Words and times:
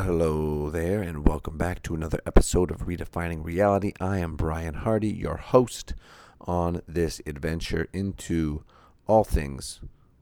Hello 0.00 0.70
there, 0.70 1.02
and 1.02 1.26
welcome 1.26 1.56
back 1.58 1.82
to 1.82 1.94
another 1.94 2.20
episode 2.24 2.70
of 2.70 2.86
Redefining 2.86 3.44
Reality. 3.44 3.92
I 4.00 4.18
am 4.18 4.36
Brian 4.36 4.74
Hardy, 4.74 5.08
your 5.08 5.38
host 5.38 5.94
on 6.40 6.82
this 6.86 7.20
adventure 7.26 7.88
into 7.92 8.62
all 9.08 9.24
things 9.24 9.80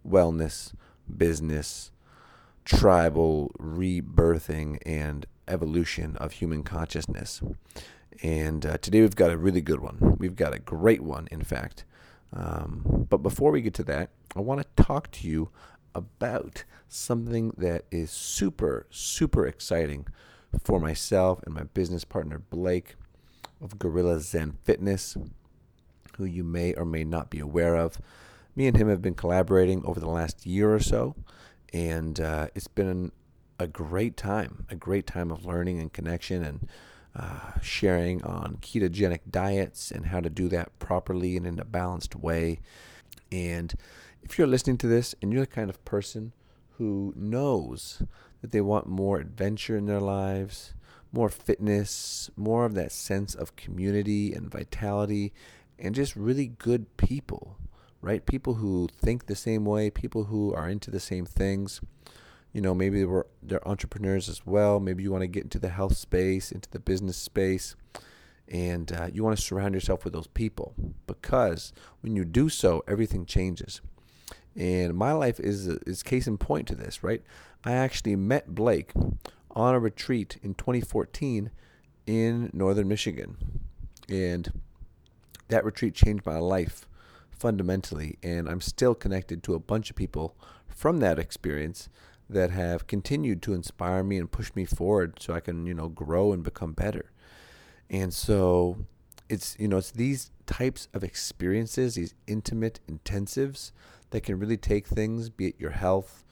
wellness, 0.09 0.73
business, 1.15 1.91
tribal 2.65 3.53
rebirthing, 3.61 4.79
and 4.87 5.27
evolution 5.47 6.17
of 6.17 6.33
human 6.33 6.63
consciousness. 6.63 7.43
And 8.23 8.65
uh, 8.65 8.79
today 8.79 9.03
we've 9.03 9.15
got 9.15 9.31
a 9.31 9.37
really 9.37 9.61
good 9.61 9.81
one. 9.81 10.17
We've 10.19 10.37
got 10.37 10.55
a 10.55 10.59
great 10.59 11.03
one, 11.03 11.29
in 11.31 11.43
fact. 11.43 11.85
Um, 12.33 13.07
but 13.11 13.19
before 13.19 13.51
we 13.51 13.61
get 13.61 13.75
to 13.75 13.85
that, 13.85 14.09
I 14.35 14.41
want 14.41 14.61
to 14.63 14.83
talk 14.83 15.11
to 15.13 15.29
you 15.29 15.51
about 15.97 16.65
something 16.89 17.53
that 17.57 17.85
is 17.91 18.11
super, 18.11 18.87
super 18.91 19.47
exciting 19.47 20.07
for 20.63 20.79
myself 20.79 21.43
and 21.45 21.55
my 21.55 21.65
business 21.65 22.05
partner 22.05 22.39
Blake 22.39 22.97
of 23.61 23.79
Gorilla 23.79 24.21
Zen 24.21 24.59
Fitness, 24.63 25.17
who 26.19 26.25
you 26.25 26.45
may 26.45 26.75
or 26.75 26.85
may 26.85 27.03
not 27.03 27.31
be 27.31 27.39
aware 27.39 27.77
of. 27.77 27.99
Me 28.55 28.67
and 28.67 28.77
him 28.77 28.89
have 28.89 29.03
been 29.03 29.15
collaborating 29.15 29.85
over 29.85 29.99
the 29.99 30.09
last 30.09 30.47
year 30.47 30.73
or 30.73 30.81
so, 30.81 31.15
and 31.73 32.21
uh, 32.21 32.49
it's 32.55 32.69
been 32.69 33.13
a 33.59 33.67
great 33.67 34.17
time, 34.17 34.67
a 34.71 34.75
great 34.77 35.07
time 35.07 35.31
of 35.31 35.45
learning 35.47 35.81
and 35.81 35.93
connection 35.93 36.45
and 36.45 36.69
uh, 37.15 37.53
sharing 37.63 38.23
on 38.23 38.59
ketogenic 38.61 39.21
diets 39.31 39.91
and 39.91 40.07
how 40.07 40.21
to 40.21 40.29
do 40.29 40.49
that 40.49 40.79
properly 40.79 41.37
and 41.37 41.47
in 41.47 41.59
a 41.59 41.65
balanced 41.65 42.15
way. 42.15 42.61
And 43.33 43.75
if 44.27 44.37
you're 44.37 44.49
listening 44.49 44.77
to 44.77 44.89
this 44.89 45.15
and 45.23 45.33
you're 45.33 45.43
the 45.43 45.47
kind 45.47 45.71
of 45.71 45.85
person 45.85 46.33
who 46.79 47.13
knows 47.15 48.03
that 48.43 48.51
they 48.51 48.61
want 48.61 48.89
more 48.89 49.21
adventure 49.21 49.77
in 49.77 49.87
their 49.87 50.01
lives, 50.01 50.75
more 51.13 51.29
fitness, 51.29 52.29
more 52.35 52.65
of 52.65 52.75
that 52.75 52.91
sense 52.91 53.37
of 53.37 53.55
community 53.55 54.33
and 54.33 54.51
vitality, 54.51 55.33
and 55.79 55.95
just 55.95 56.17
really 56.17 56.49
good 56.49 56.97
people, 56.97 57.57
right? 58.01 58.27
People 58.27 58.55
who 58.55 58.89
think 59.01 59.27
the 59.27 59.37
same 59.37 59.65
way, 59.65 59.91
people 59.91 60.25
who 60.25 60.53
are 60.53 60.69
into 60.69 60.91
the 60.91 60.99
same 60.99 61.25
things. 61.25 61.81
You 62.53 62.61
know, 62.61 62.75
maybe 62.75 63.05
they're, 63.05 63.27
they're 63.41 63.69
entrepreneurs 63.69 64.29
as 64.29 64.45
well. 64.45 64.81
Maybe 64.81 65.05
you 65.05 65.13
want 65.13 65.23
to 65.23 65.29
get 65.29 65.45
into 65.45 65.61
the 65.61 65.69
health 65.69 65.97
space, 65.97 66.51
into 66.51 66.69
the 66.71 66.81
business 66.81 67.17
space, 67.17 67.77
and 68.49 68.91
uh, 68.91 69.07
you 69.13 69.23
want 69.23 69.39
to 69.39 69.45
surround 69.45 69.75
yourself 69.75 70.03
with 70.03 70.15
those 70.15 70.27
people 70.27 70.75
because 71.07 71.73
when 72.01 72.17
you 72.17 72.25
do 72.25 72.49
so, 72.49 72.83
everything 72.89 73.25
changes. 73.25 73.81
And 74.57 74.95
my 74.95 75.13
life 75.13 75.39
is 75.39 75.67
is 75.67 76.03
case 76.03 76.27
in 76.27 76.39
point 76.39 76.67
to 76.69 76.75
this, 76.75 77.03
right? 77.03 77.23
I 77.65 77.73
actually 77.73 78.17
met 78.17 78.55
Blake 78.55 78.93
on 79.51 79.75
a 79.75 79.81
retreat 79.81 80.39
in 80.43 80.55
2014 80.55 81.51
in 82.07 82.51
northern 82.53 82.89
Michigan. 82.89 83.37
And 84.09 84.61
that 85.49 85.65
retreat 85.65 85.95
changed 85.95 86.25
my 86.25 86.39
life 86.39 86.87
fundamentally 87.31 88.19
and 88.23 88.49
I'm 88.49 88.61
still 88.61 88.95
connected 88.95 89.43
to 89.43 89.55
a 89.55 89.59
bunch 89.59 89.91
of 89.91 89.97
people 89.97 90.37
from 90.69 90.99
that 90.99 91.19
experience 91.19 91.89
that 92.29 92.51
have 92.51 92.87
continued 92.87 93.43
to 93.43 93.55
inspire 93.55 94.03
me 94.03 94.17
and 94.17 94.31
push 94.31 94.51
me 94.55 94.65
forward 94.65 95.19
so 95.21 95.35
I 95.35 95.41
can, 95.41 95.67
you 95.67 95.75
know, 95.75 95.89
grow 95.89 96.33
and 96.33 96.43
become 96.43 96.73
better. 96.73 97.13
And 97.89 98.13
so 98.13 98.87
it's 99.29 99.57
you 99.59 99.69
know, 99.69 99.79
it's 99.79 99.91
these 99.91 100.31
types 100.47 100.89
of 100.95 101.05
experiences, 101.05 101.95
these 101.95 102.15
intimate 102.27 102.81
intensives 102.91 103.73
that 104.17 104.23
can 104.23 104.39
really 104.39 104.57
take 104.57 104.87
things, 104.87 105.29
be 105.29 105.49
it 105.49 105.57
your 105.59 105.73
health, 105.73 106.25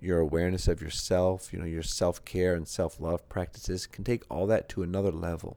your 0.00 0.18
awareness 0.18 0.66
of 0.66 0.82
yourself, 0.82 1.52
you 1.52 1.60
know, 1.60 1.64
your 1.64 1.80
self 1.80 2.24
care 2.24 2.56
and 2.56 2.66
self 2.66 2.98
love 2.98 3.28
practices, 3.28 3.86
can 3.86 4.02
take 4.02 4.24
all 4.28 4.48
that 4.48 4.68
to 4.70 4.82
another 4.82 5.12
level. 5.12 5.56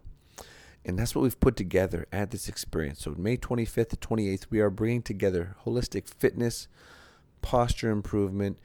And 0.86 1.00
that's 1.00 1.16
what 1.16 1.24
we've 1.24 1.40
put 1.40 1.56
together 1.56 2.06
at 2.12 2.30
this 2.30 2.48
experience. 2.48 3.02
So, 3.02 3.16
May 3.18 3.38
25th 3.38 3.90
to 3.90 3.96
28th, 3.96 4.46
we 4.52 4.60
are 4.60 4.70
bringing 4.70 5.02
together 5.02 5.56
holistic 5.66 6.08
fitness, 6.08 6.68
posture 7.42 7.90
improvement, 7.90 8.60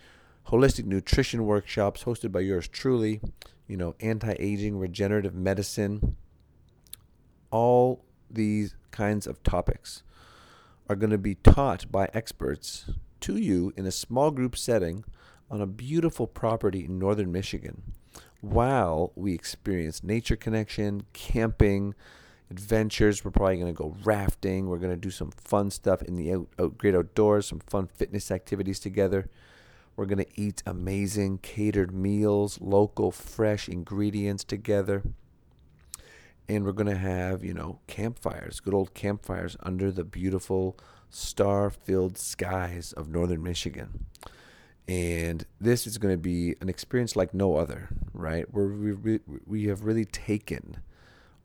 holistic 0.48 0.84
nutrition 0.84 1.46
workshops 1.46 2.04
hosted 2.04 2.30
by 2.30 2.40
yours 2.40 2.68
truly, 2.68 3.22
you 3.66 3.78
know, 3.78 3.94
anti 4.00 4.36
aging, 4.38 4.78
regenerative 4.78 5.34
medicine, 5.34 6.14
all 7.50 8.04
these 8.30 8.74
kinds 8.90 9.26
of 9.26 9.42
topics 9.42 10.02
are 10.88 10.96
going 10.96 11.10
to 11.10 11.18
be 11.18 11.34
taught 11.34 11.90
by 11.90 12.08
experts 12.14 12.90
to 13.20 13.36
you 13.36 13.72
in 13.76 13.86
a 13.86 13.90
small 13.90 14.30
group 14.30 14.56
setting 14.56 15.04
on 15.50 15.60
a 15.60 15.66
beautiful 15.66 16.26
property 16.26 16.84
in 16.84 16.98
northern 16.98 17.30
Michigan 17.30 17.82
while 18.40 19.12
we 19.14 19.34
experience 19.34 20.02
nature 20.02 20.36
connection, 20.36 21.04
camping, 21.12 21.94
adventures. 22.50 23.24
We're 23.24 23.32
probably 23.32 23.56
going 23.56 23.74
to 23.74 23.76
go 23.76 23.96
rafting. 24.04 24.68
We're 24.68 24.78
going 24.78 24.92
to 24.92 24.96
do 24.96 25.10
some 25.10 25.30
fun 25.32 25.70
stuff 25.70 26.02
in 26.02 26.16
the 26.16 26.32
out, 26.32 26.48
out, 26.58 26.78
great 26.78 26.94
outdoors, 26.94 27.46
some 27.46 27.60
fun 27.60 27.88
fitness 27.88 28.30
activities 28.30 28.78
together. 28.78 29.28
We're 29.96 30.06
going 30.06 30.24
to 30.24 30.40
eat 30.40 30.62
amazing 30.64 31.38
catered 31.38 31.92
meals, 31.92 32.60
local, 32.60 33.10
fresh 33.10 33.68
ingredients 33.68 34.44
together 34.44 35.02
and 36.48 36.64
we're 36.64 36.72
going 36.72 36.88
to 36.88 36.96
have, 36.96 37.44
you 37.44 37.52
know, 37.52 37.80
campfires, 37.86 38.60
good 38.60 38.74
old 38.74 38.94
campfires 38.94 39.56
under 39.60 39.90
the 39.90 40.04
beautiful 40.04 40.78
star 41.10 41.70
filled 41.70 42.16
skies 42.16 42.92
of 42.92 43.08
northern 43.08 43.42
Michigan. 43.42 44.06
And 44.86 45.44
this 45.60 45.86
is 45.86 45.98
going 45.98 46.14
to 46.14 46.18
be 46.18 46.54
an 46.62 46.70
experience 46.70 47.14
like 47.14 47.34
no 47.34 47.56
other, 47.56 47.90
right? 48.14 48.46
Where 48.52 48.68
we, 48.68 49.20
we 49.46 49.64
have 49.66 49.82
really 49.82 50.06
taken 50.06 50.78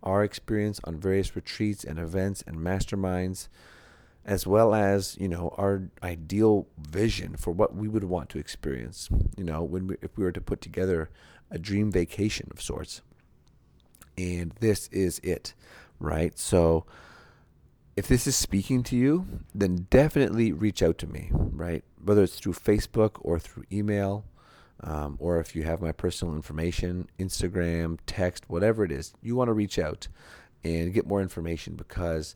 our 0.02 0.24
experience 0.24 0.80
on 0.86 1.00
various 1.00 1.36
retreats 1.36 1.84
and 1.84 2.00
events 2.00 2.44
and 2.48 2.58
masterminds, 2.58 3.50
as 4.26 4.48
well 4.48 4.74
as, 4.74 5.18
you 5.20 5.28
know, 5.28 5.54
our 5.58 5.90
ideal 6.02 6.68
vision 6.78 7.36
for 7.36 7.52
what 7.52 7.76
we 7.76 7.90
would 7.90 8.06
want 8.06 8.30
to 8.30 8.40
experience, 8.40 9.10
you 9.36 9.44
know, 9.44 9.62
when 9.64 9.88
we, 9.88 9.96
if 10.02 10.16
we 10.18 10.24
were 10.24 10.32
to 10.32 10.42
put 10.42 10.62
together 10.62 11.10
a 11.52 11.60
dream 11.60 11.92
vacation 11.92 12.48
of 12.52 12.62
sorts 12.62 13.02
and 14.18 14.52
this 14.60 14.88
is 14.90 15.20
it, 15.20 15.54
right? 16.00 16.38
So 16.38 16.86
if 17.96 18.08
this 18.08 18.26
is 18.26 18.36
speaking 18.36 18.84
to 18.84 18.96
you, 18.96 19.28
then 19.54 19.88
definitely 19.90 20.52
reach 20.52 20.82
out 20.82 20.98
to 21.00 21.08
me, 21.08 21.30
right? 21.32 21.84
Whether 22.04 22.24
it's 22.24 22.40
through 22.40 22.54
Facebook 22.54 23.18
or 23.22 23.40
through 23.40 23.66
email, 23.72 24.26
um, 24.82 25.18
or 25.20 25.40
if 25.40 25.56
you 25.56 25.64
have 25.64 25.82
my 25.82 25.92
personal 25.92 26.36
information, 26.36 27.08
Instagram, 27.20 28.00
text, 28.06 28.50
whatever 28.50 28.84
it 28.84 28.92
is, 28.92 29.14
you 29.22 29.36
want 29.36 29.48
to 29.48 29.54
reach 29.54 29.78
out 29.78 30.08
and 30.64 30.94
get 30.94 31.08
more 31.08 31.22
information 31.22 31.76
because 31.76 32.36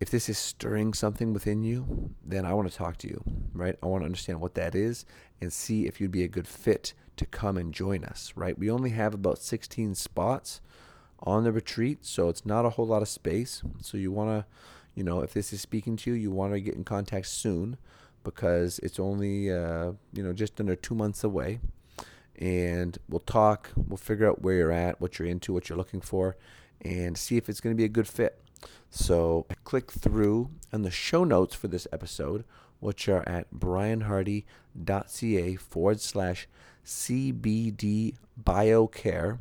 if 0.00 0.10
this 0.10 0.28
is 0.28 0.36
stirring 0.36 0.94
something 0.94 1.32
within 1.32 1.62
you, 1.62 2.10
then 2.24 2.44
I 2.44 2.54
want 2.54 2.68
to 2.68 2.76
talk 2.76 2.96
to 2.98 3.08
you, 3.08 3.22
right? 3.52 3.76
I 3.82 3.86
want 3.86 4.02
to 4.02 4.06
understand 4.06 4.40
what 4.40 4.54
that 4.54 4.74
is 4.74 5.06
and 5.40 5.52
see 5.52 5.86
if 5.86 6.00
you'd 6.00 6.10
be 6.10 6.24
a 6.24 6.28
good 6.28 6.48
fit 6.48 6.92
to 7.18 7.26
come 7.26 7.56
and 7.56 7.72
join 7.72 8.04
us, 8.04 8.32
right? 8.34 8.58
We 8.58 8.68
only 8.68 8.90
have 8.90 9.14
about 9.14 9.38
16 9.38 9.94
spots 9.94 10.60
on 11.22 11.44
the 11.44 11.52
retreat, 11.52 12.04
so 12.04 12.28
it's 12.28 12.44
not 12.44 12.64
a 12.64 12.70
whole 12.70 12.86
lot 12.86 13.02
of 13.02 13.08
space. 13.08 13.62
So 13.80 13.96
you 13.96 14.10
want 14.10 14.30
to, 14.30 14.46
you 14.94 15.04
know, 15.04 15.20
if 15.20 15.32
this 15.32 15.52
is 15.52 15.60
speaking 15.60 15.96
to 15.98 16.10
you, 16.10 16.16
you 16.16 16.30
want 16.30 16.52
to 16.52 16.60
get 16.60 16.74
in 16.74 16.84
contact 16.84 17.26
soon 17.26 17.76
because 18.24 18.78
it's 18.80 18.98
only, 18.98 19.50
uh, 19.50 19.92
you 20.12 20.22
know, 20.22 20.32
just 20.32 20.60
under 20.60 20.76
two 20.76 20.94
months 20.94 21.24
away. 21.24 21.60
And 22.38 22.98
we'll 23.08 23.20
talk, 23.20 23.70
we'll 23.76 23.96
figure 23.96 24.28
out 24.28 24.42
where 24.42 24.56
you're 24.56 24.72
at, 24.72 25.00
what 25.00 25.18
you're 25.18 25.28
into, 25.28 25.52
what 25.52 25.68
you're 25.68 25.78
looking 25.78 26.00
for, 26.00 26.36
and 26.80 27.16
see 27.16 27.36
if 27.36 27.48
it's 27.48 27.60
going 27.60 27.74
to 27.74 27.78
be 27.78 27.84
a 27.84 27.88
good 27.88 28.08
fit. 28.08 28.40
So 28.90 29.46
click 29.64 29.90
through 29.90 30.50
on 30.72 30.82
the 30.82 30.90
show 30.90 31.24
notes 31.24 31.54
for 31.54 31.68
this 31.68 31.86
episode, 31.92 32.44
which 32.80 33.08
are 33.08 33.26
at 33.28 33.52
brianhardy.ca 33.54 35.56
forward 35.56 36.00
slash 36.00 36.48
CBD 36.84 38.14
biocare 38.42 39.38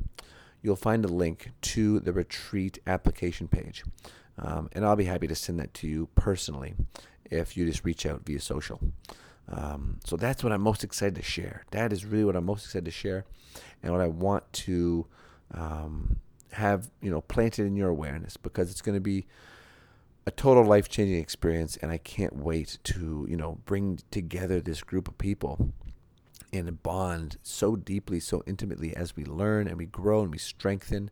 you'll 0.62 0.76
find 0.76 1.04
a 1.06 1.08
link 1.08 1.52
to 1.62 2.00
the 2.00 2.14
retreat 2.14 2.80
application 2.86 3.48
page. 3.48 3.84
Um, 4.38 4.70
and 4.74 4.86
I'll 4.86 4.96
be 4.96 5.06
happy 5.06 5.28
to 5.28 5.36
send 5.36 5.60
that 5.60 5.74
to 5.76 5.88
you 5.88 6.10
personally 6.16 6.74
if 7.26 7.56
you 7.56 7.66
just 7.66 7.86
reach 7.86 8.06
out 8.06 8.26
via 8.26 8.40
social. 8.40 8.80
Um, 9.50 10.00
so 10.04 10.16
that's 10.16 10.44
what 10.44 10.54
I'm 10.54 10.62
most 10.62 10.84
excited 10.84 11.16
to 11.16 11.22
share. 11.22 11.66
That 11.72 11.92
is 11.92 12.06
really 12.06 12.26
what 12.26 12.36
I'm 12.36 12.46
most 12.46 12.66
excited 12.66 12.86
to 12.86 12.92
share, 12.92 13.26
and 13.84 13.92
what 13.92 14.02
I 14.02 14.08
want 14.08 14.52
to 14.54 15.08
um, 15.54 16.18
have 16.54 16.90
you 17.02 17.12
know 17.12 17.22
planted 17.22 17.66
in 17.66 17.76
your 17.76 17.90
awareness 17.90 18.38
because 18.38 18.72
it's 18.72 18.82
going 18.82 18.96
to 18.96 19.02
be 19.02 19.26
a 20.26 20.32
total 20.32 20.64
life 20.64 20.88
changing 20.88 21.20
experience, 21.20 21.78
and 21.78 21.92
I 21.92 21.98
can't 21.98 22.36
wait 22.38 22.78
to 22.86 23.26
you 23.30 23.36
know 23.36 23.60
bring 23.66 24.00
together 24.10 24.62
this 24.62 24.84
group 24.84 25.08
of 25.08 25.18
people 25.18 25.74
and 26.54 26.82
bond 26.84 27.38
so 27.44 27.76
deeply, 27.76 28.20
so 28.20 28.44
intimately 28.46 28.96
as 28.96 29.16
we 29.16 29.24
learn 29.24 29.68
and 29.68 29.78
we 29.78 29.86
grow 29.86 30.22
and 30.22 30.32
we 30.32 30.38
strengthen 30.38 31.10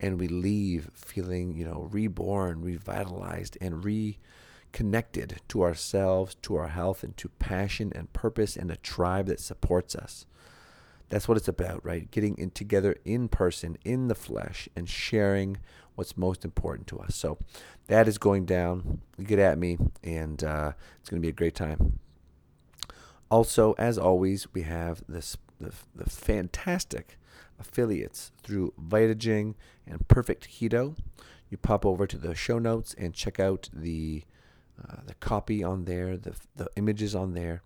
and 0.00 0.20
we 0.20 0.28
leave 0.28 0.90
feeling, 0.94 1.56
you 1.56 1.64
know, 1.64 1.88
reborn, 1.90 2.62
revitalized, 2.62 3.58
and 3.60 3.84
reconnected 3.84 5.40
to 5.48 5.62
ourselves, 5.62 6.36
to 6.42 6.56
our 6.56 6.68
health, 6.68 7.02
and 7.02 7.16
to 7.16 7.28
passion 7.28 7.92
and 7.94 8.12
purpose 8.12 8.56
and 8.56 8.70
a 8.70 8.76
tribe 8.76 9.26
that 9.26 9.40
supports 9.40 9.96
us. 9.96 10.26
That's 11.08 11.26
what 11.26 11.36
it's 11.36 11.48
about, 11.48 11.84
right? 11.84 12.10
Getting 12.10 12.36
in 12.36 12.50
together 12.50 12.96
in 13.04 13.28
person, 13.28 13.78
in 13.84 14.08
the 14.08 14.14
flesh, 14.14 14.68
and 14.76 14.88
sharing 14.88 15.56
what's 15.94 16.16
most 16.16 16.44
important 16.44 16.86
to 16.88 17.00
us. 17.00 17.16
So 17.16 17.38
that 17.88 18.06
is 18.06 18.18
going 18.18 18.44
down. 18.44 19.00
Get 19.22 19.38
at 19.38 19.58
me, 19.58 19.78
and 20.04 20.44
uh, 20.44 20.72
it's 21.00 21.10
going 21.10 21.20
to 21.20 21.26
be 21.26 21.30
a 21.30 21.32
great 21.32 21.54
time. 21.54 21.98
Also, 23.30 23.74
as 23.78 23.98
always, 23.98 24.52
we 24.54 24.62
have 24.62 25.02
this 25.08 25.36
the, 25.60 25.72
the 25.94 26.08
fantastic 26.08 27.18
affiliates 27.58 28.32
through 28.42 28.72
Vitaging 28.80 29.54
and 29.86 30.06
Perfect 30.08 30.48
Keto. 30.48 30.96
You 31.50 31.58
pop 31.58 31.84
over 31.84 32.06
to 32.06 32.16
the 32.16 32.34
show 32.34 32.58
notes 32.58 32.94
and 32.96 33.14
check 33.14 33.40
out 33.40 33.68
the 33.72 34.24
uh, 34.80 34.98
the 35.06 35.14
copy 35.14 35.62
on 35.64 35.84
there, 35.84 36.16
the 36.16 36.34
the 36.56 36.68
images 36.76 37.14
on 37.14 37.34
there, 37.34 37.62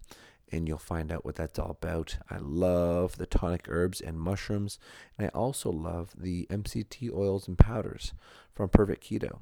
and 0.50 0.66
you'll 0.66 0.78
find 0.78 1.12
out 1.12 1.24
what 1.24 1.36
that's 1.36 1.58
all 1.58 1.70
about. 1.70 2.18
I 2.30 2.38
love 2.38 3.18
the 3.18 3.26
tonic 3.26 3.66
herbs 3.68 4.00
and 4.00 4.18
mushrooms, 4.18 4.78
and 5.18 5.26
I 5.26 5.30
also 5.30 5.70
love 5.70 6.10
the 6.16 6.46
MCT 6.50 7.12
oils 7.12 7.46
and 7.48 7.58
powders 7.58 8.12
from 8.54 8.68
Perfect 8.68 9.04
Keto. 9.04 9.38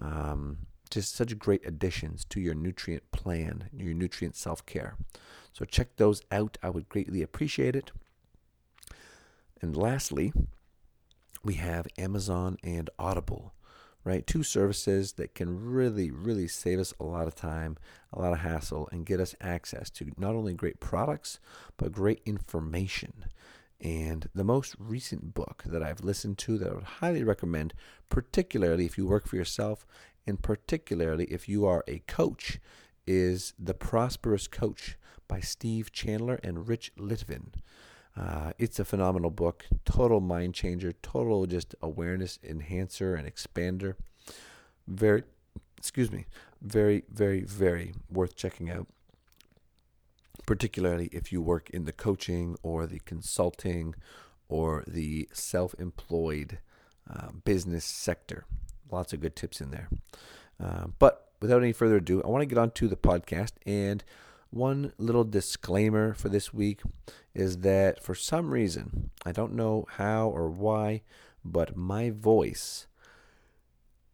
Um, 0.00 0.58
just 0.90 1.14
such 1.14 1.38
great 1.38 1.66
additions 1.66 2.24
to 2.26 2.40
your 2.40 2.54
nutrient 2.54 3.10
plan, 3.12 3.68
your 3.72 3.94
nutrient 3.94 4.36
self 4.36 4.64
care. 4.66 4.96
So 5.52 5.64
check 5.64 5.96
those 5.96 6.22
out. 6.30 6.58
I 6.62 6.70
would 6.70 6.88
greatly 6.88 7.22
appreciate 7.22 7.76
it. 7.76 7.90
And 9.60 9.76
lastly, 9.76 10.32
we 11.42 11.54
have 11.54 11.86
Amazon 11.98 12.56
and 12.62 12.88
Audible, 12.98 13.52
right? 14.04 14.26
Two 14.26 14.42
services 14.42 15.12
that 15.12 15.34
can 15.34 15.64
really, 15.64 16.10
really 16.10 16.48
save 16.48 16.78
us 16.78 16.94
a 16.98 17.04
lot 17.04 17.26
of 17.26 17.34
time, 17.34 17.76
a 18.12 18.20
lot 18.20 18.32
of 18.32 18.40
hassle, 18.40 18.88
and 18.92 19.06
get 19.06 19.20
us 19.20 19.34
access 19.40 19.90
to 19.90 20.12
not 20.16 20.34
only 20.34 20.54
great 20.54 20.80
products, 20.80 21.40
but 21.76 21.92
great 21.92 22.22
information. 22.24 23.26
And 23.80 24.28
the 24.34 24.44
most 24.44 24.76
recent 24.78 25.32
book 25.32 25.64
that 25.66 25.82
I've 25.82 26.04
listened 26.04 26.36
to 26.38 26.58
that 26.58 26.70
I 26.70 26.74
would 26.74 26.84
highly 26.84 27.24
recommend, 27.24 27.72
particularly 28.10 28.84
if 28.84 28.98
you 28.98 29.06
work 29.06 29.26
for 29.26 29.36
yourself, 29.36 29.86
and 30.26 30.42
particularly 30.42 31.24
if 31.24 31.48
you 31.48 31.64
are 31.66 31.84
a 31.88 32.00
coach, 32.00 32.60
is 33.06 33.54
The 33.58 33.74
Prosperous 33.74 34.46
Coach 34.46 34.98
by 35.30 35.38
Steve 35.38 35.92
Chandler 35.92 36.40
and 36.42 36.68
Rich 36.68 36.90
Litvin. 36.98 37.52
Uh, 38.16 38.52
it's 38.58 38.80
a 38.80 38.84
phenomenal 38.84 39.30
book, 39.30 39.64
total 39.84 40.20
mind 40.20 40.54
changer, 40.54 40.92
total 41.02 41.46
just 41.46 41.76
awareness 41.80 42.40
enhancer 42.42 43.14
and 43.14 43.32
expander. 43.32 43.94
Very, 44.88 45.22
excuse 45.78 46.10
me, 46.10 46.26
very, 46.60 47.04
very, 47.08 47.42
very 47.42 47.94
worth 48.10 48.34
checking 48.34 48.68
out. 48.70 48.88
Particularly 50.46 51.08
if 51.12 51.30
you 51.30 51.40
work 51.40 51.70
in 51.70 51.84
the 51.84 51.92
coaching 51.92 52.56
or 52.64 52.88
the 52.88 52.98
consulting 52.98 53.94
or 54.48 54.82
the 54.88 55.28
self 55.32 55.76
employed 55.78 56.58
uh, 57.08 57.28
business 57.44 57.84
sector. 57.84 58.46
Lots 58.90 59.12
of 59.12 59.20
good 59.20 59.36
tips 59.36 59.60
in 59.60 59.70
there. 59.70 59.88
Uh, 60.58 60.86
but 60.98 61.30
without 61.40 61.62
any 61.62 61.72
further 61.72 61.98
ado, 61.98 62.20
I 62.20 62.26
want 62.26 62.42
to 62.42 62.46
get 62.46 62.58
on 62.58 62.72
to 62.72 62.88
the 62.88 62.96
podcast 62.96 63.52
and 63.64 64.02
one 64.50 64.92
little 64.98 65.24
disclaimer 65.24 66.12
for 66.14 66.28
this 66.28 66.52
week 66.52 66.80
is 67.34 67.58
that 67.58 68.02
for 68.02 68.14
some 68.14 68.52
reason, 68.52 69.10
I 69.24 69.32
don't 69.32 69.54
know 69.54 69.86
how 69.96 70.28
or 70.28 70.48
why, 70.50 71.02
but 71.44 71.76
my 71.76 72.10
voice 72.10 72.86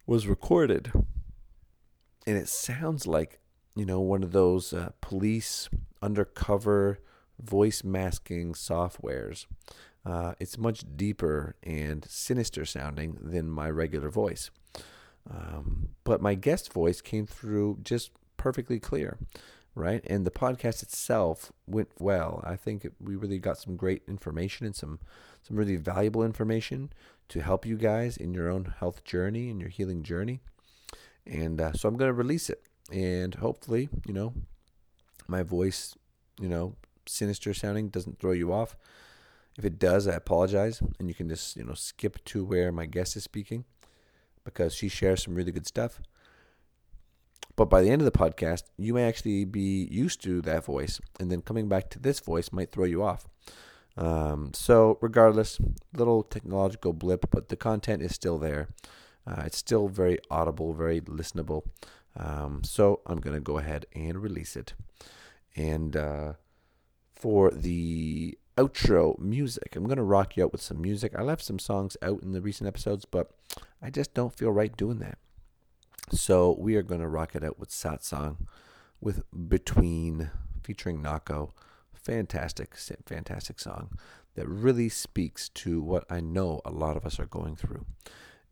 was 0.06 0.26
recorded. 0.26 0.92
And 2.26 2.36
it 2.36 2.48
sounds 2.48 3.06
like, 3.06 3.40
you 3.74 3.86
know, 3.86 4.00
one 4.00 4.22
of 4.22 4.32
those 4.32 4.72
uh, 4.72 4.90
police 5.00 5.68
undercover 6.02 6.98
voice 7.40 7.82
masking 7.82 8.52
softwares. 8.52 9.46
Uh, 10.04 10.34
it's 10.38 10.58
much 10.58 10.84
deeper 10.96 11.56
and 11.62 12.04
sinister 12.08 12.64
sounding 12.64 13.18
than 13.20 13.48
my 13.48 13.68
regular 13.70 14.10
voice. 14.10 14.50
Um, 15.28 15.88
but 16.04 16.22
my 16.22 16.34
guest 16.34 16.72
voice 16.72 17.00
came 17.00 17.26
through 17.26 17.78
just 17.82 18.12
perfectly 18.36 18.78
clear 18.78 19.18
right? 19.76 20.02
And 20.06 20.26
the 20.26 20.30
podcast 20.32 20.82
itself 20.82 21.52
went 21.66 21.90
well. 22.00 22.42
I 22.42 22.56
think 22.56 22.88
we 22.98 23.14
really 23.14 23.38
got 23.38 23.58
some 23.58 23.76
great 23.76 24.02
information 24.08 24.66
and 24.66 24.74
some 24.74 24.98
some 25.42 25.56
really 25.56 25.76
valuable 25.76 26.24
information 26.24 26.90
to 27.28 27.40
help 27.40 27.64
you 27.64 27.76
guys 27.76 28.16
in 28.16 28.34
your 28.34 28.50
own 28.50 28.74
health 28.80 29.04
journey 29.04 29.48
and 29.48 29.60
your 29.60 29.70
healing 29.70 30.02
journey. 30.02 30.40
And 31.24 31.60
uh, 31.60 31.72
so 31.74 31.88
I'm 31.88 31.96
going 31.96 32.08
to 32.08 32.14
release 32.14 32.50
it, 32.50 32.62
and 32.90 33.34
hopefully, 33.34 33.88
you 34.06 34.14
know, 34.14 34.32
my 35.28 35.42
voice, 35.42 35.96
you 36.40 36.48
know, 36.48 36.74
sinister 37.04 37.52
sounding 37.52 37.88
doesn't 37.88 38.18
throw 38.18 38.32
you 38.32 38.52
off. 38.52 38.76
If 39.58 39.64
it 39.64 39.78
does, 39.78 40.08
I 40.08 40.14
apologize, 40.14 40.82
and 40.98 41.08
you 41.08 41.14
can 41.14 41.28
just 41.28 41.54
you 41.56 41.64
know 41.64 41.74
skip 41.74 42.24
to 42.26 42.44
where 42.44 42.72
my 42.72 42.86
guest 42.86 43.16
is 43.16 43.24
speaking 43.24 43.64
because 44.44 44.74
she 44.74 44.88
shares 44.88 45.24
some 45.24 45.34
really 45.34 45.52
good 45.52 45.66
stuff. 45.66 46.00
But 47.56 47.70
by 47.70 47.82
the 47.82 47.90
end 47.90 48.02
of 48.02 48.04
the 48.04 48.18
podcast, 48.18 48.64
you 48.76 48.92
may 48.92 49.08
actually 49.08 49.46
be 49.46 49.88
used 49.90 50.22
to 50.24 50.42
that 50.42 50.64
voice, 50.64 51.00
and 51.18 51.30
then 51.30 51.40
coming 51.40 51.68
back 51.68 51.88
to 51.90 51.98
this 51.98 52.20
voice 52.20 52.52
might 52.52 52.70
throw 52.70 52.84
you 52.84 53.02
off. 53.02 53.26
Um, 53.96 54.52
so, 54.52 54.98
regardless, 55.00 55.58
little 55.94 56.22
technological 56.22 56.92
blip, 56.92 57.30
but 57.30 57.48
the 57.48 57.56
content 57.56 58.02
is 58.02 58.14
still 58.14 58.36
there. 58.38 58.68
Uh, 59.26 59.44
it's 59.46 59.56
still 59.56 59.88
very 59.88 60.18
audible, 60.30 60.74
very 60.74 61.00
listenable. 61.00 61.62
Um, 62.14 62.62
so, 62.62 63.00
I'm 63.06 63.20
going 63.20 63.34
to 63.34 63.40
go 63.40 63.56
ahead 63.56 63.86
and 63.94 64.22
release 64.22 64.54
it. 64.54 64.74
And 65.56 65.96
uh, 65.96 66.34
for 67.14 67.50
the 67.50 68.36
outro 68.58 69.18
music, 69.18 69.74
I'm 69.74 69.84
going 69.84 69.96
to 69.96 70.02
rock 70.02 70.36
you 70.36 70.44
out 70.44 70.52
with 70.52 70.62
some 70.62 70.82
music. 70.82 71.14
I 71.16 71.22
left 71.22 71.42
some 71.42 71.58
songs 71.58 71.96
out 72.02 72.22
in 72.22 72.32
the 72.32 72.42
recent 72.42 72.68
episodes, 72.68 73.06
but 73.06 73.30
I 73.80 73.88
just 73.88 74.12
don't 74.12 74.36
feel 74.36 74.52
right 74.52 74.76
doing 74.76 74.98
that. 74.98 75.18
So 76.10 76.56
we 76.58 76.76
are 76.76 76.82
going 76.82 77.00
to 77.00 77.08
rock 77.08 77.34
it 77.34 77.42
out 77.42 77.58
with 77.58 77.70
Satsang 77.70 78.36
with 79.00 79.22
Between 79.48 80.30
featuring 80.62 81.02
Nahko. 81.02 81.50
Fantastic, 81.92 82.76
fantastic 83.06 83.58
song 83.58 83.90
that 84.36 84.48
really 84.48 84.88
speaks 84.88 85.48
to 85.48 85.82
what 85.82 86.04
I 86.08 86.20
know 86.20 86.60
a 86.64 86.70
lot 86.70 86.96
of 86.96 87.04
us 87.04 87.18
are 87.18 87.26
going 87.26 87.56
through. 87.56 87.86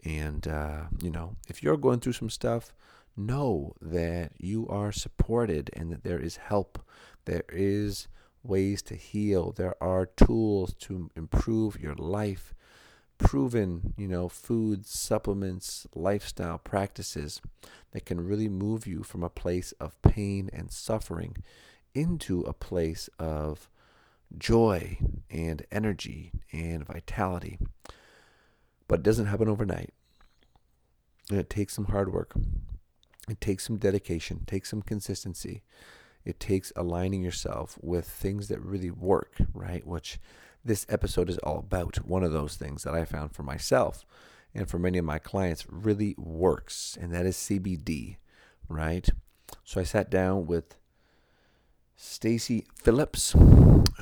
And, 0.04 0.48
uh, 0.48 0.84
you 1.00 1.10
know, 1.10 1.36
if 1.48 1.62
you're 1.62 1.76
going 1.76 2.00
through 2.00 2.14
some 2.14 2.30
stuff, 2.30 2.74
know 3.16 3.74
that 3.80 4.32
you 4.38 4.66
are 4.68 4.90
supported 4.90 5.70
and 5.74 5.92
that 5.92 6.02
there 6.02 6.18
is 6.18 6.36
help. 6.36 6.84
There 7.26 7.44
is 7.50 8.08
ways 8.42 8.82
to 8.82 8.96
heal. 8.96 9.52
There 9.52 9.76
are 9.82 10.06
tools 10.06 10.74
to 10.80 11.10
improve 11.14 11.80
your 11.80 11.94
life 11.94 12.54
proven, 13.18 13.94
you 13.96 14.08
know, 14.08 14.28
foods, 14.28 14.90
supplements, 14.90 15.86
lifestyle 15.94 16.58
practices 16.58 17.40
that 17.92 18.04
can 18.04 18.26
really 18.26 18.48
move 18.48 18.86
you 18.86 19.02
from 19.02 19.22
a 19.22 19.30
place 19.30 19.72
of 19.80 20.00
pain 20.02 20.50
and 20.52 20.70
suffering 20.70 21.36
into 21.94 22.40
a 22.42 22.52
place 22.52 23.08
of 23.18 23.68
joy 24.36 24.98
and 25.30 25.64
energy 25.70 26.32
and 26.52 26.86
vitality. 26.86 27.58
But 28.88 29.00
it 29.00 29.04
doesn't 29.04 29.26
happen 29.26 29.48
overnight. 29.48 29.90
And 31.30 31.38
it 31.38 31.48
takes 31.48 31.74
some 31.74 31.86
hard 31.86 32.12
work. 32.12 32.34
It 33.28 33.40
takes 33.40 33.64
some 33.64 33.76
dedication, 33.78 34.44
takes 34.46 34.70
some 34.70 34.82
consistency. 34.82 35.62
It 36.24 36.40
takes 36.40 36.72
aligning 36.76 37.22
yourself 37.22 37.78
with 37.80 38.06
things 38.06 38.48
that 38.48 38.60
really 38.60 38.90
work, 38.90 39.36
right? 39.52 39.86
Which 39.86 40.18
this 40.64 40.86
episode 40.88 41.28
is 41.28 41.38
all 41.38 41.58
about. 41.58 41.96
One 42.06 42.24
of 42.24 42.32
those 42.32 42.56
things 42.56 42.82
that 42.84 42.94
I 42.94 43.04
found 43.04 43.32
for 43.32 43.42
myself 43.42 44.04
and 44.54 44.68
for 44.68 44.78
many 44.78 44.98
of 44.98 45.04
my 45.04 45.18
clients 45.18 45.66
really 45.68 46.14
works, 46.16 46.96
and 47.00 47.12
that 47.12 47.26
is 47.26 47.36
CBD, 47.36 48.16
right? 48.68 49.08
So 49.64 49.80
I 49.80 49.84
sat 49.84 50.10
down 50.10 50.46
with 50.46 50.76
Stacy 51.96 52.66
Phillips, 52.76 53.34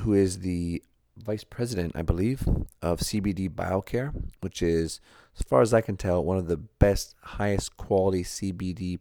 who 0.01 0.13
is 0.13 0.41
the 0.41 0.83
vice 1.17 1.45
president, 1.45 1.93
I 1.95 2.03
believe, 2.03 2.49
of 2.81 3.01
CBD 3.01 3.49
BioCare, 3.49 4.13
which 4.41 4.63
is, 4.63 5.01
as 5.39 5.43
far 5.45 5.63
as 5.63 5.75
I 5.75 5.81
can 5.81 5.97
tell, 5.97 6.25
one 6.25 6.39
of 6.39 6.49
the 6.49 6.57
best, 6.57 7.15
highest 7.23 7.77
quality 7.77 8.25
CBD 8.25 8.99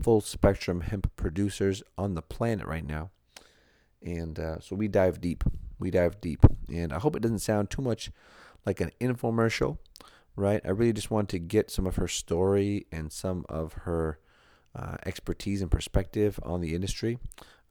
full 0.00 0.20
spectrum 0.20 0.82
hemp 0.82 1.10
producers 1.16 1.82
on 1.96 2.14
the 2.14 2.22
planet 2.22 2.66
right 2.66 2.86
now. 2.86 3.10
And 4.02 4.38
uh, 4.38 4.60
so 4.60 4.76
we 4.76 4.88
dive 4.88 5.20
deep. 5.20 5.44
We 5.78 5.90
dive 5.90 6.20
deep. 6.20 6.44
And 6.72 6.92
I 6.92 6.98
hope 6.98 7.16
it 7.16 7.22
doesn't 7.22 7.40
sound 7.40 7.70
too 7.70 7.82
much 7.82 8.10
like 8.66 8.80
an 8.80 8.90
infomercial, 9.00 9.78
right? 10.36 10.60
I 10.64 10.70
really 10.70 10.92
just 10.92 11.10
want 11.10 11.28
to 11.30 11.38
get 11.38 11.70
some 11.70 11.86
of 11.86 11.96
her 11.96 12.08
story 12.08 12.86
and 12.92 13.12
some 13.12 13.44
of 13.48 13.72
her 13.84 14.18
uh, 14.74 14.96
expertise 15.06 15.62
and 15.62 15.70
perspective 15.70 16.38
on 16.42 16.60
the 16.60 16.74
industry. 16.74 17.18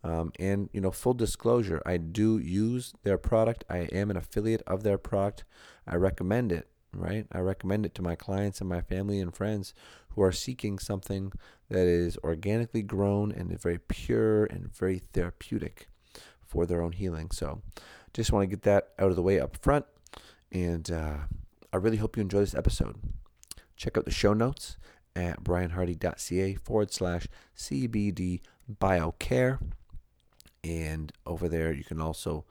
Um, 0.03 0.31
and 0.39 0.69
you 0.73 0.81
know, 0.81 0.91
full 0.91 1.13
disclosure, 1.13 1.81
I 1.85 1.97
do 1.97 2.37
use 2.37 2.93
their 3.03 3.17
product. 3.17 3.65
I 3.69 3.79
am 3.91 4.09
an 4.09 4.17
affiliate 4.17 4.63
of 4.67 4.83
their 4.83 4.97
product. 4.97 5.43
I 5.87 5.95
recommend 5.95 6.51
it. 6.51 6.67
Right, 6.93 7.27
I 7.31 7.39
recommend 7.39 7.85
it 7.85 7.93
to 7.95 8.01
my 8.01 8.15
clients 8.15 8.59
and 8.59 8.69
my 8.69 8.81
family 8.81 9.19
and 9.19 9.35
friends 9.35 9.73
who 10.09 10.23
are 10.23 10.31
seeking 10.31 10.79
something 10.79 11.31
that 11.69 11.85
is 11.85 12.17
organically 12.23 12.81
grown 12.81 13.31
and 13.31 13.59
very 13.61 13.77
pure 13.77 14.45
and 14.45 14.73
very 14.73 15.03
therapeutic 15.13 15.89
for 16.47 16.65
their 16.65 16.81
own 16.81 16.93
healing. 16.93 17.29
So, 17.31 17.61
just 18.13 18.31
want 18.31 18.43
to 18.43 18.47
get 18.47 18.63
that 18.63 18.89
out 18.97 19.09
of 19.09 19.15
the 19.15 19.21
way 19.21 19.39
up 19.39 19.57
front. 19.57 19.85
And 20.51 20.89
uh, 20.89 21.17
I 21.71 21.77
really 21.77 21.97
hope 21.97 22.17
you 22.17 22.21
enjoy 22.21 22.39
this 22.39 22.55
episode. 22.55 22.95
Check 23.75 23.97
out 23.97 24.05
the 24.05 24.11
show 24.11 24.33
notes 24.33 24.77
at 25.15 25.43
brianhardy.ca 25.43 26.55
forward 26.55 26.91
slash 26.91 27.27
CBD 27.55 28.41
biocare. 28.71 29.59
And 30.63 31.11
over 31.25 31.47
there, 31.47 31.73
you 31.73 31.83
can 31.83 32.01
also, 32.01 32.45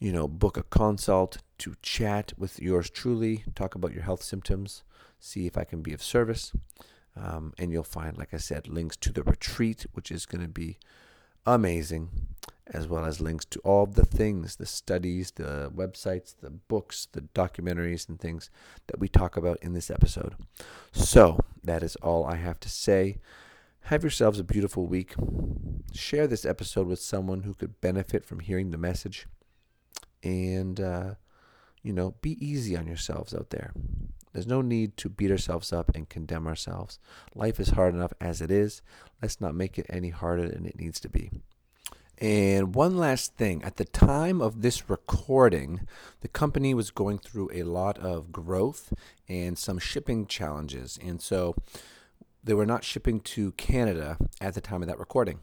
you 0.00 0.12
know, 0.12 0.28
book 0.28 0.56
a 0.56 0.62
consult 0.62 1.38
to 1.58 1.74
chat 1.82 2.32
with 2.36 2.60
yours 2.60 2.90
truly, 2.90 3.44
talk 3.54 3.74
about 3.74 3.92
your 3.92 4.02
health 4.02 4.22
symptoms, 4.22 4.84
see 5.18 5.46
if 5.46 5.56
I 5.56 5.64
can 5.64 5.82
be 5.82 5.92
of 5.92 6.02
service. 6.02 6.52
Um, 7.16 7.54
and 7.58 7.72
you'll 7.72 7.82
find, 7.82 8.16
like 8.16 8.34
I 8.34 8.38
said, 8.38 8.68
links 8.68 8.96
to 8.98 9.12
the 9.12 9.22
retreat, 9.22 9.86
which 9.94 10.10
is 10.10 10.26
going 10.26 10.42
to 10.42 10.48
be 10.48 10.78
amazing, 11.46 12.10
as 12.66 12.88
well 12.88 13.04
as 13.04 13.20
links 13.20 13.44
to 13.44 13.60
all 13.60 13.86
the 13.86 14.04
things 14.04 14.56
the 14.56 14.66
studies, 14.66 15.30
the 15.32 15.70
websites, 15.74 16.34
the 16.40 16.50
books, 16.50 17.06
the 17.12 17.22
documentaries, 17.22 18.08
and 18.08 18.20
things 18.20 18.50
that 18.88 18.98
we 18.98 19.08
talk 19.08 19.36
about 19.36 19.58
in 19.62 19.72
this 19.72 19.90
episode. 19.90 20.34
So, 20.92 21.38
that 21.62 21.82
is 21.82 21.96
all 21.96 22.24
I 22.26 22.36
have 22.36 22.60
to 22.60 22.68
say. 22.68 23.18
Have 23.82 24.02
yourselves 24.02 24.40
a 24.40 24.44
beautiful 24.44 24.86
week. 24.86 25.14
Share 25.92 26.26
this 26.26 26.44
episode 26.44 26.88
with 26.88 26.98
someone 26.98 27.42
who 27.42 27.54
could 27.54 27.80
benefit 27.80 28.24
from 28.24 28.40
hearing 28.40 28.72
the 28.72 28.78
message. 28.78 29.26
And, 30.24 30.80
uh, 30.80 31.14
you 31.82 31.92
know, 31.92 32.16
be 32.20 32.36
easy 32.44 32.76
on 32.76 32.88
yourselves 32.88 33.32
out 33.32 33.50
there. 33.50 33.72
There's 34.36 34.46
no 34.46 34.60
need 34.60 34.98
to 34.98 35.08
beat 35.08 35.30
ourselves 35.30 35.72
up 35.72 35.90
and 35.94 36.10
condemn 36.10 36.46
ourselves. 36.46 36.98
Life 37.34 37.58
is 37.58 37.70
hard 37.70 37.94
enough 37.94 38.12
as 38.20 38.42
it 38.42 38.50
is. 38.50 38.82
Let's 39.22 39.40
not 39.40 39.54
make 39.54 39.78
it 39.78 39.86
any 39.88 40.10
harder 40.10 40.46
than 40.46 40.66
it 40.66 40.78
needs 40.78 41.00
to 41.00 41.08
be. 41.08 41.30
And 42.18 42.74
one 42.74 42.98
last 42.98 43.36
thing 43.36 43.64
at 43.64 43.78
the 43.78 43.86
time 43.86 44.42
of 44.42 44.60
this 44.60 44.90
recording, 44.90 45.88
the 46.20 46.28
company 46.28 46.74
was 46.74 46.90
going 46.90 47.16
through 47.16 47.48
a 47.50 47.62
lot 47.62 47.96
of 47.96 48.30
growth 48.30 48.92
and 49.26 49.56
some 49.56 49.78
shipping 49.78 50.26
challenges. 50.26 50.98
And 51.02 51.22
so 51.22 51.54
they 52.44 52.52
were 52.52 52.66
not 52.66 52.84
shipping 52.84 53.20
to 53.20 53.52
Canada 53.52 54.18
at 54.38 54.52
the 54.52 54.60
time 54.60 54.82
of 54.82 54.88
that 54.88 54.98
recording. 54.98 55.38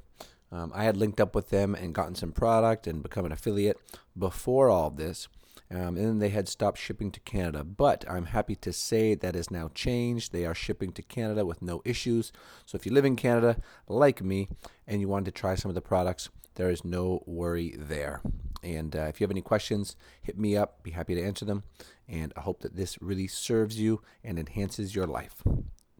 Um, 0.51 0.71
I 0.75 0.83
had 0.83 0.97
linked 0.97 1.19
up 1.19 1.33
with 1.33 1.49
them 1.49 1.73
and 1.73 1.95
gotten 1.95 2.13
some 2.13 2.31
product 2.31 2.85
and 2.85 3.01
become 3.01 3.25
an 3.25 3.31
affiliate 3.31 3.79
before 4.15 4.69
all 4.69 4.91
this. 4.91 5.29
Um, 5.73 5.97
and 5.97 6.05
then 6.05 6.19
they 6.19 6.29
had 6.29 6.47
stopped 6.47 6.77
shipping 6.77 7.09
to 7.11 7.19
Canada. 7.21 7.63
But 7.63 8.05
I'm 8.07 8.27
happy 8.27 8.55
to 8.57 8.71
say 8.71 9.15
that 9.15 9.33
has 9.33 9.49
now 9.49 9.71
changed. 9.73 10.31
They 10.31 10.45
are 10.45 10.53
shipping 10.53 10.91
to 10.91 11.01
Canada 11.01 11.45
with 11.45 11.63
no 11.63 11.81
issues. 11.83 12.31
So 12.65 12.75
if 12.75 12.85
you 12.85 12.93
live 12.93 13.05
in 13.05 13.15
Canada, 13.15 13.57
like 13.87 14.21
me, 14.21 14.49
and 14.85 15.01
you 15.01 15.07
wanted 15.07 15.33
to 15.33 15.39
try 15.39 15.55
some 15.55 15.69
of 15.69 15.75
the 15.75 15.81
products, 15.81 16.29
there 16.55 16.69
is 16.69 16.85
no 16.85 17.23
worry 17.25 17.75
there. 17.75 18.21
And 18.61 18.95
uh, 18.95 19.05
if 19.05 19.19
you 19.19 19.23
have 19.23 19.31
any 19.31 19.41
questions, 19.41 19.95
hit 20.21 20.37
me 20.37 20.55
up. 20.55 20.83
Be 20.83 20.91
happy 20.91 21.15
to 21.15 21.23
answer 21.23 21.43
them. 21.43 21.63
And 22.07 22.31
I 22.37 22.41
hope 22.41 22.61
that 22.61 22.75
this 22.75 23.01
really 23.01 23.27
serves 23.27 23.79
you 23.79 24.01
and 24.23 24.37
enhances 24.37 24.95
your 24.95 25.07
life. 25.07 25.41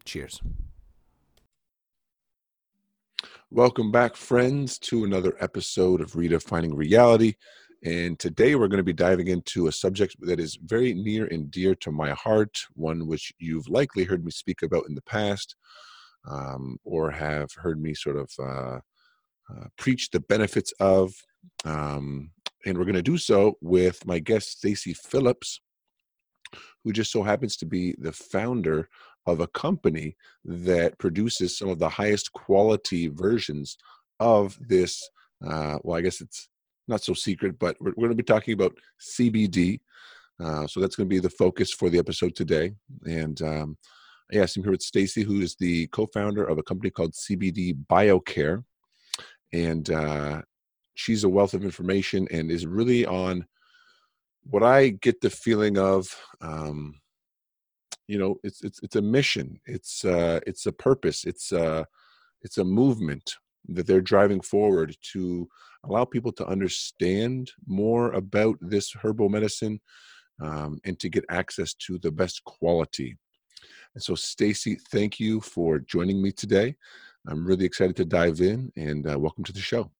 Cheers. 0.04 0.40
Welcome 3.50 3.90
back, 3.90 4.16
friends, 4.16 4.78
to 4.80 5.04
another 5.04 5.36
episode 5.40 6.00
of 6.00 6.12
Redefining 6.12 6.76
Reality. 6.76 7.34
And 7.84 8.18
today 8.18 8.54
we're 8.54 8.68
going 8.68 8.78
to 8.78 8.82
be 8.82 8.94
diving 8.94 9.28
into 9.28 9.66
a 9.66 9.72
subject 9.72 10.16
that 10.20 10.40
is 10.40 10.58
very 10.64 10.94
near 10.94 11.26
and 11.26 11.50
dear 11.50 11.74
to 11.76 11.92
my 11.92 12.10
heart, 12.12 12.58
one 12.72 13.06
which 13.06 13.34
you've 13.38 13.68
likely 13.68 14.04
heard 14.04 14.24
me 14.24 14.30
speak 14.30 14.62
about 14.62 14.86
in 14.88 14.94
the 14.94 15.02
past 15.02 15.54
um, 16.26 16.78
or 16.84 17.10
have 17.10 17.52
heard 17.52 17.78
me 17.78 17.92
sort 17.92 18.16
of 18.16 18.30
uh, 18.38 18.78
uh, 19.50 19.66
preach 19.76 20.08
the 20.10 20.20
benefits 20.20 20.72
of. 20.80 21.12
Um, 21.66 22.30
and 22.64 22.78
we're 22.78 22.84
going 22.84 22.94
to 22.94 23.02
do 23.02 23.18
so 23.18 23.58
with 23.60 24.06
my 24.06 24.18
guest, 24.18 24.52
Stacy 24.52 24.94
Phillips, 24.94 25.60
who 26.82 26.92
just 26.92 27.12
so 27.12 27.22
happens 27.22 27.54
to 27.58 27.66
be 27.66 27.94
the 27.98 28.12
founder 28.12 28.88
of 29.26 29.40
a 29.40 29.48
company 29.48 30.16
that 30.42 30.98
produces 30.98 31.58
some 31.58 31.68
of 31.68 31.78
the 31.78 31.88
highest 31.90 32.32
quality 32.32 33.08
versions 33.08 33.76
of 34.20 34.58
this. 34.58 35.06
Uh, 35.46 35.78
well, 35.82 35.98
I 35.98 36.00
guess 36.00 36.22
it's 36.22 36.48
not 36.88 37.02
so 37.02 37.14
secret, 37.14 37.58
but 37.58 37.76
we're, 37.80 37.92
we're 37.96 38.08
going 38.08 38.16
to 38.16 38.22
be 38.22 38.22
talking 38.22 38.54
about 38.54 38.76
CBD. 39.00 39.80
Uh, 40.42 40.66
so 40.66 40.80
that's 40.80 40.96
going 40.96 41.08
to 41.08 41.14
be 41.14 41.20
the 41.20 41.30
focus 41.30 41.72
for 41.72 41.88
the 41.88 41.98
episode 41.98 42.34
today. 42.34 42.74
And 43.06 43.40
um, 43.42 43.76
yes, 44.30 44.56
I'm 44.56 44.62
here 44.62 44.72
with 44.72 44.82
Stacy, 44.82 45.22
who 45.22 45.40
is 45.40 45.54
the 45.56 45.86
co-founder 45.88 46.44
of 46.44 46.58
a 46.58 46.62
company 46.62 46.90
called 46.90 47.12
CBD 47.12 47.76
BioCare, 47.86 48.64
and 49.52 49.88
uh, 49.90 50.42
she's 50.94 51.24
a 51.24 51.28
wealth 51.28 51.54
of 51.54 51.64
information 51.64 52.26
and 52.30 52.50
is 52.50 52.66
really 52.66 53.06
on 53.06 53.46
what 54.44 54.62
I 54.62 54.88
get 54.88 55.20
the 55.20 55.30
feeling 55.30 55.78
of. 55.78 56.06
Um, 56.40 57.00
you 58.06 58.18
know, 58.18 58.36
it's 58.42 58.62
it's 58.62 58.80
it's 58.82 58.96
a 58.96 59.02
mission. 59.02 59.60
It's 59.66 60.04
uh, 60.04 60.40
it's 60.46 60.66
a 60.66 60.72
purpose. 60.72 61.24
It's 61.24 61.52
uh, 61.52 61.84
it's 62.42 62.58
a 62.58 62.64
movement 62.64 63.36
that 63.68 63.86
they're 63.86 64.00
driving 64.00 64.40
forward 64.40 64.96
to 65.12 65.48
allow 65.84 66.04
people 66.04 66.32
to 66.32 66.46
understand 66.46 67.50
more 67.66 68.12
about 68.12 68.56
this 68.60 68.92
herbal 69.02 69.28
medicine 69.28 69.80
um, 70.42 70.80
and 70.84 70.98
to 70.98 71.08
get 71.08 71.24
access 71.28 71.74
to 71.74 71.98
the 71.98 72.10
best 72.10 72.42
quality. 72.44 73.16
And 73.94 74.02
so, 74.02 74.14
Stacy, 74.14 74.76
thank 74.90 75.20
you 75.20 75.40
for 75.40 75.78
joining 75.78 76.22
me 76.22 76.32
today. 76.32 76.74
I'm 77.28 77.46
really 77.46 77.64
excited 77.64 77.96
to 77.96 78.04
dive 78.04 78.40
in 78.40 78.72
and 78.76 79.10
uh, 79.10 79.18
welcome 79.18 79.44
to 79.44 79.52
the 79.52 79.60
show. 79.60 79.90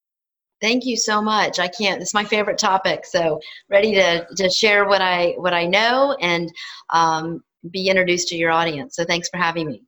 Thank 0.61 0.85
you 0.85 0.97
so 0.97 1.21
much. 1.21 1.59
I 1.59 1.69
can't. 1.69 2.01
It's 2.01 2.15
my 2.15 2.25
favorite 2.25 2.59
topic. 2.59 3.05
So 3.05 3.41
ready 3.71 3.95
to 3.95 4.27
to 4.37 4.49
share 4.49 4.87
what 4.87 5.03
I 5.03 5.35
what 5.37 5.53
I 5.53 5.67
know 5.67 6.17
and 6.21 6.51
um, 6.91 7.43
be 7.71 7.89
introduced 7.89 8.29
to 8.29 8.37
your 8.37 8.51
audience. 8.51 8.97
So 8.97 9.05
thanks 9.05 9.29
for 9.29 9.37
having 9.37 9.67
me. 9.67 9.83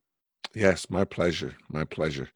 Yes, 0.53 0.89
my 0.89 1.03
pleasure. 1.03 1.55
My 1.69 1.83
pleasure 1.83 2.29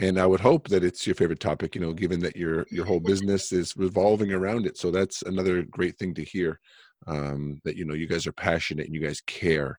and 0.00 0.18
I 0.18 0.26
would 0.26 0.40
hope 0.40 0.66
that 0.68 0.82
it's 0.82 1.06
your 1.06 1.14
favorite 1.14 1.40
topic. 1.40 1.74
You 1.74 1.82
know, 1.82 1.92
given 1.92 2.20
that 2.20 2.34
your 2.34 2.66
your 2.70 2.86
whole 2.86 3.00
business 3.00 3.52
is 3.52 3.76
revolving 3.76 4.32
around 4.32 4.66
it. 4.66 4.78
So 4.78 4.90
that's 4.90 5.22
another 5.22 5.62
great 5.62 5.98
thing 5.98 6.14
to 6.14 6.24
hear. 6.24 6.58
Um, 7.06 7.60
that 7.64 7.76
you 7.76 7.84
know 7.84 7.94
you 7.94 8.06
guys 8.06 8.26
are 8.26 8.32
passionate 8.32 8.86
and 8.86 8.94
you 8.94 9.00
guys 9.00 9.20
care, 9.20 9.78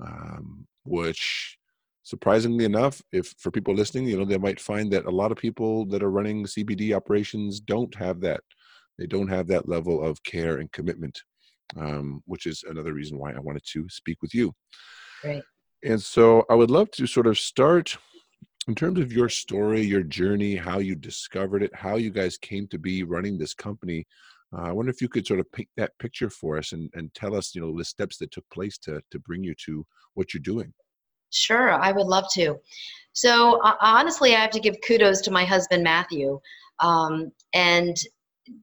um, 0.00 0.66
which 0.84 1.56
surprisingly 2.02 2.64
enough, 2.64 3.02
if 3.12 3.34
for 3.38 3.50
people 3.50 3.74
listening, 3.74 4.08
you 4.08 4.16
know 4.16 4.24
they 4.24 4.38
might 4.38 4.60
find 4.60 4.90
that 4.92 5.04
a 5.04 5.10
lot 5.10 5.32
of 5.32 5.38
people 5.38 5.84
that 5.86 6.02
are 6.02 6.10
running 6.10 6.44
CBD 6.44 6.96
operations 6.96 7.60
don't 7.60 7.94
have 7.94 8.20
that. 8.20 8.40
They 8.98 9.06
don't 9.06 9.28
have 9.28 9.46
that 9.48 9.68
level 9.68 10.02
of 10.02 10.22
care 10.24 10.58
and 10.58 10.72
commitment, 10.72 11.22
um, 11.76 12.22
which 12.26 12.46
is 12.46 12.64
another 12.68 12.94
reason 12.94 13.18
why 13.18 13.32
I 13.32 13.38
wanted 13.38 13.64
to 13.72 13.86
speak 13.90 14.22
with 14.22 14.34
you. 14.34 14.54
Right. 15.22 15.42
And 15.84 16.02
so 16.02 16.44
I 16.50 16.54
would 16.54 16.70
love 16.70 16.90
to 16.92 17.06
sort 17.06 17.26
of 17.26 17.38
start 17.38 17.96
in 18.68 18.74
terms 18.74 19.00
of 19.00 19.12
your 19.12 19.30
story, 19.30 19.80
your 19.80 20.02
journey, 20.02 20.54
how 20.54 20.78
you 20.78 20.94
discovered 20.94 21.62
it, 21.62 21.74
how 21.74 21.96
you 21.96 22.10
guys 22.10 22.36
came 22.36 22.68
to 22.68 22.78
be 22.78 23.02
running 23.02 23.38
this 23.38 23.54
company, 23.54 24.06
uh, 24.56 24.62
I 24.62 24.72
wonder 24.72 24.90
if 24.90 25.00
you 25.00 25.08
could 25.08 25.26
sort 25.26 25.40
of 25.40 25.50
paint 25.52 25.68
that 25.76 25.98
picture 25.98 26.30
for 26.30 26.58
us 26.58 26.72
and, 26.72 26.90
and 26.94 27.12
tell 27.14 27.34
us, 27.34 27.54
you 27.54 27.62
know, 27.62 27.76
the 27.76 27.84
steps 27.84 28.18
that 28.18 28.30
took 28.30 28.48
place 28.50 28.78
to 28.78 29.00
to 29.10 29.18
bring 29.20 29.42
you 29.42 29.54
to 29.66 29.84
what 30.14 30.32
you're 30.32 30.42
doing. 30.42 30.72
Sure, 31.30 31.72
I 31.72 31.92
would 31.92 32.06
love 32.06 32.26
to. 32.34 32.56
So 33.12 33.60
uh, 33.62 33.74
honestly, 33.80 34.34
I 34.34 34.40
have 34.40 34.50
to 34.50 34.60
give 34.60 34.76
kudos 34.86 35.20
to 35.22 35.30
my 35.30 35.44
husband 35.44 35.82
Matthew, 35.82 36.40
um, 36.80 37.30
and 37.52 37.96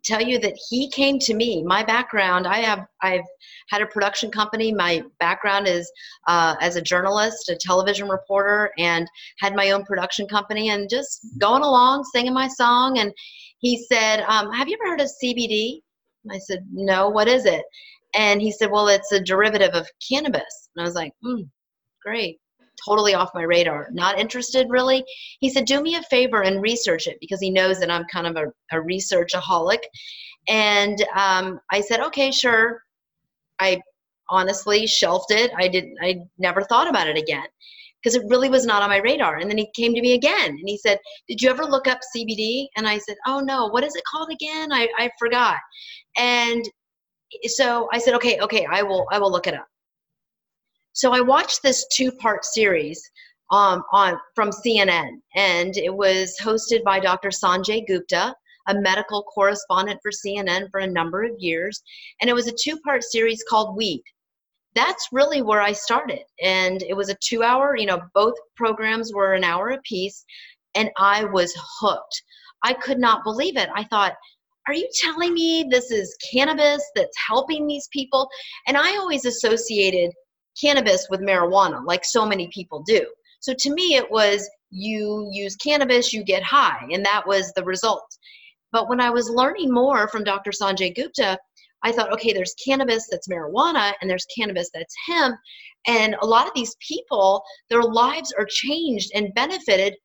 tell 0.04 0.22
you 0.22 0.40
that 0.40 0.58
he 0.70 0.90
came 0.90 1.20
to 1.20 1.34
me. 1.34 1.64
My 1.64 1.84
background, 1.84 2.48
I 2.48 2.58
have, 2.58 2.86
I've 3.02 3.26
had 3.70 3.82
a 3.82 3.88
production 3.88 4.32
company. 4.32 4.74
My 4.74 5.04
background 5.20 5.68
is 5.68 5.92
uh, 6.28 6.56
as 6.62 6.76
a 6.76 6.82
journalist, 6.82 7.50
a 7.50 7.56
television 7.56 8.08
reporter, 8.08 8.72
and 8.78 9.08
had 9.40 9.56
my 9.56 9.72
own 9.72 9.84
production 9.84 10.28
company. 10.28 10.70
And 10.70 10.90
just 10.90 11.26
going 11.40 11.64
along, 11.64 12.04
singing 12.06 12.34
my 12.34 12.48
song, 12.48 13.00
and 13.00 13.14
he 13.60 13.86
said, 13.92 14.22
um, 14.28 14.52
"Have 14.52 14.68
you 14.68 14.78
ever 14.80 14.92
heard 14.92 15.02
of 15.02 15.10
CBD?" 15.24 15.82
I 16.32 16.40
said, 16.40 16.66
no, 16.72 17.10
what 17.10 17.28
is 17.28 17.46
it? 17.46 17.64
And 18.14 18.42
he 18.42 18.52
said, 18.52 18.72
well, 18.72 18.88
it's 18.88 19.12
a 19.12 19.20
derivative 19.20 19.74
of 19.74 19.88
cannabis. 20.08 20.70
And 20.76 20.82
I 20.82 20.86
was 20.86 20.96
like, 20.96 21.14
hmm, 21.24 21.42
great. 22.04 22.40
Totally 22.86 23.14
off 23.14 23.32
my 23.34 23.44
radar. 23.44 23.90
Not 23.92 24.20
interested, 24.20 24.68
really. 24.70 25.04
He 25.40 25.50
said, 25.50 25.66
do 25.66 25.82
me 25.82 25.96
a 25.96 26.04
favor 26.04 26.44
and 26.44 26.62
research 26.62 27.08
it 27.08 27.18
because 27.22 27.40
he 27.40 27.50
knows 27.50 27.80
that 27.80 27.92
I'm 27.92 28.06
kind 28.06 28.28
of 28.28 28.36
a, 28.36 28.78
a 28.78 28.82
researchaholic. 28.82 29.80
And 30.48 31.04
um, 31.16 31.60
I 31.72 31.82
said, 31.82 32.02
okay, 32.02 32.32
sure. 32.32 32.82
I 33.60 33.82
honestly 34.30 34.88
shelved 34.88 35.32
it. 35.32 35.52
I 35.58 35.68
didn't, 35.68 35.98
I 36.02 36.20
never 36.38 36.62
thought 36.62 36.90
about 36.90 37.08
it 37.08 37.18
again 37.18 37.46
because 38.06 38.16
it 38.16 38.30
really 38.30 38.50
was 38.50 38.66
not 38.66 38.84
on 38.84 38.90
my 38.90 38.98
radar. 38.98 39.38
And 39.38 39.50
then 39.50 39.58
he 39.58 39.68
came 39.76 39.96
to 39.96 40.02
me 40.02 40.14
again 40.14 40.50
and 40.50 40.64
he 40.66 40.78
said, 40.78 41.00
Did 41.28 41.42
you 41.42 41.50
ever 41.50 41.64
look 41.64 41.88
up 41.88 42.00
CBD? 42.16 42.68
And 42.78 42.88
I 42.88 43.00
said, 43.00 43.16
Oh 43.26 43.40
no, 43.40 43.68
what 43.68 43.84
is 43.84 43.96
it 43.96 44.04
called 44.10 44.30
again? 44.32 44.72
I, 44.72 44.88
I 44.98 45.10
forgot. 45.18 45.58
And 46.18 46.64
so 47.46 47.90
I 47.92 47.98
said, 47.98 48.14
Okay, 48.16 48.40
okay, 48.40 48.68
I 48.72 48.84
will 48.84 49.08
I 49.12 49.18
will 49.18 49.32
look 49.32 49.48
it 49.48 49.56
up. 49.56 49.68
So 50.96 51.12
I 51.12 51.22
watched 51.22 51.62
this 51.62 51.86
two-part 51.94 52.44
series 52.44 53.02
um, 53.52 53.84
on 53.94 54.18
from 54.34 54.50
CNN, 54.50 55.20
and 55.36 55.78
it 55.78 55.94
was 55.94 56.36
hosted 56.42 56.84
by 56.84 57.00
Dr. 57.00 57.30
Sanjay 57.30 57.86
Gupta, 57.86 58.34
a 58.68 58.74
medical 58.74 59.22
correspondent 59.24 60.00
for 60.02 60.10
CNN 60.10 60.72
for 60.72 60.80
a 60.80 60.88
number 60.88 61.24
of 61.24 61.36
years, 61.38 61.84
and 62.20 62.30
it 62.30 62.34
was 62.34 62.48
a 62.48 62.56
two-part 62.60 63.04
series 63.04 63.44
called 63.48 63.78
Weed 63.78 64.02
that's 64.76 65.08
really 65.12 65.42
where 65.42 65.62
I 65.62 65.72
started. 65.72 66.24
And 66.42 66.84
it 66.84 66.96
was 66.96 67.10
a 67.10 67.18
two 67.24 67.42
hour, 67.42 67.76
you 67.76 67.86
know, 67.86 68.02
both 68.14 68.36
programs 68.56 69.14
were 69.14 69.34
an 69.34 69.44
hour 69.44 69.70
apiece, 69.70 70.24
and 70.76 70.92
I 70.98 71.24
was 71.24 71.54
hooked. 71.80 72.24
I 72.64 72.74
could 72.74 73.00
not 73.00 73.24
believe 73.24 73.58
it. 73.58 73.70
I 73.74 73.86
thought, 73.86 74.14
are 74.68 74.74
you 74.74 74.90
telling 75.00 75.34
me 75.34 75.66
this 75.70 75.92
is 75.92 76.18
cannabis 76.32 76.84
that's 76.96 77.18
helping 77.26 77.68
these 77.68 77.88
people? 77.94 78.28
And 78.68 78.76
I 78.76 78.98
always 78.98 79.26
associated 79.26 80.12
cannabis 80.60 81.08
with 81.10 81.22
marijuana, 81.22 81.86
like 81.86 82.06
so 82.06 82.26
many 82.26 82.48
people 82.54 82.84
do. 82.86 83.06
So 83.40 83.54
to 83.58 83.74
me, 83.74 83.96
it 83.96 84.10
was 84.10 84.50
you 84.72 85.30
use 85.32 85.56
cannabis, 85.56 86.14
you 86.14 86.24
get 86.24 86.44
high, 86.44 86.88
and 86.92 87.06
that 87.06 87.28
was 87.28 87.52
the 87.54 87.64
result. 87.64 88.06
But 88.72 88.90
when 88.90 89.00
I 89.00 89.10
was 89.10 89.30
learning 89.30 89.72
more 89.72 90.08
from 90.08 90.24
Dr. 90.24 90.52
Sanjay 90.52 90.96
Gupta, 90.96 91.38
I 91.84 91.92
thought, 91.92 92.12
okay, 92.14 92.34
there's 92.34 92.56
cannabis 92.66 93.08
that's 93.10 93.28
marijuana 93.28 93.94
and 94.02 94.10
there's 94.10 94.26
cannabis 94.36 94.70
that's 94.74 94.96
hemp. 95.08 95.38
And 95.88 96.16
a 96.22 96.26
lot 96.26 96.48
of 96.48 96.54
these 96.56 96.76
people, 96.86 97.44
their 97.70 97.84
lives 97.84 98.34
are 98.38 98.48
changed 98.50 99.12
and 99.14 99.34
benefited, 99.36 99.96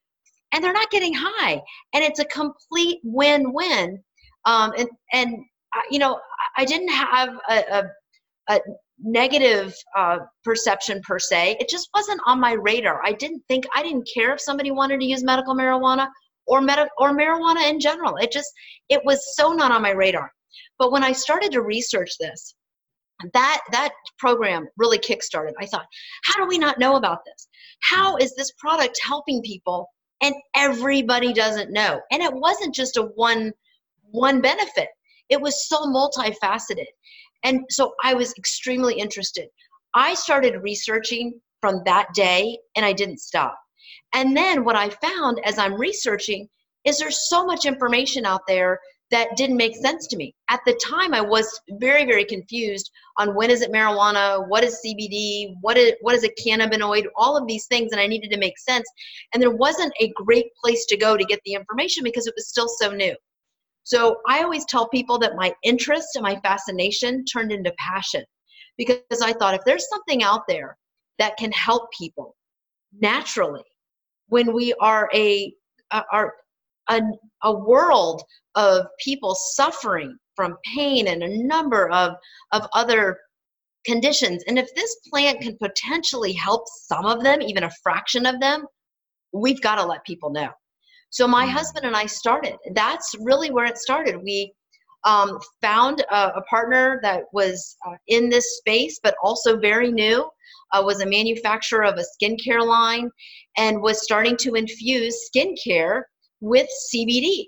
and 0.52 0.62
they're 0.62 0.74
not 0.74 0.90
getting 0.90 1.14
high. 1.16 1.62
And 1.94 2.04
it's 2.04 2.20
a 2.20 2.24
complete 2.26 2.98
win 3.02 3.52
win. 3.52 3.98
Um, 4.44 4.72
and, 4.76 4.88
and 5.12 5.36
you 5.90 5.98
know, 5.98 6.20
I 6.56 6.64
didn't 6.64 6.92
have 6.92 7.30
a, 7.48 7.54
a, 7.54 7.84
a 8.54 8.60
negative 9.02 9.74
uh, 9.96 10.18
perception 10.44 11.00
per 11.02 11.18
se. 11.18 11.56
It 11.60 11.68
just 11.68 11.88
wasn't 11.94 12.20
on 12.26 12.40
my 12.40 12.52
radar. 12.52 13.00
I 13.04 13.12
didn't 13.12 13.42
think, 13.48 13.64
I 13.74 13.82
didn't 13.82 14.08
care 14.12 14.32
if 14.32 14.40
somebody 14.40 14.70
wanted 14.70 15.00
to 15.00 15.06
use 15.06 15.24
medical 15.24 15.54
marijuana 15.54 16.08
or, 16.46 16.60
med- 16.60 16.88
or 16.98 17.16
marijuana 17.16 17.68
in 17.68 17.80
general. 17.80 18.16
It 18.16 18.32
just, 18.32 18.50
it 18.88 19.00
was 19.04 19.36
so 19.36 19.52
not 19.52 19.72
on 19.72 19.82
my 19.82 19.90
radar. 19.90 20.30
But 20.78 20.92
when 20.92 21.04
I 21.04 21.12
started 21.12 21.52
to 21.52 21.62
research 21.62 22.10
this, 22.18 22.54
that 23.34 23.60
that 23.72 23.92
program 24.18 24.66
really 24.76 24.98
kickstarted. 24.98 25.52
I 25.58 25.66
thought, 25.66 25.86
how 26.24 26.36
do 26.36 26.48
we 26.48 26.58
not 26.58 26.78
know 26.78 26.96
about 26.96 27.18
this? 27.26 27.48
How 27.82 28.16
is 28.16 28.34
this 28.34 28.52
product 28.58 28.98
helping 29.06 29.42
people 29.42 29.86
and 30.22 30.34
everybody 30.56 31.32
doesn't 31.32 31.72
know? 31.72 32.00
And 32.10 32.22
it 32.22 32.32
wasn't 32.32 32.74
just 32.74 32.96
a 32.96 33.02
one 33.14 33.52
one 34.10 34.40
benefit. 34.40 34.88
It 35.28 35.40
was 35.40 35.68
so 35.68 35.84
multifaceted. 35.84 36.86
And 37.42 37.64
so 37.70 37.94
I 38.04 38.14
was 38.14 38.34
extremely 38.36 38.94
interested. 38.94 39.48
I 39.94 40.14
started 40.14 40.62
researching 40.62 41.40
from 41.60 41.82
that 41.84 42.12
day 42.14 42.58
and 42.76 42.84
I 42.84 42.92
didn't 42.92 43.20
stop. 43.20 43.58
And 44.14 44.36
then 44.36 44.64
what 44.64 44.76
I 44.76 44.90
found 44.90 45.40
as 45.44 45.58
I'm 45.58 45.74
researching 45.74 46.48
is 46.84 46.98
there's 46.98 47.28
so 47.28 47.44
much 47.44 47.66
information 47.66 48.24
out 48.24 48.42
there 48.46 48.78
that 49.10 49.36
didn't 49.36 49.56
make 49.56 49.74
sense 49.74 50.06
to 50.06 50.16
me. 50.16 50.34
At 50.48 50.60
the 50.64 50.74
time, 50.74 51.14
I 51.14 51.20
was 51.20 51.60
very, 51.72 52.04
very 52.04 52.24
confused 52.24 52.90
on 53.18 53.34
when 53.34 53.50
is 53.50 53.60
it 53.60 53.72
marijuana, 53.72 54.46
what 54.48 54.62
is 54.62 54.80
CBD, 54.84 55.54
what 55.60 55.76
is 55.76 55.94
what 56.00 56.14
is 56.14 56.24
a 56.24 56.30
cannabinoid, 56.40 57.06
all 57.16 57.36
of 57.36 57.46
these 57.46 57.66
things, 57.66 57.90
and 57.92 58.00
I 58.00 58.06
needed 58.06 58.30
to 58.30 58.38
make 58.38 58.58
sense. 58.58 58.88
And 59.34 59.42
there 59.42 59.50
wasn't 59.50 59.92
a 60.00 60.12
great 60.14 60.46
place 60.62 60.86
to 60.86 60.96
go 60.96 61.16
to 61.16 61.24
get 61.24 61.40
the 61.44 61.54
information 61.54 62.04
because 62.04 62.26
it 62.26 62.34
was 62.36 62.48
still 62.48 62.68
so 62.68 62.92
new. 62.92 63.16
So 63.90 64.20
I 64.28 64.44
always 64.44 64.64
tell 64.66 64.88
people 64.88 65.18
that 65.18 65.34
my 65.34 65.52
interest 65.64 66.10
and 66.14 66.22
my 66.22 66.38
fascination 66.44 67.24
turned 67.24 67.50
into 67.50 67.72
passion 67.76 68.22
because 68.78 69.00
I 69.20 69.32
thought 69.32 69.56
if 69.56 69.62
there's 69.66 69.88
something 69.88 70.22
out 70.22 70.42
there 70.46 70.78
that 71.18 71.36
can 71.36 71.50
help 71.50 71.90
people 71.98 72.36
naturally 73.00 73.64
when 74.28 74.52
we 74.52 74.72
are 74.74 75.10
a 75.12 75.52
are 75.90 76.32
a, 76.88 77.00
a 77.42 77.52
world 77.52 78.22
of 78.54 78.86
people 79.00 79.34
suffering 79.34 80.16
from 80.36 80.56
pain 80.72 81.08
and 81.08 81.24
a 81.24 81.44
number 81.44 81.90
of, 81.90 82.14
of 82.52 82.68
other 82.72 83.18
conditions. 83.84 84.44
And 84.46 84.56
if 84.56 84.72
this 84.76 84.94
plant 85.10 85.40
can 85.40 85.56
potentially 85.60 86.32
help 86.32 86.62
some 86.86 87.06
of 87.06 87.24
them, 87.24 87.42
even 87.42 87.64
a 87.64 87.70
fraction 87.82 88.24
of 88.24 88.38
them, 88.38 88.66
we've 89.32 89.60
got 89.60 89.76
to 89.76 89.84
let 89.84 90.04
people 90.04 90.30
know. 90.30 90.50
So 91.10 91.26
my 91.26 91.44
mm. 91.44 91.50
husband 91.50 91.84
and 91.84 91.96
I 91.96 92.06
started. 92.06 92.56
That's 92.74 93.14
really 93.20 93.50
where 93.50 93.66
it 93.66 93.78
started. 93.78 94.16
We 94.22 94.52
um, 95.04 95.38
found 95.62 96.04
a, 96.10 96.28
a, 96.36 96.42
partner 96.42 97.00
that 97.02 97.24
was 97.32 97.76
uh, 97.86 97.94
in 98.08 98.28
this 98.28 98.58
space, 98.58 99.00
but 99.02 99.14
also 99.22 99.58
very 99.58 99.90
new. 99.90 100.28
Uh, 100.72 100.82
was 100.84 101.00
a 101.00 101.06
manufacturer 101.06 101.84
of 101.84 101.98
a 101.98 102.04
skincare 102.04 102.64
line, 102.64 103.10
and 103.56 103.80
was 103.82 104.02
starting 104.02 104.36
to 104.36 104.54
infuse 104.54 105.16
skincare 105.34 106.02
with 106.40 106.68
CBD. 106.94 107.46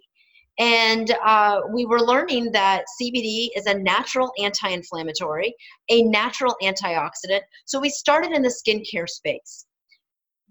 And 0.58 1.14
uh, 1.24 1.60
we 1.72 1.86
were 1.86 2.00
learning 2.00 2.52
that 2.52 2.84
CBD 3.00 3.48
is 3.54 3.66
a 3.66 3.78
natural 3.78 4.32
anti 4.38 4.68
inflammatory, 4.68 5.54
a 5.88 6.02
natural 6.02 6.56
antioxidant. 6.62 7.40
So 7.66 7.80
we 7.80 7.90
started 7.90 8.32
in 8.32 8.42
the 8.42 8.48
skincare 8.48 9.08
space. 9.08 9.66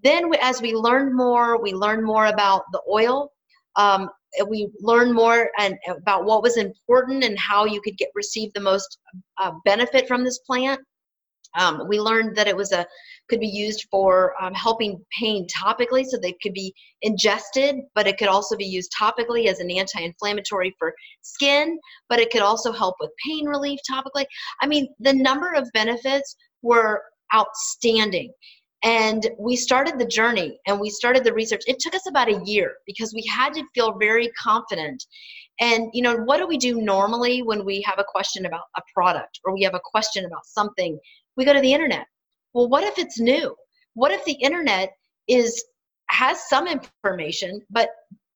Then, 0.03 0.31
as 0.41 0.61
we 0.61 0.73
learned 0.73 1.15
more, 1.15 1.61
we 1.61 1.73
learned 1.73 2.03
more 2.05 2.27
about 2.27 2.63
the 2.71 2.81
oil. 2.89 3.31
Um, 3.75 4.09
we 4.47 4.69
learned 4.79 5.13
more 5.13 5.49
and 5.59 5.77
about 5.89 6.25
what 6.25 6.41
was 6.41 6.57
important 6.57 7.23
and 7.23 7.37
how 7.37 7.65
you 7.65 7.81
could 7.81 7.97
get 7.97 8.09
receive 8.15 8.53
the 8.53 8.61
most 8.61 8.99
uh, 9.37 9.51
benefit 9.65 10.07
from 10.07 10.23
this 10.23 10.39
plant. 10.39 10.79
Um, 11.59 11.85
we 11.89 11.99
learned 11.99 12.35
that 12.37 12.47
it 12.47 12.55
was 12.55 12.71
a 12.71 12.85
could 13.29 13.39
be 13.39 13.47
used 13.47 13.87
for 13.89 14.33
um, 14.41 14.53
helping 14.53 15.03
pain 15.17 15.47
topically, 15.47 16.05
so 16.05 16.17
they 16.17 16.35
could 16.43 16.53
be 16.53 16.73
ingested, 17.01 17.77
but 17.95 18.05
it 18.05 18.17
could 18.17 18.27
also 18.27 18.57
be 18.57 18.65
used 18.65 18.91
topically 18.99 19.47
as 19.47 19.59
an 19.59 19.71
anti-inflammatory 19.71 20.75
for 20.77 20.93
skin. 21.21 21.79
But 22.09 22.19
it 22.19 22.29
could 22.29 22.41
also 22.41 22.71
help 22.71 22.95
with 22.99 23.09
pain 23.25 23.45
relief 23.45 23.79
topically. 23.89 24.25
I 24.61 24.67
mean, 24.67 24.93
the 24.99 25.13
number 25.13 25.53
of 25.53 25.69
benefits 25.73 26.35
were 26.61 27.01
outstanding. 27.33 28.33
And 28.83 29.29
we 29.37 29.55
started 29.55 29.99
the 29.99 30.05
journey 30.05 30.59
and 30.65 30.79
we 30.79 30.89
started 30.89 31.23
the 31.23 31.33
research. 31.33 31.61
It 31.67 31.79
took 31.79 31.93
us 31.93 32.07
about 32.07 32.29
a 32.29 32.41
year 32.45 32.73
because 32.87 33.13
we 33.13 33.23
had 33.25 33.53
to 33.53 33.63
feel 33.75 33.97
very 33.99 34.29
confident. 34.29 35.05
And, 35.59 35.89
you 35.93 36.01
know, 36.01 36.15
what 36.15 36.37
do 36.37 36.47
we 36.47 36.57
do 36.57 36.81
normally 36.81 37.43
when 37.43 37.63
we 37.63 37.81
have 37.81 37.99
a 37.99 38.03
question 38.03 38.47
about 38.47 38.63
a 38.75 38.81
product 38.93 39.39
or 39.45 39.53
we 39.53 39.61
have 39.61 39.75
a 39.75 39.81
question 39.83 40.25
about 40.25 40.45
something 40.45 40.99
we 41.37 41.45
go 41.45 41.53
to 41.53 41.61
the 41.61 41.73
internet. 41.73 42.07
Well, 42.53 42.69
what 42.69 42.83
if 42.83 42.97
it's 42.97 43.19
new? 43.19 43.55
What 43.93 44.11
if 44.11 44.23
the 44.25 44.33
internet 44.33 44.91
is 45.27 45.63
has 46.09 46.49
some 46.49 46.67
information, 46.67 47.61
but 47.69 47.89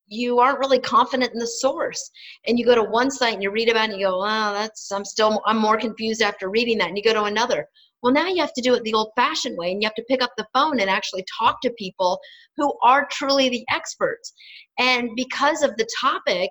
you 0.07 0.39
aren't 0.39 0.59
really 0.59 0.79
confident 0.79 1.33
in 1.33 1.39
the 1.39 1.47
source 1.47 2.11
and 2.47 2.59
you 2.59 2.65
go 2.65 2.75
to 2.75 2.83
one 2.83 3.09
site 3.09 3.33
and 3.33 3.43
you 3.43 3.49
read 3.49 3.69
about 3.69 3.89
it 3.89 3.93
and 3.93 3.99
you 3.99 4.05
go 4.05 4.21
oh 4.21 4.53
that's 4.53 4.91
i'm 4.91 5.03
still 5.03 5.41
i'm 5.47 5.57
more 5.57 5.77
confused 5.77 6.21
after 6.21 6.47
reading 6.47 6.77
that 6.77 6.89
and 6.89 6.95
you 6.97 7.03
go 7.03 7.11
to 7.11 7.23
another 7.23 7.67
well 8.05 8.13
now 8.13 8.27
you 8.27 8.39
have 8.39 8.53
to 8.53 8.61
do 8.61 8.73
it 8.75 8.83
the 8.83 8.93
old 8.93 9.11
fashioned 9.17 9.57
way 9.57 9.71
and 9.73 9.81
you 9.81 9.87
have 9.87 9.95
to 9.95 10.05
pick 10.07 10.21
up 10.21 10.31
the 10.37 10.47
phone 10.53 10.79
and 10.79 10.89
actually 10.89 11.25
talk 11.37 11.59
to 11.61 11.69
people 11.71 12.17
who 12.55 12.71
are 12.81 13.07
truly 13.11 13.49
the 13.49 13.65
experts 13.71 14.33
and 14.79 15.09
because 15.17 15.61
of 15.63 15.75
the 15.75 15.87
topic 15.99 16.49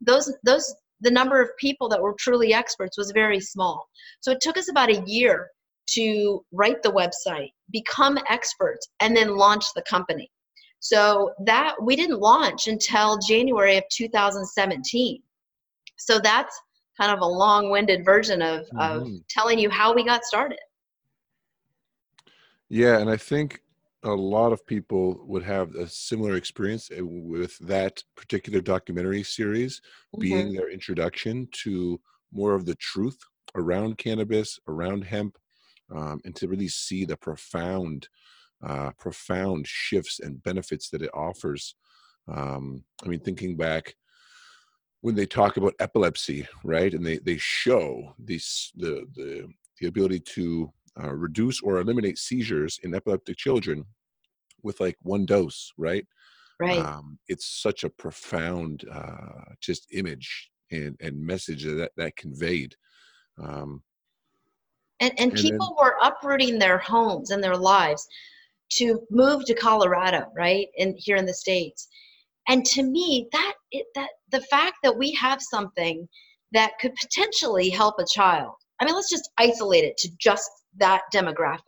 those 0.00 0.30
those 0.44 0.74
the 1.00 1.10
number 1.10 1.40
of 1.40 1.48
people 1.58 1.88
that 1.88 2.00
were 2.00 2.14
truly 2.18 2.52
experts 2.52 2.98
was 2.98 3.10
very 3.12 3.40
small 3.40 3.86
so 4.20 4.32
it 4.32 4.40
took 4.42 4.58
us 4.58 4.68
about 4.68 4.90
a 4.90 5.02
year 5.06 5.48
to 5.88 6.44
write 6.52 6.82
the 6.82 6.92
website, 6.92 7.52
become 7.70 8.18
experts, 8.28 8.88
and 9.00 9.16
then 9.16 9.36
launch 9.36 9.64
the 9.74 9.82
company. 9.82 10.30
So 10.80 11.32
that 11.44 11.74
we 11.82 11.96
didn't 11.96 12.20
launch 12.20 12.66
until 12.66 13.18
January 13.18 13.76
of 13.76 13.84
2017. 13.90 15.22
So 15.96 16.18
that's 16.18 16.60
kind 17.00 17.12
of 17.12 17.20
a 17.20 17.26
long-winded 17.26 18.04
version 18.04 18.42
of, 18.42 18.66
mm-hmm. 18.66 18.78
of 18.78 19.08
telling 19.28 19.58
you 19.58 19.70
how 19.70 19.94
we 19.94 20.04
got 20.04 20.24
started. 20.24 20.58
Yeah, 22.68 22.98
and 22.98 23.08
I 23.08 23.16
think 23.16 23.60
a 24.02 24.14
lot 24.14 24.52
of 24.52 24.66
people 24.66 25.20
would 25.26 25.42
have 25.42 25.74
a 25.74 25.88
similar 25.88 26.36
experience 26.36 26.90
with 26.98 27.58
that 27.58 28.02
particular 28.16 28.60
documentary 28.60 29.22
series 29.22 29.80
mm-hmm. 29.80 30.20
being 30.20 30.52
their 30.52 30.70
introduction 30.70 31.48
to 31.64 32.00
more 32.32 32.54
of 32.54 32.66
the 32.66 32.74
truth 32.76 33.18
around 33.54 33.98
cannabis, 33.98 34.58
around 34.68 35.02
hemp, 35.04 35.38
um, 35.94 36.20
and 36.24 36.34
to 36.36 36.48
really 36.48 36.68
see 36.68 37.04
the 37.04 37.16
profound, 37.16 38.08
uh, 38.64 38.90
profound 38.98 39.66
shifts 39.66 40.20
and 40.20 40.42
benefits 40.42 40.90
that 40.90 41.02
it 41.02 41.10
offers. 41.14 41.74
Um, 42.28 42.84
I 43.04 43.08
mean, 43.08 43.20
thinking 43.20 43.56
back 43.56 43.94
when 45.00 45.14
they 45.14 45.26
talk 45.26 45.56
about 45.56 45.74
epilepsy, 45.78 46.46
right, 46.64 46.92
and 46.92 47.06
they 47.06 47.18
they 47.18 47.36
show 47.36 48.14
these 48.18 48.72
the 48.76 49.06
the 49.14 49.46
the 49.80 49.86
ability 49.86 50.20
to 50.20 50.72
uh, 51.02 51.12
reduce 51.12 51.60
or 51.62 51.78
eliminate 51.78 52.18
seizures 52.18 52.78
in 52.82 52.94
epileptic 52.94 53.36
children 53.36 53.84
with 54.62 54.80
like 54.80 54.96
one 55.02 55.26
dose, 55.26 55.72
right? 55.76 56.06
Right. 56.60 56.78
Um, 56.78 57.18
it's 57.28 57.60
such 57.62 57.84
a 57.84 57.90
profound 57.90 58.84
uh, 58.90 59.52
just 59.60 59.86
image 59.92 60.50
and 60.70 60.96
and 61.00 61.20
message 61.20 61.64
that 61.64 61.92
that 61.96 62.16
conveyed. 62.16 62.74
Um, 63.42 63.82
and 65.00 65.12
and, 65.18 65.32
and 65.32 65.34
people 65.34 65.76
then, 65.76 65.86
were 65.86 65.96
uprooting 66.02 66.58
their 66.58 66.78
homes 66.78 67.30
and 67.30 67.44
their 67.44 67.56
lives 67.56 68.06
to 68.72 69.00
move 69.10 69.44
to 69.44 69.54
Colorado, 69.54 70.26
right? 70.34 70.68
And 70.78 70.94
here 70.96 71.16
in 71.16 71.26
the 71.26 71.34
states. 71.34 71.88
And 72.48 72.64
to 72.66 72.82
me, 72.82 73.28
that 73.32 73.54
it, 73.72 73.86
that 73.94 74.10
the 74.30 74.40
fact 74.42 74.76
that 74.82 74.96
we 74.96 75.12
have 75.12 75.40
something 75.42 76.08
that 76.52 76.72
could 76.80 76.94
potentially 76.94 77.68
help 77.68 77.96
a 77.98 78.04
child. 78.14 78.54
I 78.80 78.84
mean, 78.84 78.94
let's 78.94 79.10
just 79.10 79.30
isolate 79.38 79.84
it 79.84 79.96
to 79.98 80.10
just 80.18 80.50
that 80.78 81.02
demographic. 81.12 81.60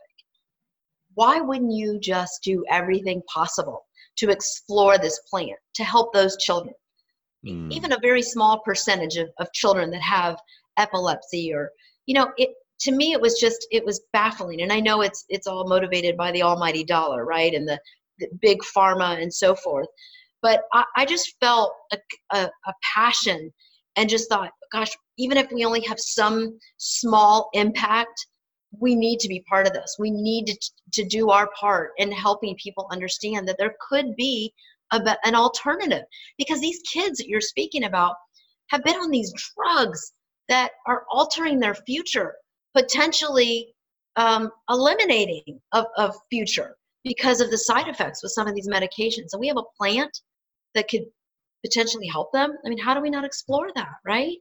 Why 1.15 1.41
wouldn't 1.41 1.73
you 1.73 1.99
just 1.99 2.41
do 2.43 2.63
everything 2.69 3.21
possible 3.33 3.85
to 4.17 4.29
explore 4.29 4.97
this 4.97 5.19
plant 5.29 5.57
to 5.75 5.83
help 5.83 6.13
those 6.13 6.37
children? 6.37 6.73
Mm. 7.45 7.71
Even 7.71 7.93
a 7.93 7.99
very 8.01 8.21
small 8.21 8.61
percentage 8.63 9.17
of, 9.17 9.29
of 9.39 9.51
children 9.53 9.89
that 9.91 10.01
have 10.01 10.37
epilepsy 10.77 11.53
or, 11.53 11.71
you 12.05 12.15
know, 12.15 12.31
it, 12.37 12.49
to 12.81 12.91
me 12.91 13.11
it 13.11 13.21
was 13.21 13.39
just 13.39 13.67
it 13.71 13.85
was 13.85 14.01
baffling 14.13 14.61
and 14.61 14.71
i 14.71 14.79
know 14.79 15.01
it's 15.01 15.25
it's 15.29 15.47
all 15.47 15.67
motivated 15.67 16.15
by 16.17 16.31
the 16.31 16.41
almighty 16.41 16.83
dollar 16.83 17.25
right 17.25 17.53
and 17.53 17.67
the, 17.67 17.79
the 18.19 18.27
big 18.41 18.59
pharma 18.75 19.21
and 19.21 19.33
so 19.33 19.55
forth 19.55 19.87
but 20.41 20.61
i, 20.73 20.83
I 20.95 21.05
just 21.05 21.35
felt 21.39 21.73
a, 21.91 21.97
a, 22.33 22.49
a, 22.67 22.73
passion 22.95 23.51
and 23.95 24.09
just 24.09 24.29
thought 24.29 24.51
gosh 24.71 24.91
even 25.17 25.37
if 25.37 25.51
we 25.51 25.65
only 25.65 25.81
have 25.81 25.99
some 25.99 26.57
small 26.77 27.49
impact 27.53 28.27
we 28.77 28.95
need 28.95 29.19
to 29.19 29.27
be 29.27 29.43
part 29.49 29.67
of 29.67 29.73
this. 29.73 29.95
We 29.99 30.11
need 30.11 30.45
to, 30.45 30.71
to 30.93 31.05
do 31.05 31.31
our 31.31 31.49
part 31.59 31.91
in 31.97 32.11
helping 32.11 32.55
people 32.55 32.87
understand 32.91 33.47
that 33.47 33.57
there 33.57 33.75
could 33.89 34.15
be 34.15 34.53
a, 34.91 35.17
an 35.23 35.35
alternative 35.35 36.03
because 36.37 36.59
these 36.59 36.81
kids 36.91 37.17
that 37.17 37.27
you're 37.27 37.41
speaking 37.41 37.83
about 37.85 38.15
have 38.67 38.83
been 38.83 38.95
on 38.95 39.09
these 39.09 39.33
drugs 39.55 40.13
that 40.47 40.71
are 40.87 41.05
altering 41.11 41.59
their 41.59 41.75
future, 41.75 42.35
potentially 42.75 43.73
um, 44.15 44.51
eliminating 44.69 45.59
a 45.73 46.11
future 46.29 46.75
because 47.03 47.41
of 47.41 47.49
the 47.51 47.57
side 47.57 47.87
effects 47.87 48.21
with 48.21 48.31
some 48.31 48.47
of 48.47 48.55
these 48.55 48.67
medications. 48.67 49.29
And 49.31 49.39
we 49.39 49.47
have 49.47 49.57
a 49.57 49.63
plant 49.77 50.21
that 50.75 50.87
could 50.89 51.03
potentially 51.65 52.07
help 52.07 52.31
them. 52.31 52.55
I 52.65 52.69
mean, 52.69 52.79
how 52.79 52.93
do 52.93 53.01
we 53.01 53.09
not 53.09 53.25
explore 53.25 53.69
that, 53.75 53.95
right? 54.05 54.37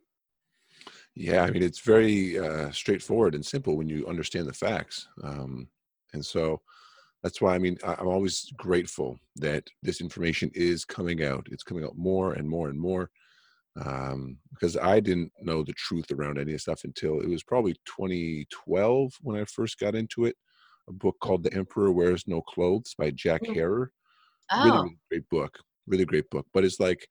Yeah, 1.18 1.42
I 1.42 1.50
mean 1.50 1.64
it's 1.64 1.80
very 1.80 2.38
uh, 2.38 2.70
straightforward 2.70 3.34
and 3.34 3.44
simple 3.44 3.76
when 3.76 3.88
you 3.88 4.06
understand 4.06 4.46
the 4.46 4.52
facts, 4.52 5.08
um, 5.24 5.66
and 6.12 6.24
so 6.24 6.60
that's 7.24 7.40
why 7.40 7.56
I 7.56 7.58
mean 7.58 7.76
I, 7.84 8.00
am 8.00 8.06
always 8.06 8.52
grateful 8.56 9.18
that 9.36 9.64
this 9.82 10.00
information 10.00 10.48
is 10.54 10.84
coming 10.84 11.24
out. 11.24 11.48
It's 11.50 11.64
coming 11.64 11.84
out 11.84 11.98
more 11.98 12.34
and 12.34 12.48
more 12.48 12.68
and 12.68 12.78
more 12.78 13.10
um, 13.84 14.38
because 14.52 14.76
I 14.76 15.00
didn't 15.00 15.32
know 15.40 15.64
the 15.64 15.72
truth 15.72 16.10
around 16.12 16.38
any 16.38 16.54
of 16.54 16.60
stuff 16.60 16.84
until 16.84 17.20
it 17.20 17.28
was 17.28 17.42
probably 17.42 17.74
2012 17.84 19.12
when 19.20 19.40
I 19.40 19.44
first 19.44 19.80
got 19.80 19.96
into 19.96 20.24
it. 20.24 20.36
A 20.88 20.92
book 20.92 21.16
called 21.20 21.42
"The 21.42 21.52
Emperor 21.52 21.90
Wears 21.90 22.28
No 22.28 22.42
Clothes" 22.42 22.94
by 22.96 23.10
Jack 23.10 23.42
mm. 23.42 23.54
Herer. 23.54 23.90
Oh. 24.52 24.64
Really, 24.64 24.78
really 24.78 24.98
great 25.10 25.28
book. 25.30 25.58
Really 25.88 26.04
great 26.04 26.30
book. 26.30 26.46
But 26.54 26.64
it's 26.64 26.78
like 26.78 27.06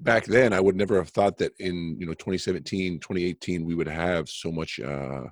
back 0.00 0.24
then 0.26 0.52
i 0.52 0.60
would 0.60 0.76
never 0.76 0.96
have 0.96 1.08
thought 1.10 1.36
that 1.38 1.52
in 1.58 1.96
you 1.98 2.06
know 2.06 2.14
2017 2.14 2.98
2018 3.00 3.64
we 3.64 3.74
would 3.74 3.88
have 3.88 4.28
so 4.28 4.50
much 4.50 4.78
uh, 4.80 5.22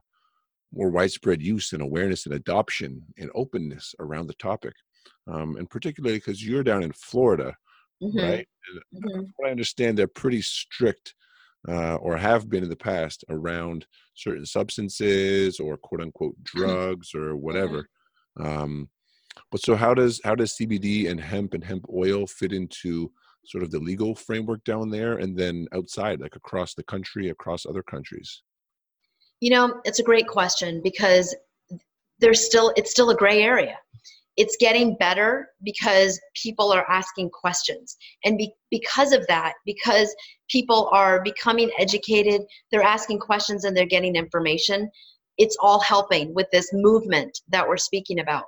more 0.72 0.90
widespread 0.90 1.40
use 1.40 1.72
and 1.72 1.82
awareness 1.82 2.26
and 2.26 2.34
adoption 2.34 3.02
and 3.18 3.30
openness 3.34 3.94
around 4.00 4.26
the 4.26 4.34
topic 4.34 4.74
um, 5.28 5.56
and 5.56 5.70
particularly 5.70 6.16
because 6.16 6.44
you're 6.44 6.64
down 6.64 6.82
in 6.82 6.92
florida 6.92 7.54
mm-hmm. 8.02 8.18
right 8.18 8.48
mm-hmm. 8.94 9.22
i 9.44 9.50
understand 9.50 9.96
they're 9.96 10.06
pretty 10.06 10.42
strict 10.42 11.14
uh, 11.68 11.96
or 11.96 12.16
have 12.16 12.48
been 12.48 12.62
in 12.62 12.68
the 12.68 12.76
past 12.76 13.24
around 13.28 13.86
certain 14.14 14.46
substances 14.46 15.58
or 15.58 15.76
quote 15.76 16.00
unquote 16.00 16.36
mm-hmm. 16.42 16.58
drugs 16.66 17.14
or 17.14 17.36
whatever 17.36 17.88
um, 18.38 18.88
but 19.50 19.60
so 19.62 19.76
how 19.76 19.94
does 19.94 20.20
how 20.24 20.34
does 20.34 20.56
cbd 20.60 21.08
and 21.08 21.20
hemp 21.20 21.54
and 21.54 21.64
hemp 21.64 21.86
oil 21.94 22.26
fit 22.26 22.52
into 22.52 23.12
sort 23.48 23.64
of 23.64 23.70
the 23.70 23.78
legal 23.78 24.14
framework 24.14 24.62
down 24.64 24.90
there 24.90 25.18
and 25.18 25.36
then 25.36 25.66
outside 25.72 26.20
like 26.20 26.36
across 26.36 26.74
the 26.74 26.84
country 26.84 27.30
across 27.30 27.66
other 27.66 27.82
countries? 27.82 28.42
You 29.40 29.50
know 29.50 29.80
it's 29.84 29.98
a 29.98 30.04
great 30.04 30.28
question 30.28 30.80
because 30.82 31.34
there's 32.18 32.44
still 32.44 32.72
it's 32.76 32.90
still 32.90 33.10
a 33.10 33.16
gray 33.16 33.42
area. 33.42 33.78
It's 34.36 34.56
getting 34.60 34.96
better 34.96 35.48
because 35.64 36.20
people 36.34 36.70
are 36.70 36.84
asking 36.90 37.30
questions. 37.30 37.96
And 38.24 38.36
be, 38.36 38.52
because 38.70 39.12
of 39.12 39.26
that 39.28 39.54
because 39.64 40.14
people 40.50 40.88
are 40.92 41.22
becoming 41.22 41.70
educated 41.78 42.42
they're 42.70 42.82
asking 42.82 43.18
questions 43.18 43.64
and 43.64 43.76
they're 43.76 43.86
getting 43.86 44.16
information 44.16 44.90
it's 45.38 45.56
all 45.60 45.80
helping 45.80 46.32
with 46.34 46.46
this 46.50 46.70
movement 46.72 47.40
that 47.48 47.66
we're 47.66 47.76
speaking 47.76 48.20
about 48.20 48.44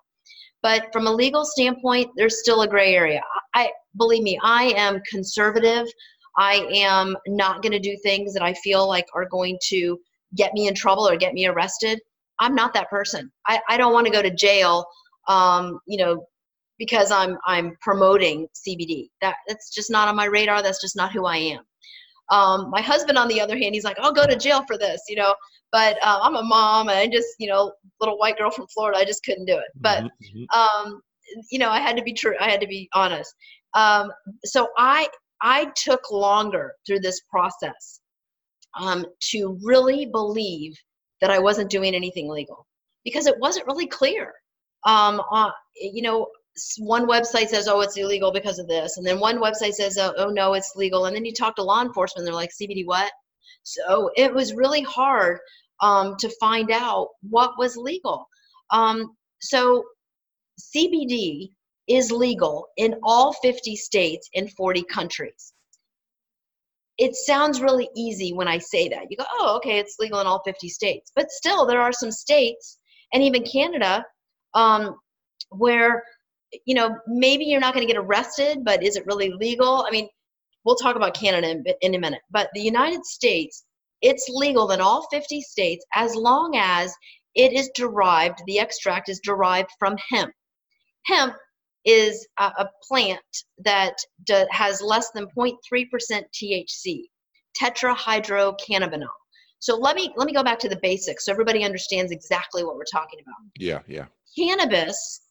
but 0.63 0.87
from 0.93 1.07
a 1.07 1.13
legal 1.13 1.45
standpoint, 1.45 2.11
there's 2.17 2.41
still 2.41 2.63
a 2.63 2.69
gray 2.69 2.95
area. 2.95 3.23
I 3.55 3.71
believe 3.97 4.23
me, 4.23 4.39
I 4.43 4.73
am 4.77 5.01
conservative. 5.11 5.87
I 6.37 6.67
am 6.73 7.17
not 7.27 7.63
going 7.63 7.73
to 7.73 7.79
do 7.79 7.97
things 8.03 8.33
that 8.35 8.43
I 8.43 8.55
feel 8.55 8.87
like 8.89 9.07
are 9.15 9.27
going 9.29 9.59
to 9.69 9.99
get 10.37 10.53
me 10.55 10.69
in 10.69 10.75
trouble 10.75 11.09
or 11.09 11.17
get 11.17 11.35
me 11.35 11.47
arrested. 11.47 12.01
I'm 12.39 12.55
not 12.55 12.75
that 12.75 12.89
person. 12.91 13.31
I, 13.47 13.61
I 13.69 13.77
don't 13.77 13.93
want 13.93 14.07
to 14.07 14.13
go 14.13 14.23
to 14.23 14.31
jail, 14.31 14.87
um, 15.27 15.81
you 15.87 15.99
know, 15.99 16.27
because 16.79 17.11
I'm 17.11 17.37
I'm 17.47 17.77
promoting 17.81 18.47
CBD. 18.55 19.09
That 19.21 19.37
that's 19.49 19.75
just 19.75 19.91
not 19.91 20.07
on 20.07 20.15
my 20.15 20.27
radar. 20.27 20.63
That's 20.63 20.81
just 20.81 20.97
not 20.97 21.13
who 21.13 21.27
I 21.27 21.37
am. 21.37 21.63
Um, 22.31 22.71
my 22.71 22.83
husband, 22.83 23.19
on 23.19 23.27
the 23.29 23.41
other 23.41 23.57
hand, 23.57 23.75
he's 23.75 23.85
like, 23.85 23.99
I'll 24.01 24.13
go 24.13 24.27
to 24.27 24.37
jail 24.37 24.63
for 24.67 24.79
this, 24.79 25.01
you 25.09 25.17
know. 25.17 25.35
But 25.71 25.99
uh, 26.03 26.21
I'm 26.23 26.37
a 26.37 26.43
mom, 26.43 26.89
and 26.89 26.99
I 26.99 27.07
just, 27.07 27.29
you 27.39 27.49
know, 27.49 27.73
little 28.01 28.19
white 28.19 28.39
girl 28.39 28.51
from 28.51 28.67
Florida, 28.69 28.99
I 28.99 29.05
just 29.05 29.25
couldn't 29.25 29.45
do 29.45 29.57
it. 29.57 29.71
But, 29.77 30.05
mm-hmm, 30.05 30.39
mm-hmm. 30.39 30.87
um, 30.87 31.03
you 31.51 31.59
know, 31.59 31.69
I 31.69 31.81
had 31.81 31.97
to 31.97 32.03
be 32.03 32.15
true. 32.15 32.35
I 32.41 32.49
had 32.51 32.61
to 32.61 32.67
be 32.67 32.89
honest. 32.95 33.35
Um, 33.75 34.11
so 34.45 34.69
I 34.79 35.09
I 35.41 35.71
took 35.77 36.11
longer 36.11 36.75
through 36.87 37.01
this 37.01 37.21
process 37.31 38.01
um, 38.79 39.05
to 39.31 39.59
really 39.63 40.07
believe 40.07 40.75
that 41.21 41.31
I 41.31 41.39
wasn't 41.39 41.71
doing 41.71 41.95
anything 41.95 42.29
legal 42.29 42.67
because 43.05 43.27
it 43.27 43.39
wasn't 43.39 43.67
really 43.67 43.87
clear. 43.87 44.33
Um, 44.85 45.21
uh, 45.33 45.51
you 45.77 46.03
know, 46.03 46.29
one 46.79 47.07
website 47.07 47.49
says, 47.49 47.69
oh, 47.69 47.81
it's 47.81 47.97
illegal 47.97 48.33
because 48.33 48.59
of 48.59 48.69
this. 48.69 48.97
And 48.97 49.07
then 49.07 49.21
one 49.21 49.41
website 49.41 49.75
says, 49.75 49.97
oh, 49.99 50.13
oh, 50.17 50.29
no, 50.29 50.55
it's 50.55 50.75
legal. 50.77 51.07
And 51.07 51.15
then 51.15 51.25
you 51.25 51.33
talk 51.33 51.57
to 51.57 51.63
law 51.63 51.83
enforcement, 51.83 52.25
they're 52.25 52.35
like, 52.35 52.51
CBD 52.51 52.85
what? 52.85 53.11
So 53.77 54.11
it 54.17 54.33
was 54.33 54.55
really 54.55 54.83
hard 54.83 55.39
um, 55.81 56.17
to 56.19 56.31
find 56.41 56.71
out 56.71 57.09
what 57.23 57.59
was 57.59 57.77
legal. 57.77 58.27
Um, 58.71 59.17
so 59.41 59.85
CBD 60.75 61.51
is 61.87 62.11
legal 62.11 62.67
in 62.77 62.97
all 63.03 63.33
50 63.33 63.77
states 63.77 64.29
in 64.33 64.49
40 64.49 64.83
countries. 64.85 65.53
It 66.99 67.15
sounds 67.15 67.61
really 67.61 67.89
easy 67.97 68.33
when 68.33 68.49
I 68.49 68.59
say 68.59 68.89
that. 68.89 69.07
You 69.09 69.17
go, 69.17 69.25
oh, 69.39 69.57
okay, 69.57 69.79
it's 69.79 69.97
legal 70.01 70.21
in 70.21 70.27
all 70.27 70.43
50 70.45 70.69
states. 70.69 71.13
But 71.15 71.31
still, 71.31 71.65
there 71.65 71.81
are 71.81 71.93
some 71.93 72.11
states, 72.11 72.79
and 73.13 73.23
even 73.23 73.45
Canada, 73.45 74.05
um, 74.55 74.97
where 75.51 76.03
you 76.65 76.75
know, 76.75 76.97
maybe 77.07 77.45
you're 77.45 77.61
not 77.61 77.75
going 77.75 77.87
to 77.87 77.93
get 77.93 78.01
arrested, 78.01 78.65
but 78.65 78.83
is 78.83 78.97
it 78.97 79.07
really 79.07 79.31
legal? 79.33 79.85
I 79.87 79.91
mean, 79.91 80.09
we'll 80.65 80.77
talk 80.77 80.97
about 80.97 81.15
Canada 81.15 81.51
in, 81.51 81.65
in 81.81 81.95
a 81.95 81.99
minute, 81.99 82.21
but 82.31 82.49
the 82.55 82.61
United 82.61 83.05
States, 83.05 83.65
it's 84.03 84.29
legal 84.29 84.71
in 84.71 84.81
all 84.81 85.07
50 85.11 85.41
states 85.41 85.85
as 85.95 86.15
long 86.15 86.57
as 86.57 86.95
it 87.35 87.53
is 87.53 87.71
derived, 87.75 88.43
the 88.47 88.59
extract 88.59 89.09
is 89.09 89.21
derived 89.23 89.71
from 89.79 89.97
hemp. 90.11 90.33
Hemp 91.07 91.35
is 91.85 92.27
a, 92.39 92.45
a 92.45 92.69
plant 92.87 93.21
that 93.65 93.95
do, 94.25 94.45
has 94.51 94.83
less 94.83 95.11
than 95.13 95.27
0.3% 95.37 95.57
THC, 96.35 97.03
tetrahydrocannabinol. 97.61 99.07
So 99.61 99.77
let 99.77 99.97
me 99.97 100.13
let 100.17 100.27
me 100.27 100.33
go 100.33 100.45
back 100.45 100.59
to 100.61 100.69
the 100.69 100.79
basics 100.83 101.25
so 101.25 101.33
everybody 101.33 101.65
understands 101.65 102.13
exactly 102.13 102.65
what 102.65 102.77
we're 102.77 102.85
talking 102.93 103.19
about. 103.21 103.35
Yeah, 103.59 103.81
yeah. 103.89 104.07
Cannabis 104.39 105.23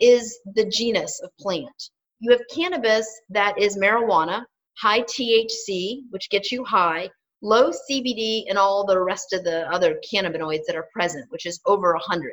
is 0.00 0.38
the 0.54 0.64
genus 0.66 1.20
of 1.22 1.30
plant. 1.38 1.90
You 2.20 2.32
have 2.32 2.40
cannabis 2.54 3.06
that 3.30 3.58
is 3.58 3.76
marijuana, 3.76 4.44
high 4.80 5.02
THC, 5.02 6.02
which 6.10 6.30
gets 6.30 6.50
you 6.50 6.64
high, 6.64 7.10
low 7.42 7.70
CBD 7.70 8.44
and 8.48 8.58
all 8.58 8.86
the 8.86 9.00
rest 9.00 9.32
of 9.32 9.44
the 9.44 9.70
other 9.70 10.00
cannabinoids 10.12 10.64
that 10.66 10.76
are 10.76 10.88
present, 10.92 11.26
which 11.30 11.46
is 11.46 11.60
over 11.66 11.92
100. 11.92 12.32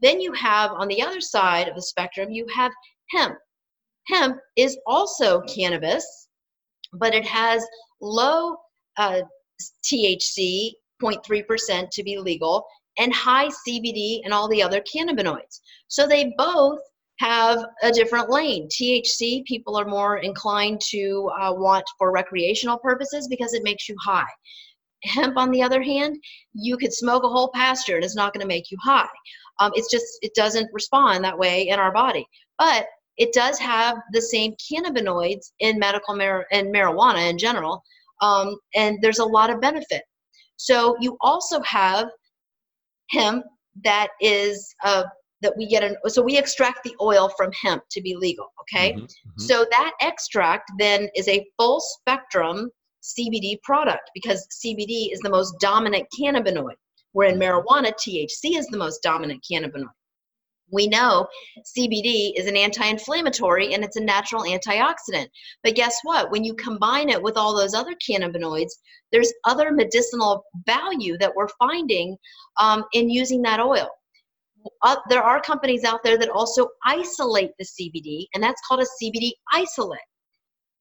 Then 0.00 0.20
you 0.20 0.32
have 0.32 0.72
on 0.72 0.88
the 0.88 1.00
other 1.00 1.20
side 1.20 1.68
of 1.68 1.76
the 1.76 1.82
spectrum, 1.82 2.30
you 2.30 2.46
have 2.54 2.72
hemp. 3.10 3.38
Hemp 4.08 4.38
is 4.56 4.76
also 4.86 5.40
cannabis, 5.42 6.28
but 6.92 7.14
it 7.14 7.24
has 7.24 7.64
low 8.00 8.56
uh, 8.96 9.22
THC, 9.84 10.72
0.3% 11.02 11.88
to 11.90 12.02
be 12.02 12.18
legal, 12.18 12.64
and 12.98 13.12
high 13.12 13.48
CBD 13.48 14.20
and 14.24 14.32
all 14.32 14.48
the 14.48 14.62
other 14.62 14.82
cannabinoids. 14.82 15.60
So 15.88 16.06
they 16.06 16.34
both 16.36 16.80
have 17.18 17.64
a 17.82 17.92
different 17.92 18.30
lane. 18.30 18.68
THC, 18.68 19.44
people 19.44 19.76
are 19.76 19.84
more 19.84 20.18
inclined 20.18 20.80
to 20.90 21.30
uh, 21.40 21.52
want 21.52 21.84
for 21.98 22.12
recreational 22.12 22.78
purposes 22.78 23.28
because 23.28 23.54
it 23.54 23.62
makes 23.62 23.88
you 23.88 23.96
high. 24.02 24.24
Hemp, 25.04 25.36
on 25.36 25.50
the 25.50 25.62
other 25.62 25.82
hand, 25.82 26.16
you 26.54 26.76
could 26.76 26.92
smoke 26.92 27.24
a 27.24 27.28
whole 27.28 27.50
pasture 27.54 27.96
and 27.96 28.04
it's 28.04 28.16
not 28.16 28.32
going 28.32 28.40
to 28.40 28.46
make 28.46 28.70
you 28.70 28.78
high. 28.82 29.08
Um, 29.60 29.70
it's 29.74 29.90
just, 29.90 30.04
it 30.22 30.34
doesn't 30.34 30.70
respond 30.72 31.24
that 31.24 31.38
way 31.38 31.68
in 31.68 31.78
our 31.78 31.92
body. 31.92 32.26
But 32.58 32.86
it 33.16 33.32
does 33.32 33.58
have 33.58 33.98
the 34.12 34.20
same 34.20 34.54
cannabinoids 34.54 35.52
in 35.60 35.78
medical 35.78 36.16
mar- 36.16 36.46
and 36.50 36.74
marijuana 36.74 37.30
in 37.30 37.38
general, 37.38 37.82
um, 38.20 38.56
and 38.74 38.98
there's 39.00 39.20
a 39.20 39.24
lot 39.24 39.50
of 39.50 39.60
benefit. 39.60 40.02
So 40.56 40.96
you 41.00 41.16
also 41.20 41.60
have 41.62 42.08
hemp 43.10 43.44
that 43.84 44.08
is 44.20 44.74
uh, 44.84 45.04
that 45.44 45.56
we 45.56 45.66
get 45.66 45.84
an 45.84 45.96
so 46.06 46.22
we 46.22 46.36
extract 46.36 46.82
the 46.82 46.94
oil 47.00 47.30
from 47.36 47.50
hemp 47.52 47.82
to 47.90 48.00
be 48.00 48.16
legal 48.16 48.46
okay 48.60 48.92
mm-hmm, 48.92 49.04
mm-hmm. 49.04 49.40
so 49.40 49.64
that 49.70 49.92
extract 50.00 50.70
then 50.78 51.08
is 51.14 51.28
a 51.28 51.46
full 51.58 51.80
spectrum 51.80 52.70
cbd 53.02 53.60
product 53.62 54.10
because 54.14 54.46
cbd 54.64 55.12
is 55.12 55.20
the 55.20 55.30
most 55.30 55.54
dominant 55.60 56.06
cannabinoid 56.18 56.74
where 57.12 57.28
in 57.28 57.38
mm-hmm. 57.38 57.42
marijuana 57.42 57.92
thc 57.92 58.58
is 58.58 58.66
the 58.68 58.78
most 58.78 59.02
dominant 59.02 59.44
cannabinoid 59.50 59.92
we 60.72 60.88
know 60.88 61.26
CBD 61.76 62.32
is 62.36 62.46
an 62.46 62.56
anti 62.56 62.84
inflammatory 62.86 63.74
and 63.74 63.84
it's 63.84 63.96
a 63.96 64.02
natural 64.02 64.44
antioxidant. 64.44 65.28
But 65.62 65.74
guess 65.74 65.94
what? 66.04 66.30
When 66.30 66.42
you 66.42 66.54
combine 66.54 67.10
it 67.10 67.22
with 67.22 67.36
all 67.36 67.54
those 67.54 67.74
other 67.74 67.94
cannabinoids, 68.08 68.72
there's 69.12 69.32
other 69.44 69.72
medicinal 69.72 70.42
value 70.66 71.18
that 71.18 71.34
we're 71.36 71.48
finding 71.58 72.16
um, 72.58 72.84
in 72.94 73.10
using 73.10 73.42
that 73.42 73.60
oil 73.60 73.88
uh, 74.82 74.96
there 75.08 75.22
are 75.22 75.40
companies 75.40 75.84
out 75.84 76.02
there 76.02 76.18
that 76.18 76.28
also 76.28 76.68
isolate 76.84 77.50
the 77.58 77.64
CBD, 77.64 78.26
and 78.34 78.42
that's 78.42 78.60
called 78.66 78.80
a 78.80 79.04
CBD 79.04 79.32
isolate. 79.52 80.00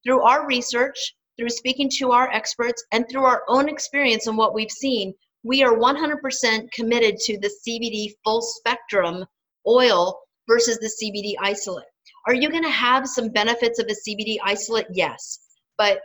Through 0.05 0.21
our 0.21 0.47
research, 0.47 0.97
through 1.37 1.49
speaking 1.49 1.89
to 1.97 2.11
our 2.11 2.31
experts, 2.31 2.83
and 2.91 3.05
through 3.09 3.23
our 3.23 3.43
own 3.47 3.69
experience 3.69 4.27
and 4.27 4.37
what 4.37 4.53
we've 4.53 4.71
seen, 4.71 5.13
we 5.43 5.63
are 5.63 5.75
100% 5.75 6.71
committed 6.71 7.17
to 7.17 7.37
the 7.39 7.51
CBD 7.67 8.13
full 8.23 8.41
spectrum 8.41 9.25
oil 9.67 10.19
versus 10.47 10.77
the 10.79 10.91
CBD 11.01 11.33
isolate. 11.41 11.85
Are 12.27 12.33
you 12.33 12.49
going 12.49 12.63
to 12.63 12.69
have 12.69 13.07
some 13.07 13.29
benefits 13.29 13.79
of 13.79 13.87
a 13.87 14.09
CBD 14.09 14.37
isolate? 14.43 14.87
Yes. 14.91 15.39
But 15.77 15.99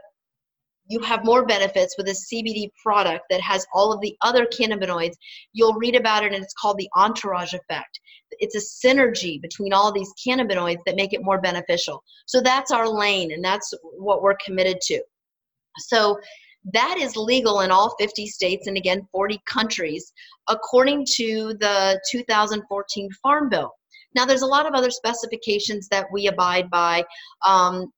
you 0.88 1.00
have 1.00 1.24
more 1.24 1.44
benefits 1.44 1.96
with 1.96 2.08
a 2.08 2.12
CBD 2.12 2.70
product 2.82 3.24
that 3.30 3.40
has 3.40 3.66
all 3.74 3.92
of 3.92 4.00
the 4.00 4.16
other 4.22 4.46
cannabinoids. 4.46 5.14
You'll 5.52 5.74
read 5.74 5.94
about 5.94 6.24
it, 6.24 6.32
and 6.32 6.42
it's 6.42 6.54
called 6.54 6.78
the 6.78 6.88
entourage 6.96 7.52
effect. 7.52 8.00
It's 8.32 8.56
a 8.56 8.86
synergy 8.86 9.40
between 9.40 9.72
all 9.72 9.92
these 9.92 10.12
cannabinoids 10.26 10.80
that 10.86 10.96
make 10.96 11.12
it 11.12 11.22
more 11.22 11.40
beneficial. 11.40 12.02
So 12.26 12.40
that's 12.40 12.70
our 12.70 12.88
lane, 12.88 13.32
and 13.32 13.44
that's 13.44 13.72
what 13.98 14.22
we're 14.22 14.36
committed 14.44 14.80
to. 14.82 15.02
So 15.78 16.18
that 16.72 16.98
is 16.98 17.16
legal 17.16 17.60
in 17.60 17.70
all 17.70 17.94
50 17.98 18.26
states 18.26 18.66
and 18.66 18.76
again 18.76 19.06
40 19.12 19.40
countries, 19.46 20.12
according 20.48 21.06
to 21.16 21.54
the 21.60 22.00
2014 22.10 23.10
Farm 23.22 23.48
Bill. 23.48 23.72
Now, 24.14 24.24
there's 24.24 24.42
a 24.42 24.46
lot 24.46 24.66
of 24.66 24.74
other 24.74 24.90
specifications 24.90 25.88
that 25.88 26.06
we 26.12 26.28
abide 26.28 26.70
by. 26.70 27.04
Um, 27.44 27.92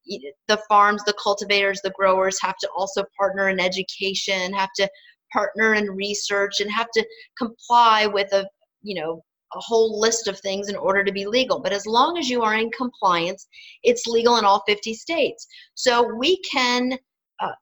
the 0.49 0.61
farms, 0.69 1.03
the 1.05 1.15
cultivators, 1.23 1.81
the 1.83 1.93
growers 1.97 2.39
have 2.43 2.57
to 2.59 2.69
also 2.77 3.05
partner 3.17 3.49
in 3.49 3.61
education, 3.61 4.53
have 4.53 4.71
to 4.77 4.89
partner 5.33 5.75
in 5.75 5.91
research, 5.91 6.61
and 6.61 6.71
have 6.71 6.89
to 6.95 7.07
comply 7.39 8.07
with 8.07 8.33
a 8.33 8.47
you 8.83 9.01
know 9.01 9.23
a 9.55 9.61
whole 9.61 9.99
list 9.99 10.29
of 10.29 10.39
things 10.41 10.69
in 10.69 10.77
order 10.77 11.03
to 11.03 11.13
be 11.13 11.27
legal. 11.27 11.61
But 11.61 11.73
as 11.73 11.87
long 11.87 12.19
as 12.19 12.29
you 12.29 12.43
are 12.43 12.55
in 12.55 12.71
compliance, 12.71 13.49
it's 13.83 14.07
legal 14.07 14.37
in 14.37 14.45
all 14.45 14.63
50 14.67 14.95
states. 14.95 15.47
So 15.75 16.15
we 16.15 16.41
can 16.43 16.93
uh, 17.41 17.53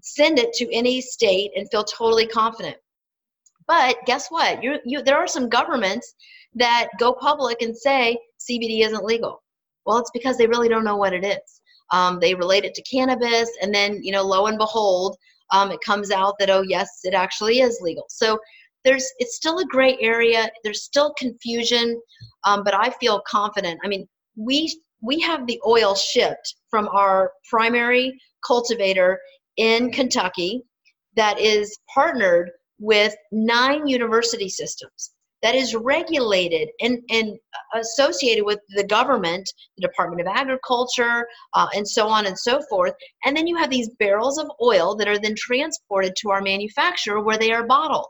send 0.00 0.38
it 0.38 0.52
to 0.54 0.72
any 0.74 1.00
state 1.00 1.50
and 1.54 1.68
feel 1.70 1.84
totally 1.84 2.26
confident. 2.26 2.76
But 3.66 3.98
guess 4.06 4.28
what? 4.30 4.62
You, 4.62 4.78
you, 4.86 5.02
there 5.02 5.18
are 5.18 5.28
some 5.28 5.50
governments 5.50 6.14
that 6.54 6.88
go 6.98 7.12
public 7.12 7.62
and 7.62 7.76
say 7.76 8.18
CBD 8.38 8.84
isn't 8.84 9.04
legal. 9.04 9.42
Well, 9.86 9.98
it's 9.98 10.10
because 10.12 10.36
they 10.36 10.46
really 10.46 10.68
don't 10.68 10.84
know 10.84 10.96
what 10.96 11.12
it 11.12 11.24
is. 11.24 11.60
Um, 11.90 12.18
they 12.20 12.34
relate 12.34 12.64
it 12.64 12.74
to 12.74 12.82
cannabis, 12.82 13.50
and 13.62 13.74
then 13.74 14.02
you 14.02 14.12
know, 14.12 14.22
lo 14.22 14.46
and 14.46 14.58
behold, 14.58 15.16
um, 15.50 15.70
it 15.70 15.80
comes 15.84 16.10
out 16.10 16.34
that 16.38 16.50
oh 16.50 16.62
yes, 16.62 16.88
it 17.04 17.14
actually 17.14 17.60
is 17.60 17.78
legal. 17.80 18.04
So 18.08 18.38
there's 18.84 19.06
it's 19.18 19.36
still 19.36 19.58
a 19.58 19.64
gray 19.66 19.96
area. 20.00 20.50
There's 20.62 20.82
still 20.82 21.14
confusion, 21.18 22.00
um, 22.44 22.64
but 22.64 22.74
I 22.74 22.90
feel 23.00 23.22
confident. 23.26 23.80
I 23.82 23.88
mean, 23.88 24.06
we 24.36 24.78
we 25.00 25.20
have 25.20 25.46
the 25.46 25.60
oil 25.66 25.94
shipped 25.94 26.56
from 26.70 26.88
our 26.88 27.32
primary 27.48 28.18
cultivator 28.46 29.18
in 29.56 29.90
Kentucky 29.90 30.62
that 31.16 31.38
is 31.40 31.78
partnered 31.92 32.50
with 32.78 33.14
nine 33.32 33.86
university 33.86 34.48
systems 34.48 35.12
that 35.42 35.54
is 35.54 35.74
regulated 35.74 36.68
and, 36.80 37.00
and 37.10 37.38
associated 37.74 38.44
with 38.44 38.58
the 38.70 38.84
government, 38.84 39.48
the 39.76 39.86
Department 39.86 40.20
of 40.20 40.26
Agriculture, 40.26 41.26
uh, 41.54 41.68
and 41.74 41.86
so 41.86 42.08
on 42.08 42.26
and 42.26 42.38
so 42.38 42.60
forth. 42.68 42.92
And 43.24 43.36
then 43.36 43.46
you 43.46 43.56
have 43.56 43.70
these 43.70 43.90
barrels 43.98 44.38
of 44.38 44.50
oil 44.62 44.96
that 44.96 45.08
are 45.08 45.18
then 45.18 45.34
transported 45.36 46.14
to 46.16 46.30
our 46.30 46.42
manufacturer 46.42 47.22
where 47.22 47.38
they 47.38 47.52
are 47.52 47.66
bottled 47.66 48.06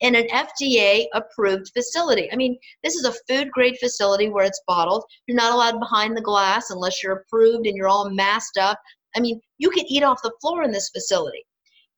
in 0.00 0.14
an 0.14 0.28
FDA 0.28 1.06
approved 1.12 1.70
facility. 1.76 2.30
I 2.32 2.36
mean, 2.36 2.56
this 2.84 2.94
is 2.94 3.04
a 3.04 3.14
food 3.28 3.50
grade 3.50 3.76
facility 3.80 4.28
where 4.28 4.44
it's 4.44 4.62
bottled. 4.66 5.04
You're 5.26 5.36
not 5.36 5.52
allowed 5.52 5.80
behind 5.80 6.16
the 6.16 6.22
glass 6.22 6.70
unless 6.70 7.02
you're 7.02 7.24
approved 7.24 7.66
and 7.66 7.76
you're 7.76 7.88
all 7.88 8.08
masked 8.10 8.58
up. 8.58 8.78
I 9.16 9.20
mean, 9.20 9.40
you 9.58 9.70
can 9.70 9.84
eat 9.88 10.04
off 10.04 10.22
the 10.22 10.32
floor 10.40 10.62
in 10.62 10.70
this 10.70 10.90
facility. 10.90 11.44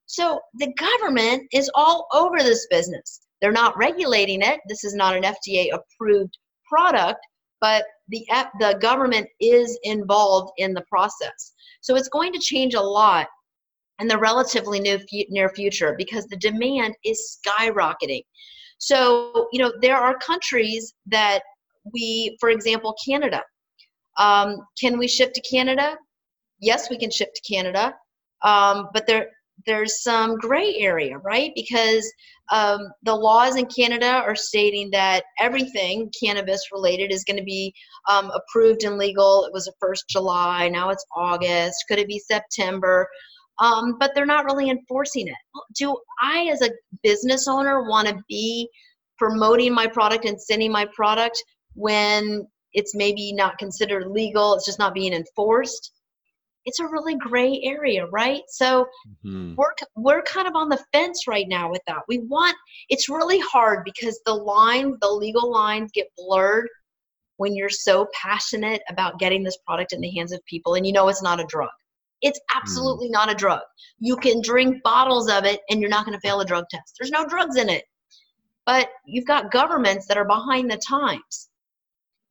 So 0.07 0.41
the 0.55 0.73
government 0.75 1.43
is 1.53 1.71
all 1.75 2.07
over 2.13 2.39
this 2.39 2.67
business. 2.71 3.21
They're 3.41 3.53
not 3.53 3.77
regulating 3.77 4.43
it. 4.43 4.61
This 4.69 4.85
is 4.85 4.95
not 4.95 5.17
an 5.17 5.23
FDA 5.23 5.69
approved 5.73 6.37
product, 6.69 7.21
but 7.61 7.85
the 8.09 8.27
the 8.59 8.79
government 8.81 9.27
is 9.41 9.79
involved 9.83 10.53
in 10.59 10.75
the 10.75 10.85
process. 10.89 11.53
So 11.81 11.97
it's 11.97 12.09
going 12.09 12.33
to 12.33 12.39
change 12.39 12.75
a 12.75 12.81
lot 12.81 13.29
in 14.01 14.09
the 14.09 14.19
relatively 14.19 14.81
new 14.81 14.99
near 15.29 15.49
future 15.51 15.95
because 15.97 16.27
the 16.27 16.37
demand 16.37 16.95
is 17.05 17.39
skyrocketing. 17.39 18.25
So 18.79 19.49
you 19.53 19.61
know 19.61 19.73
there 19.81 19.97
are 19.97 20.17
countries 20.19 20.95
that 21.07 21.41
we, 21.93 22.37
for 22.41 22.51
example, 22.51 22.95
Canada. 23.07 23.43
Um, 24.19 24.67
can 24.79 24.99
we 24.99 25.09
ship 25.09 25.33
to 25.33 25.41
Canada? 25.41 25.97
Yes, 26.61 26.91
we 26.91 26.99
can 26.99 27.11
ship 27.11 27.31
to 27.35 27.55
Canada, 27.55 27.95
um, 28.43 28.89
but 28.93 29.07
there 29.07 29.29
there's 29.67 30.03
some 30.03 30.37
gray 30.37 30.75
area, 30.77 31.19
right? 31.19 31.53
Because 31.55 32.11
um, 32.51 32.89
the 33.03 33.15
laws 33.15 33.57
in 33.57 33.67
Canada 33.67 34.07
are 34.07 34.35
stating 34.35 34.91
that 34.91 35.25
everything 35.39 36.11
cannabis 36.23 36.69
related 36.73 37.13
is 37.13 37.25
going 37.25 37.37
to 37.37 37.45
be 37.45 37.75
um, 38.11 38.31
approved 38.31 38.85
and 38.85 38.99
legal. 38.99 39.45
It 39.45 39.53
was 39.53 39.67
the 39.67 39.73
first 39.81 40.09
July, 40.09 40.69
now 40.69 40.91
it's 40.91 41.05
August. 41.17 41.85
Could 41.89 41.99
it 41.99 42.09
be 42.09 42.19
September? 42.19 43.09
Um, 43.59 43.97
but 43.99 44.13
they're 44.15 44.27
not 44.27 44.47
really 44.47 44.71
enforcing 44.71 45.29
it. 45.29 45.35
Do 45.77 45.97
I, 46.21 46.49
as 46.51 46.63
a 46.63 46.71
business 47.03 47.47
owner, 47.47 47.89
want 47.89 48.09
to 48.09 48.19
be 48.29 48.69
promoting 49.19 49.75
my 49.75 49.87
product 49.87 50.25
and 50.25 50.41
sending 50.41 50.73
my 50.73 50.87
product 50.95 51.43
when 51.75 52.47
it's 52.73 52.95
maybe 52.95 53.33
not 53.35 53.59
considered 53.59 54.07
legal? 54.07 54.55
It's 54.55 54.65
just 54.65 54.79
not 54.79 54.95
being 54.95 55.13
enforced 55.13 55.93
it's 56.65 56.81
a 56.81 56.87
really 56.87 57.17
gray 57.17 57.61
area, 57.65 58.07
right? 58.07 58.43
So 58.49 58.87
mm-hmm. 59.25 59.55
we're 59.57 59.73
we're 59.97 60.23
kind 60.23 60.47
of 60.47 60.55
on 60.55 60.69
the 60.69 60.83
fence 60.93 61.27
right 61.27 61.49
now 61.49 61.71
with 61.71 61.83
that. 61.87 62.03
We 62.09 62.19
want 62.19 62.57
it's 62.89 63.09
really 63.09 63.41
hard 63.41 63.85
because 63.85 64.21
the 64.27 64.35
lines, 64.35 64.97
the 65.01 65.09
legal 65.09 65.51
lines 65.51 65.91
get 65.93 66.09
blurred 66.17 66.69
when 67.37 67.55
you're 67.55 67.71
so 67.71 68.07
passionate 68.13 68.83
about 68.91 69.19
getting 69.19 69.43
this 69.43 69.57
product 69.67 69.93
in 69.93 70.01
the 70.01 70.11
hands 70.11 70.33
of 70.33 70.45
people 70.45 70.75
and 70.75 70.87
you 70.87 70.93
know 70.93 71.09
it's 71.09 71.23
not 71.23 71.41
a 71.41 71.45
drug. 71.45 71.71
It's 72.21 72.39
mm. 72.39 72.57
absolutely 72.57 73.09
mm. 73.09 73.13
not 73.13 73.33
a 73.33 73.35
drug. 73.35 73.63
You 73.99 74.17
can 74.17 74.43
drink 74.43 74.83
bottles 74.83 75.31
of 75.31 75.45
it 75.45 75.61
and 75.71 75.81
you're 75.81 75.91
not 75.91 76.05
going 76.05 76.19
to 76.19 76.21
fail 76.21 76.41
a 76.41 76.45
drug 76.45 76.67
test. 76.71 76.97
There's 76.99 77.11
no 77.11 77.27
drugs 77.27 77.57
in 77.57 77.69
it. 77.69 77.85
But 78.67 78.91
you've 79.07 79.27
got 79.27 79.51
governments 79.51 80.07
that 80.07 80.19
are 80.19 80.27
behind 80.27 80.71
the 80.71 80.81
times. 80.87 81.49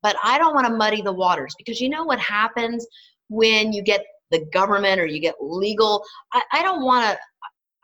But 0.01 0.15
I 0.23 0.37
don't 0.37 0.53
want 0.53 0.67
to 0.67 0.73
muddy 0.73 1.01
the 1.01 1.11
waters 1.11 1.53
because 1.57 1.81
you 1.81 1.89
know 1.89 2.03
what 2.03 2.19
happens 2.19 2.85
when 3.29 3.73
you 3.73 3.81
get 3.81 4.05
the 4.31 4.45
government 4.53 4.99
or 4.99 5.05
you 5.05 5.19
get 5.19 5.35
legal. 5.39 6.03
I, 6.33 6.61
don't 6.61 6.83
want 6.83 7.05
to. 7.05 7.17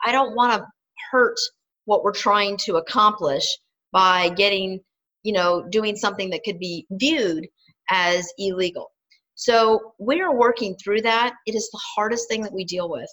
I 0.06 0.12
don't 0.12 0.36
want 0.36 0.54
to 0.54 0.68
hurt 1.12 1.38
what 1.86 2.04
we're 2.04 2.12
trying 2.12 2.58
to 2.58 2.78
accomplish 2.78 3.46
by 3.92 4.30
getting, 4.30 4.80
you 5.24 5.34
know, 5.34 5.66
doing 5.70 5.96
something 5.96 6.30
that 6.32 6.44
could 6.44 6.60
be 6.60 6.86
viewed 6.92 7.48
as 7.90 8.28
illegal. 8.38 8.92
So 9.36 9.94
we 10.00 10.22
are 10.22 10.36
working 10.36 10.76
through 10.76 11.02
that. 11.02 11.36
It 11.46 11.56
is 11.56 11.70
the 11.72 11.82
hardest 11.96 12.28
thing 12.30 12.42
that 12.44 12.54
we 12.54 12.66
deal 12.66 12.90
with. 12.90 13.10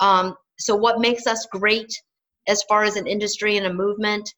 Um, 0.00 0.34
so 0.58 0.74
what 0.74 1.00
makes 1.00 1.26
us 1.26 1.46
great 1.50 1.92
as 2.46 2.62
far 2.68 2.84
as 2.84 2.96
an 2.96 3.06
industry 3.06 3.56
and 3.56 3.66
a 3.66 3.72
movement 3.72 4.28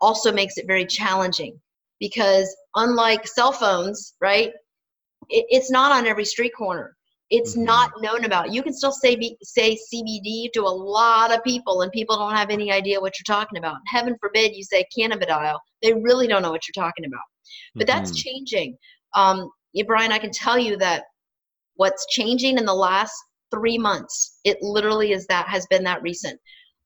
also 0.00 0.32
makes 0.32 0.56
it 0.58 0.66
very 0.66 0.84
challenging 0.84 1.58
because 2.00 2.54
unlike 2.74 3.26
cell 3.26 3.52
phones, 3.52 4.14
right? 4.20 4.48
It, 5.30 5.46
it's 5.48 5.70
not 5.70 5.92
on 5.92 6.06
every 6.06 6.24
street 6.24 6.52
corner. 6.56 6.96
It's 7.36 7.56
mm-hmm. 7.56 7.64
not 7.64 7.90
known 8.00 8.24
about. 8.24 8.52
You 8.52 8.62
can 8.62 8.72
still 8.72 8.92
say 8.92 9.36
say 9.42 9.76
CBD 9.92 10.52
to 10.52 10.60
a 10.60 10.76
lot 10.96 11.32
of 11.32 11.42
people, 11.42 11.82
and 11.82 11.90
people 11.90 12.16
don't 12.16 12.36
have 12.36 12.50
any 12.50 12.70
idea 12.70 13.00
what 13.00 13.14
you're 13.18 13.36
talking 13.36 13.58
about. 13.58 13.76
Heaven 13.88 14.16
forbid 14.20 14.54
you 14.54 14.62
say 14.62 14.84
cannabidiol; 14.96 15.58
they 15.82 15.94
really 15.94 16.28
don't 16.28 16.42
know 16.42 16.52
what 16.52 16.62
you're 16.68 16.84
talking 16.84 17.04
about. 17.04 17.22
But 17.74 17.86
mm-hmm. 17.86 17.98
that's 17.98 18.16
changing. 18.16 18.76
Um, 19.14 19.50
yeah, 19.72 19.82
Brian, 19.84 20.12
I 20.12 20.18
can 20.18 20.30
tell 20.30 20.56
you 20.56 20.76
that 20.76 21.04
what's 21.74 22.06
changing 22.10 22.56
in 22.56 22.64
the 22.64 22.74
last 22.74 23.14
three 23.52 23.78
months, 23.78 24.38
it 24.44 24.58
literally 24.62 25.10
is 25.10 25.26
that 25.26 25.48
has 25.48 25.66
been 25.70 25.82
that 25.84 26.02
recent. 26.02 26.40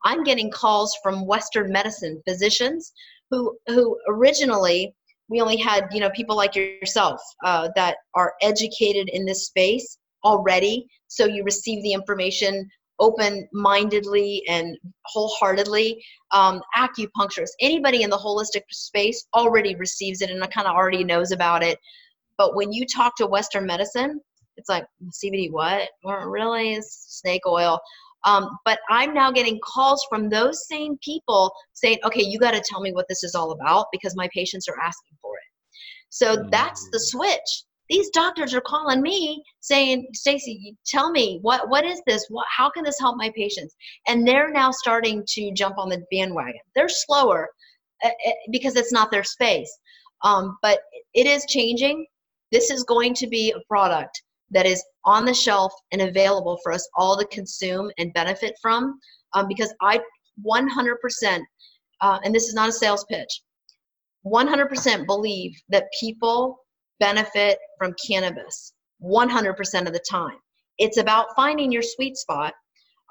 I'm 0.04 0.24
getting 0.24 0.50
calls 0.50 0.96
from 1.02 1.26
Western 1.26 1.70
medicine 1.70 2.22
physicians 2.26 2.90
who 3.30 3.54
who 3.66 3.98
originally 4.08 4.94
we 5.28 5.42
only 5.42 5.56
had 5.56 5.88
you 5.92 6.00
know 6.00 6.08
people 6.10 6.36
like 6.36 6.56
yourself 6.56 7.20
uh, 7.44 7.68
that 7.76 7.98
are 8.14 8.32
educated 8.40 9.10
in 9.12 9.26
this 9.26 9.46
space 9.46 9.98
already 10.28 10.86
so 11.08 11.24
you 11.24 11.42
receive 11.44 11.82
the 11.82 11.92
information 11.92 12.68
open-mindedly 13.00 14.42
and 14.48 14.76
wholeheartedly 15.06 16.02
um, 16.32 16.60
acupuncturists 16.76 17.56
anybody 17.60 18.02
in 18.02 18.10
the 18.10 18.16
holistic 18.16 18.62
space 18.70 19.26
already 19.34 19.74
receives 19.76 20.20
it 20.20 20.30
and 20.30 20.40
kind 20.50 20.66
of 20.66 20.74
already 20.74 21.04
knows 21.04 21.32
about 21.32 21.62
it 21.62 21.78
but 22.36 22.54
when 22.54 22.72
you 22.72 22.84
talk 22.86 23.16
to 23.16 23.26
western 23.26 23.64
medicine 23.64 24.20
it's 24.56 24.68
like 24.68 24.84
cbd 25.24 25.50
what 25.50 25.88
well, 26.04 26.26
really 26.26 26.74
is 26.74 26.92
snake 27.08 27.42
oil 27.46 27.80
um, 28.24 28.58
but 28.64 28.80
I'm 28.90 29.14
now 29.14 29.30
getting 29.30 29.60
calls 29.62 30.04
from 30.08 30.28
those 30.28 30.66
same 30.66 30.98
people 31.02 31.52
saying, 31.72 31.98
okay, 32.04 32.22
you 32.22 32.38
got 32.38 32.50
to 32.50 32.60
tell 32.60 32.80
me 32.80 32.92
what 32.92 33.06
this 33.08 33.22
is 33.22 33.34
all 33.34 33.52
about 33.52 33.86
because 33.92 34.16
my 34.16 34.28
patients 34.34 34.68
are 34.68 34.78
asking 34.80 35.16
for 35.22 35.34
it. 35.36 35.48
So 36.10 36.36
mm-hmm. 36.36 36.50
that's 36.50 36.88
the 36.92 36.98
switch. 36.98 37.64
These 37.88 38.10
doctors 38.10 38.54
are 38.54 38.60
calling 38.60 39.00
me 39.00 39.42
saying, 39.60 40.08
Stacy, 40.12 40.76
tell 40.86 41.10
me 41.10 41.38
what 41.42 41.68
what 41.68 41.84
is 41.84 42.02
this? 42.06 42.26
What, 42.28 42.46
how 42.54 42.68
can 42.70 42.84
this 42.84 43.00
help 43.00 43.16
my 43.16 43.30
patients? 43.34 43.74
And 44.06 44.26
they're 44.26 44.50
now 44.50 44.70
starting 44.70 45.24
to 45.28 45.52
jump 45.52 45.78
on 45.78 45.88
the 45.88 46.04
bandwagon. 46.10 46.60
They're 46.74 46.88
slower 46.88 47.48
uh, 48.04 48.08
uh, 48.08 48.32
because 48.50 48.76
it's 48.76 48.92
not 48.92 49.10
their 49.10 49.24
space, 49.24 49.70
um, 50.22 50.58
but 50.62 50.80
it 51.14 51.26
is 51.26 51.46
changing. 51.48 52.06
This 52.52 52.70
is 52.70 52.84
going 52.84 53.14
to 53.14 53.26
be 53.26 53.52
a 53.52 53.60
product 53.68 54.22
that 54.50 54.66
is 54.66 54.84
on 55.04 55.24
the 55.24 55.34
shelf 55.34 55.72
and 55.92 56.02
available 56.02 56.58
for 56.62 56.72
us 56.72 56.88
all 56.96 57.16
to 57.16 57.26
consume 57.26 57.90
and 57.98 58.12
benefit 58.14 58.54
from 58.60 58.98
um, 59.34 59.46
because 59.48 59.72
i 59.80 60.00
100% 60.46 61.40
uh, 62.00 62.18
and 62.24 62.34
this 62.34 62.46
is 62.48 62.54
not 62.54 62.68
a 62.68 62.72
sales 62.72 63.04
pitch 63.10 63.42
100% 64.26 65.06
believe 65.06 65.52
that 65.68 65.84
people 65.98 66.58
benefit 67.00 67.58
from 67.78 67.94
cannabis 68.06 68.72
100% 69.02 69.86
of 69.86 69.92
the 69.92 70.04
time. 70.10 70.36
It's 70.78 70.98
about 70.98 71.34
finding 71.36 71.72
your 71.72 71.82
sweet 71.82 72.16
spot. 72.16 72.54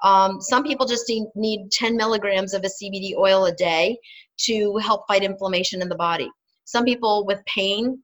Um, 0.02 0.40
some 0.40 0.62
people 0.62 0.86
just 0.86 1.10
need 1.34 1.70
10 1.72 1.96
milligrams 1.96 2.54
of 2.54 2.62
a 2.64 2.68
cbd 2.68 3.16
oil 3.16 3.46
a 3.46 3.52
day 3.52 3.98
to 4.42 4.76
help 4.76 5.02
fight 5.08 5.24
inflammation 5.24 5.82
in 5.82 5.88
the 5.88 5.96
body. 5.96 6.30
Some 6.64 6.84
people 6.84 7.26
with 7.26 7.44
pain 7.46 8.02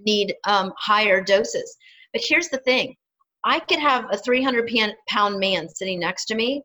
need 0.00 0.34
um, 0.46 0.72
higher 0.78 1.22
doses. 1.22 1.76
But 2.12 2.22
here's 2.24 2.48
the 2.48 2.58
thing. 2.58 2.96
I 3.44 3.60
could 3.60 3.78
have 3.78 4.06
a 4.10 4.18
300 4.18 4.70
pound 5.08 5.38
man 5.38 5.68
sitting 5.68 6.00
next 6.00 6.26
to 6.26 6.34
me, 6.34 6.62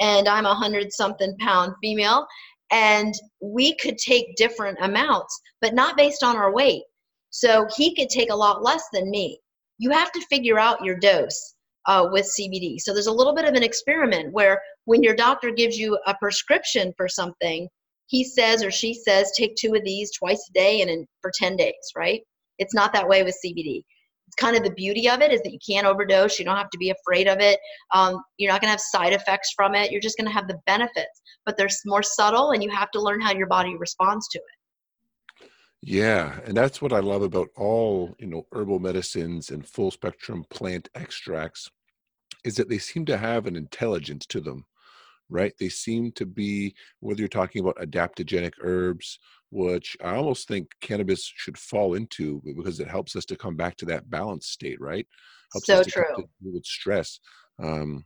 and 0.00 0.28
I'm 0.28 0.46
a 0.46 0.50
100 0.50 0.92
something 0.92 1.36
pound 1.38 1.74
female, 1.82 2.26
and 2.70 3.14
we 3.40 3.76
could 3.76 3.98
take 3.98 4.36
different 4.36 4.78
amounts, 4.82 5.38
but 5.60 5.74
not 5.74 5.96
based 5.96 6.22
on 6.22 6.36
our 6.36 6.52
weight. 6.52 6.82
So 7.30 7.66
he 7.76 7.94
could 7.94 8.08
take 8.08 8.30
a 8.30 8.36
lot 8.36 8.62
less 8.62 8.84
than 8.92 9.10
me. 9.10 9.40
You 9.78 9.90
have 9.90 10.12
to 10.12 10.26
figure 10.28 10.58
out 10.58 10.84
your 10.84 10.96
dose 10.98 11.54
uh, 11.86 12.08
with 12.10 12.26
CBD. 12.26 12.80
So 12.80 12.92
there's 12.92 13.06
a 13.06 13.12
little 13.12 13.34
bit 13.34 13.46
of 13.46 13.54
an 13.54 13.62
experiment 13.62 14.32
where 14.32 14.60
when 14.84 15.02
your 15.02 15.14
doctor 15.14 15.50
gives 15.50 15.78
you 15.78 15.98
a 16.06 16.14
prescription 16.14 16.92
for 16.96 17.08
something, 17.08 17.68
he 18.06 18.24
says 18.24 18.64
or 18.64 18.70
she 18.70 18.94
says, 18.94 19.32
take 19.36 19.54
two 19.56 19.74
of 19.74 19.84
these 19.84 20.10
twice 20.16 20.44
a 20.50 20.52
day 20.52 20.80
and 20.80 20.90
in, 20.90 21.06
for 21.20 21.30
10 21.34 21.56
days, 21.56 21.74
right? 21.96 22.22
It's 22.58 22.74
not 22.74 22.92
that 22.92 23.08
way 23.08 23.22
with 23.22 23.38
CBD 23.44 23.82
It's 24.26 24.34
kind 24.36 24.56
of 24.56 24.64
the 24.64 24.72
beauty 24.72 25.08
of 25.08 25.20
it 25.20 25.32
is 25.32 25.40
that 25.42 25.52
you 25.52 25.58
can't 25.66 25.86
overdose. 25.86 26.38
You 26.38 26.44
don't 26.44 26.56
have 26.56 26.70
to 26.70 26.78
be 26.78 26.90
afraid 26.90 27.28
of 27.28 27.38
it. 27.40 27.60
Um, 27.94 28.22
you're 28.38 28.50
not 28.50 28.60
going 28.60 28.68
to 28.68 28.72
have 28.72 28.80
side 28.80 29.12
effects 29.12 29.52
from 29.54 29.74
it. 29.74 29.90
You're 29.92 30.00
just 30.00 30.16
going 30.18 30.26
to 30.26 30.34
have 30.34 30.48
the 30.48 30.58
benefits, 30.66 31.22
but 31.46 31.56
they're 31.56 31.68
more 31.86 32.02
subtle, 32.02 32.50
and 32.50 32.62
you 32.62 32.70
have 32.70 32.90
to 32.92 33.00
learn 33.00 33.20
how 33.20 33.32
your 33.32 33.46
body 33.46 33.76
responds 33.78 34.28
to 34.28 34.38
it. 34.38 34.57
Yeah, 35.80 36.40
and 36.44 36.56
that's 36.56 36.82
what 36.82 36.92
I 36.92 37.00
love 37.00 37.22
about 37.22 37.48
all 37.56 38.14
you 38.18 38.26
know 38.26 38.46
herbal 38.52 38.80
medicines 38.80 39.50
and 39.50 39.66
full 39.66 39.90
spectrum 39.90 40.44
plant 40.50 40.88
extracts, 40.94 41.70
is 42.44 42.56
that 42.56 42.68
they 42.68 42.78
seem 42.78 43.04
to 43.06 43.16
have 43.16 43.46
an 43.46 43.56
intelligence 43.56 44.26
to 44.26 44.40
them 44.40 44.64
right? 45.30 45.52
They 45.58 45.68
seem 45.68 46.12
to 46.12 46.26
be, 46.26 46.74
whether 47.00 47.20
you're 47.20 47.28
talking 47.28 47.60
about 47.60 47.76
adaptogenic 47.76 48.54
herbs, 48.62 49.18
which 49.50 49.96
I 50.02 50.16
almost 50.16 50.48
think 50.48 50.70
cannabis 50.80 51.30
should 51.36 51.58
fall 51.58 51.94
into 51.94 52.42
because 52.44 52.80
it 52.80 52.88
helps 52.88 53.16
us 53.16 53.24
to 53.26 53.36
come 53.36 53.56
back 53.56 53.76
to 53.78 53.86
that 53.86 54.10
balanced 54.10 54.50
state, 54.50 54.80
right? 54.80 55.06
Helps 55.52 55.66
so 55.66 55.80
us 55.80 55.86
to 55.86 55.90
true. 55.90 56.28
with 56.42 56.64
stress. 56.64 57.20
Um, 57.62 58.04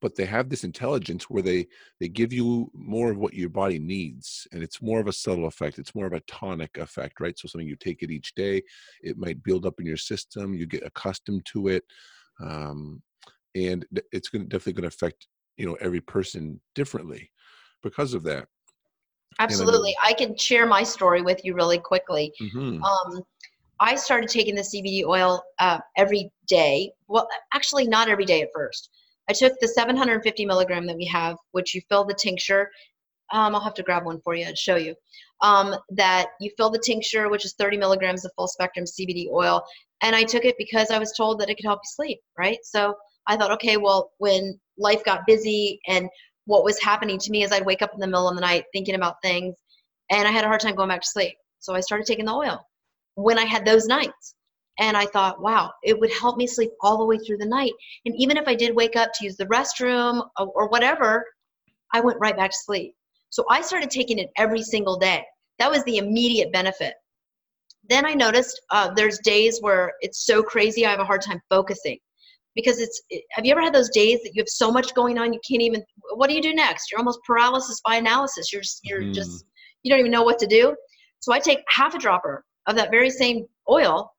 but 0.00 0.14
they 0.16 0.24
have 0.24 0.48
this 0.48 0.64
intelligence 0.64 1.24
where 1.24 1.42
they 1.42 1.66
they 2.00 2.08
give 2.08 2.32
you 2.32 2.70
more 2.74 3.10
of 3.10 3.18
what 3.18 3.34
your 3.34 3.48
body 3.48 3.78
needs 3.78 4.46
and 4.52 4.62
it's 4.62 4.82
more 4.82 5.00
of 5.00 5.06
a 5.06 5.12
subtle 5.12 5.46
effect 5.46 5.78
it's 5.78 5.94
more 5.94 6.06
of 6.06 6.12
a 6.12 6.20
tonic 6.20 6.76
effect 6.78 7.20
right? 7.20 7.38
So 7.38 7.48
something 7.48 7.68
you 7.68 7.76
take 7.76 8.02
it 8.02 8.10
each 8.10 8.34
day 8.34 8.62
it 9.02 9.18
might 9.18 9.42
build 9.42 9.66
up 9.66 9.80
in 9.80 9.86
your 9.86 9.96
system 9.96 10.54
you 10.54 10.66
get 10.66 10.86
accustomed 10.86 11.44
to 11.46 11.68
it 11.68 11.84
um, 12.40 13.02
and 13.54 13.84
it's 14.12 14.28
going 14.28 14.42
to 14.42 14.48
definitely 14.48 14.74
going 14.74 14.90
to 14.90 14.94
affect 14.94 15.26
you 15.56 15.66
know 15.66 15.76
every 15.80 16.00
person 16.00 16.60
differently 16.74 17.30
because 17.82 18.14
of 18.14 18.22
that. 18.24 18.46
Absolutely 19.40 19.94
i 20.02 20.12
can 20.12 20.36
share 20.36 20.66
my 20.66 20.82
story 20.82 21.22
with 21.22 21.44
you 21.44 21.54
really 21.54 21.78
quickly. 21.78 22.32
Mm-hmm. 22.40 22.82
um, 22.82 23.22
i 23.78 23.94
started 23.94 24.28
taking 24.28 24.54
the 24.54 24.62
cbd 24.62 25.04
oil 25.04 25.42
uh, 25.60 25.78
every 25.96 26.32
day 26.48 26.90
well 27.06 27.28
actually 27.54 27.86
not 27.86 28.08
every 28.08 28.24
day 28.24 28.42
at 28.42 28.48
first 28.54 28.90
i 29.28 29.32
took 29.32 29.52
the 29.60 29.68
750 29.68 30.46
milligram 30.46 30.86
that 30.86 30.96
we 30.96 31.06
have 31.06 31.36
which 31.52 31.74
you 31.74 31.80
fill 31.88 32.04
the 32.04 32.14
tincture 32.14 32.70
um, 33.32 33.54
i'll 33.54 33.60
have 33.60 33.74
to 33.74 33.82
grab 33.82 34.04
one 34.04 34.20
for 34.22 34.34
you 34.34 34.44
and 34.44 34.56
show 34.56 34.76
you 34.76 34.94
um, 35.40 35.74
that 35.90 36.28
you 36.40 36.50
fill 36.56 36.70
the 36.70 36.78
tincture 36.78 37.28
which 37.28 37.44
is 37.44 37.54
30 37.58 37.76
milligrams 37.76 38.24
of 38.24 38.32
full 38.36 38.48
spectrum 38.48 38.84
cbd 38.84 39.28
oil 39.32 39.62
and 40.02 40.14
i 40.14 40.22
took 40.22 40.44
it 40.44 40.56
because 40.58 40.90
i 40.90 40.98
was 40.98 41.12
told 41.16 41.40
that 41.40 41.48
it 41.48 41.56
could 41.56 41.66
help 41.66 41.80
you 41.84 41.90
sleep 41.94 42.20
right 42.36 42.58
so 42.62 42.94
I 43.28 43.36
thought, 43.36 43.52
okay, 43.52 43.76
well, 43.76 44.10
when 44.18 44.58
life 44.78 45.04
got 45.04 45.26
busy 45.26 45.78
and 45.86 46.08
what 46.46 46.64
was 46.64 46.80
happening 46.80 47.18
to 47.18 47.30
me 47.30 47.42
is 47.42 47.52
I'd 47.52 47.66
wake 47.66 47.82
up 47.82 47.92
in 47.92 48.00
the 48.00 48.06
middle 48.06 48.28
of 48.28 48.34
the 48.34 48.40
night 48.40 48.64
thinking 48.72 48.94
about 48.94 49.16
things 49.22 49.54
and 50.10 50.26
I 50.26 50.30
had 50.30 50.44
a 50.44 50.48
hard 50.48 50.60
time 50.60 50.74
going 50.74 50.88
back 50.88 51.02
to 51.02 51.08
sleep. 51.08 51.34
So 51.58 51.74
I 51.74 51.80
started 51.80 52.06
taking 52.06 52.24
the 52.24 52.32
oil 52.32 52.58
when 53.16 53.38
I 53.38 53.44
had 53.44 53.66
those 53.66 53.86
nights. 53.86 54.34
And 54.78 54.96
I 54.96 55.06
thought, 55.06 55.40
wow, 55.40 55.72
it 55.82 55.98
would 55.98 56.12
help 56.12 56.36
me 56.36 56.46
sleep 56.46 56.70
all 56.82 56.98
the 56.98 57.04
way 57.04 57.18
through 57.18 57.38
the 57.38 57.46
night. 57.46 57.72
And 58.04 58.14
even 58.16 58.36
if 58.36 58.46
I 58.46 58.54
did 58.54 58.76
wake 58.76 58.96
up 58.96 59.10
to 59.14 59.24
use 59.24 59.36
the 59.36 59.46
restroom 59.46 60.24
or, 60.38 60.46
or 60.54 60.68
whatever, 60.68 61.24
I 61.92 62.00
went 62.00 62.20
right 62.20 62.36
back 62.36 62.50
to 62.50 62.56
sleep. 62.64 62.94
So 63.30 63.44
I 63.50 63.60
started 63.60 63.90
taking 63.90 64.18
it 64.18 64.30
every 64.36 64.62
single 64.62 64.96
day. 64.96 65.24
That 65.58 65.70
was 65.70 65.82
the 65.84 65.96
immediate 65.98 66.52
benefit. 66.52 66.94
Then 67.88 68.06
I 68.06 68.14
noticed 68.14 68.60
uh, 68.70 68.92
there's 68.94 69.18
days 69.18 69.58
where 69.60 69.92
it's 70.00 70.26
so 70.26 70.42
crazy 70.42 70.86
I 70.86 70.90
have 70.90 71.00
a 71.00 71.04
hard 71.04 71.22
time 71.22 71.40
focusing 71.50 71.98
because 72.58 72.80
it's 72.80 73.00
have 73.30 73.46
you 73.46 73.52
ever 73.52 73.62
had 73.62 73.72
those 73.72 73.90
days 73.90 74.20
that 74.22 74.32
you 74.34 74.42
have 74.42 74.48
so 74.48 74.70
much 74.72 74.92
going 74.94 75.16
on 75.16 75.32
you 75.32 75.40
can't 75.48 75.62
even 75.62 75.82
what 76.14 76.28
do 76.28 76.34
you 76.34 76.42
do 76.42 76.52
next 76.52 76.90
you're 76.90 76.98
almost 76.98 77.20
paralysis 77.24 77.80
by 77.84 77.94
analysis 77.96 78.52
you're 78.52 78.62
just 78.62 78.80
you're 78.82 79.02
mm. 79.02 79.14
just 79.14 79.44
you 79.84 79.90
don't 79.90 80.00
even 80.00 80.10
know 80.10 80.24
what 80.24 80.40
to 80.40 80.46
do 80.46 80.74
so 81.20 81.32
i 81.32 81.38
take 81.38 81.60
half 81.68 81.94
a 81.94 81.98
dropper 81.98 82.44
of 82.66 82.74
that 82.74 82.90
very 82.90 83.10
same 83.10 83.46
oil 83.70 84.10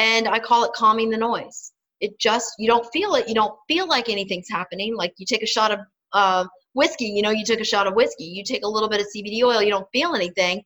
and 0.00 0.26
i 0.28 0.38
call 0.38 0.64
it 0.64 0.72
calming 0.72 1.10
the 1.10 1.16
noise 1.16 1.72
it 2.00 2.18
just 2.18 2.54
you 2.58 2.66
don't 2.66 2.86
feel 2.92 3.14
it 3.14 3.28
you 3.28 3.34
don't 3.34 3.56
feel 3.68 3.86
like 3.86 4.08
anything's 4.08 4.48
happening 4.48 4.96
like 4.96 5.12
you 5.18 5.26
take 5.26 5.42
a 5.42 5.46
shot 5.46 5.70
of 5.70 5.78
uh, 6.12 6.44
whiskey 6.74 7.06
you 7.06 7.22
know 7.22 7.30
you 7.30 7.44
took 7.44 7.60
a 7.60 7.64
shot 7.64 7.86
of 7.86 7.94
whiskey 7.94 8.24
you 8.24 8.42
take 8.42 8.64
a 8.64 8.68
little 8.68 8.88
bit 8.88 9.00
of 9.00 9.06
cbd 9.14 9.42
oil 9.44 9.62
you 9.62 9.70
don't 9.70 9.86
feel 9.92 10.14
anything 10.14 10.60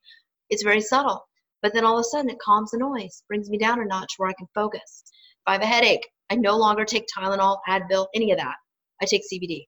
it's 0.49 0.63
very 0.63 0.81
subtle 0.81 1.23
but 1.61 1.75
then 1.75 1.85
all 1.85 1.99
of 1.99 2.01
a 2.01 2.05
sudden 2.05 2.31
it 2.31 2.39
calms 2.39 2.71
the 2.71 2.79
noise 2.79 3.23
brings 3.29 3.51
me 3.51 3.59
down 3.59 3.81
a 3.81 3.85
notch 3.85 4.15
where 4.17 4.31
i 4.31 4.35
can 4.39 4.47
focus 4.55 5.03
if 5.07 5.43
i 5.47 5.53
have 5.53 5.63
a 5.63 5.67
headache 5.67 6.07
I 6.31 6.37
no 6.37 6.57
longer 6.57 6.85
take 6.85 7.07
Tylenol, 7.17 7.59
Advil, 7.69 8.07
any 8.15 8.33
of 8.33 8.39
that. 8.39 8.57
I 9.03 9.07
take 9.07 9.23
CBD. 9.23 9.67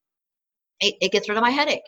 it, 0.80 0.94
it 1.00 1.12
gets 1.12 1.28
rid 1.28 1.36
of 1.36 1.42
my 1.42 1.50
headache. 1.50 1.82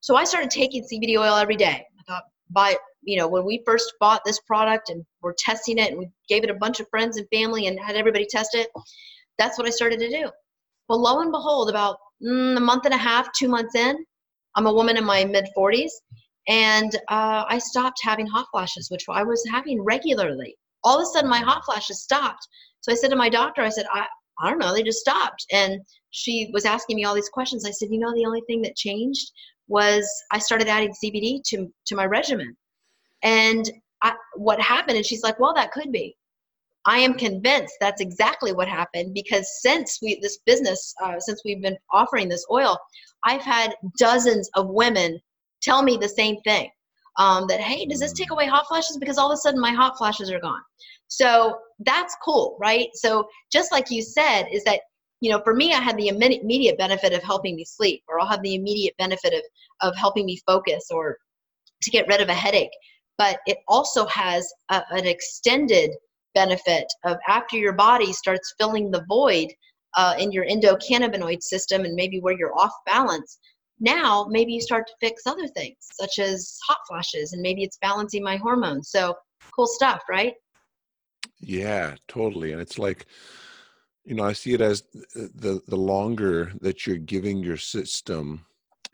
So 0.00 0.16
I 0.16 0.24
started 0.24 0.50
taking 0.50 0.82
CBD 0.82 1.18
oil 1.18 1.34
every 1.36 1.56
day. 1.56 1.84
I 1.98 2.02
thought, 2.06 2.24
by 2.50 2.76
you 3.04 3.16
know, 3.16 3.28
when 3.28 3.44
we 3.44 3.62
first 3.64 3.92
bought 4.00 4.22
this 4.24 4.40
product 4.40 4.90
and 4.90 5.04
we're 5.22 5.34
testing 5.38 5.78
it, 5.78 5.90
and 5.90 5.98
we 5.98 6.08
gave 6.28 6.44
it 6.44 6.50
a 6.50 6.54
bunch 6.54 6.80
of 6.80 6.88
friends 6.88 7.16
and 7.16 7.26
family 7.32 7.66
and 7.66 7.78
had 7.78 7.96
everybody 7.96 8.26
test 8.28 8.54
it, 8.54 8.68
that's 9.38 9.58
what 9.58 9.66
I 9.66 9.70
started 9.70 10.00
to 10.00 10.08
do. 10.08 10.30
Well, 10.88 11.00
lo 11.00 11.20
and 11.20 11.32
behold, 11.32 11.70
about 11.70 11.96
mm, 12.22 12.56
a 12.56 12.60
month 12.60 12.84
and 12.84 12.94
a 12.94 12.98
half, 12.98 13.32
two 13.32 13.48
months 13.48 13.74
in, 13.74 13.96
I'm 14.56 14.66
a 14.66 14.72
woman 14.72 14.96
in 14.96 15.04
my 15.04 15.24
mid 15.24 15.48
40s, 15.56 15.90
and 16.48 16.94
uh, 17.08 17.44
I 17.48 17.58
stopped 17.58 18.00
having 18.02 18.26
hot 18.26 18.46
flashes, 18.52 18.90
which 18.90 19.04
I 19.08 19.22
was 19.22 19.42
having 19.50 19.82
regularly. 19.82 20.56
All 20.84 20.98
of 20.98 21.02
a 21.02 21.06
sudden, 21.06 21.30
my 21.30 21.40
hot 21.40 21.64
flashes 21.64 22.02
stopped. 22.02 22.46
So 22.82 22.92
I 22.92 22.96
said 22.96 23.08
to 23.10 23.16
my 23.16 23.30
doctor, 23.30 23.62
I 23.62 23.70
said, 23.70 23.86
I, 23.92 24.06
I 24.40 24.50
don't 24.50 24.58
know, 24.58 24.74
they 24.74 24.82
just 24.82 24.98
stopped. 24.98 25.46
And 25.50 25.80
she 26.10 26.50
was 26.52 26.66
asking 26.66 26.96
me 26.96 27.04
all 27.04 27.14
these 27.14 27.30
questions. 27.30 27.64
I 27.64 27.70
said, 27.70 27.88
you 27.90 27.98
know, 27.98 28.12
the 28.14 28.26
only 28.26 28.42
thing 28.46 28.60
that 28.62 28.76
changed 28.76 29.32
was 29.68 30.06
I 30.30 30.38
started 30.38 30.68
adding 30.68 30.92
CBD 30.92 31.40
to, 31.46 31.72
to 31.86 31.96
my 31.96 32.04
regimen. 32.04 32.54
And 33.24 33.68
I, 34.02 34.14
what 34.36 34.60
happened? 34.60 34.96
And 34.96 35.06
she's 35.06 35.22
like, 35.22 35.40
well, 35.40 35.54
that 35.54 35.72
could 35.72 35.90
be. 35.90 36.16
I 36.86 36.98
am 36.98 37.14
convinced 37.14 37.74
that's 37.80 38.02
exactly 38.02 38.52
what 38.52 38.68
happened 38.68 39.14
because 39.14 39.48
since 39.62 39.98
we 40.02 40.18
this 40.20 40.38
business, 40.44 40.94
uh, 41.02 41.18
since 41.18 41.40
we've 41.44 41.62
been 41.62 41.78
offering 41.90 42.28
this 42.28 42.44
oil, 42.50 42.78
I've 43.24 43.40
had 43.40 43.74
dozens 43.98 44.50
of 44.54 44.68
women 44.68 45.18
tell 45.62 45.82
me 45.82 45.96
the 45.96 46.08
same 46.08 46.40
thing. 46.42 46.68
Um, 47.18 47.46
that 47.48 47.60
hey, 47.60 47.86
does 47.86 48.00
this 48.00 48.12
take 48.12 48.32
away 48.32 48.46
hot 48.46 48.66
flashes? 48.66 48.98
Because 48.98 49.18
all 49.18 49.30
of 49.30 49.34
a 49.34 49.38
sudden 49.38 49.60
my 49.60 49.70
hot 49.70 49.96
flashes 49.96 50.30
are 50.30 50.40
gone. 50.40 50.60
So 51.08 51.56
that's 51.78 52.16
cool, 52.22 52.56
right? 52.60 52.88
So 52.94 53.28
just 53.52 53.72
like 53.72 53.90
you 53.90 54.02
said, 54.02 54.46
is 54.52 54.64
that 54.64 54.80
you 55.20 55.30
know, 55.30 55.40
for 55.42 55.54
me, 55.54 55.72
I 55.72 55.80
had 55.80 55.96
the 55.96 56.08
immediate 56.08 56.76
benefit 56.76 57.14
of 57.14 57.22
helping 57.22 57.56
me 57.56 57.64
sleep, 57.64 58.02
or 58.08 58.20
I'll 58.20 58.26
have 58.26 58.42
the 58.42 58.56
immediate 58.56 58.94
benefit 58.98 59.32
of 59.32 59.42
of 59.80 59.96
helping 59.96 60.26
me 60.26 60.38
focus, 60.44 60.88
or 60.90 61.16
to 61.82 61.90
get 61.90 62.06
rid 62.08 62.20
of 62.20 62.28
a 62.28 62.34
headache. 62.34 62.72
But 63.18 63.38
it 63.46 63.58
also 63.68 64.06
has 64.06 64.52
a, 64.70 64.82
an 64.90 65.06
extended 65.06 65.90
benefit 66.34 66.86
of 67.04 67.16
after 67.28 67.56
your 67.56 67.74
body 67.74 68.12
starts 68.12 68.54
filling 68.58 68.90
the 68.90 69.04
void 69.08 69.48
uh, 69.96 70.14
in 70.18 70.32
your 70.32 70.44
endocannabinoid 70.46 71.42
system 71.42 71.84
and 71.84 71.94
maybe 71.94 72.18
where 72.20 72.36
you're 72.36 72.58
off 72.58 72.72
balance 72.86 73.38
now 73.80 74.26
maybe 74.30 74.52
you 74.52 74.60
start 74.60 74.86
to 74.86 74.94
fix 75.00 75.22
other 75.26 75.46
things 75.48 75.76
such 75.80 76.18
as 76.18 76.58
hot 76.66 76.78
flashes 76.88 77.32
and 77.32 77.42
maybe 77.42 77.62
it's 77.62 77.78
balancing 77.82 78.22
my 78.22 78.36
hormones. 78.36 78.90
So 78.90 79.14
cool 79.54 79.66
stuff 79.66 80.02
right? 80.08 80.34
Yeah 81.40 81.96
totally 82.08 82.52
and 82.52 82.60
it's 82.60 82.78
like 82.78 83.06
you 84.04 84.14
know 84.14 84.24
i 84.24 84.32
see 84.32 84.52
it 84.52 84.60
as 84.60 84.82
the 85.14 85.60
the 85.66 85.76
longer 85.76 86.52
that 86.60 86.86
you're 86.86 86.96
giving 86.96 87.42
your 87.42 87.56
system 87.56 88.44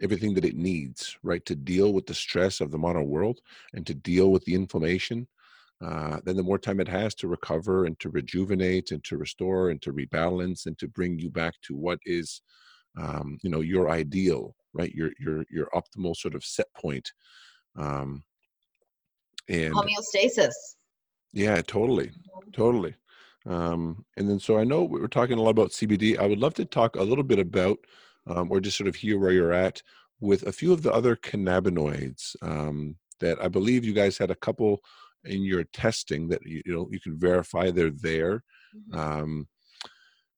everything 0.03 0.35
that 0.35 0.45
it 0.45 0.57
needs 0.57 1.17
right 1.23 1.45
to 1.47 1.55
deal 1.55 1.93
with 1.93 2.07
the 2.07 2.15
stress 2.15 2.61
of 2.61 2.71
the 2.71 2.79
modern 2.79 3.07
world 3.09 3.41
and 3.75 3.87
to 3.87 3.95
deal 3.95 4.31
with 4.31 4.45
the 4.45 4.55
inflammation 4.55 5.27
uh, 5.83 6.19
then 6.25 6.37
the 6.37 6.43
more 6.43 6.59
time 6.59 6.79
it 6.79 6.89
has 6.89 7.15
to 7.15 7.27
recover 7.27 7.87
and 7.87 7.99
to 8.01 8.11
rejuvenate 8.11 8.91
and 8.91 9.03
to 9.03 9.17
restore 9.17 9.71
and 9.71 9.81
to 9.81 9.93
rebalance 9.93 10.67
and 10.67 10.79
to 10.79 10.87
bring 10.89 11.19
you 11.19 11.31
back 11.31 11.55
to 11.63 11.75
what 11.75 11.99
is 12.05 12.43
um, 13.01 13.39
you 13.43 13.49
know 13.49 13.61
your 13.61 13.89
ideal 13.89 14.55
right 14.73 14.95
your 14.95 15.11
your 15.19 15.45
your 15.51 15.69
optimal 15.75 16.15
sort 16.15 16.35
of 16.35 16.45
set 16.45 16.67
point 16.75 17.13
um 17.77 18.23
and 19.49 19.75
homeostasis. 19.75 20.53
Yeah 21.33 21.63
totally 21.63 22.09
mm-hmm. 22.09 22.51
totally. 22.53 22.95
Um 23.47 24.05
and 24.17 24.29
then 24.29 24.39
so 24.39 24.59
i 24.59 24.65
know 24.65 24.85
we 24.85 25.01
are 25.01 25.09
talking 25.09 25.39
a 25.39 25.43
lot 25.43 25.51
about 25.51 25.71
cbd 25.71 26.19
i 26.19 26.27
would 26.27 26.39
love 26.39 26.55
to 26.55 26.65
talk 26.65 26.97
a 26.97 27.03
little 27.03 27.25
bit 27.25 27.39
about 27.39 27.79
um, 28.31 28.51
or 28.51 28.61
just 28.61 28.77
sort 28.77 28.89
of 28.89 28.95
hear 28.95 29.19
where 29.19 29.33
you're 29.33 29.53
at 29.53 29.83
with 30.21 30.47
a 30.47 30.53
few 30.53 30.73
of 30.73 30.83
the 30.83 30.93
other 30.93 31.17
cannabinoids 31.17 32.37
um, 32.43 32.97
that 33.21 33.43
i 33.43 33.49
believe 33.49 33.85
you 33.85 33.93
guys 33.93 34.19
had 34.19 34.31
a 34.31 34.37
couple 34.37 34.81
in 35.25 35.43
your 35.43 35.65
testing 35.65 36.29
that 36.29 36.41
you, 36.45 36.63
you 36.65 36.75
know 36.75 36.89
you 36.91 37.01
can 37.01 37.19
verify 37.19 37.71
they're 37.71 37.91
there 37.91 38.43
mm-hmm. 38.75 38.99
um, 38.99 39.49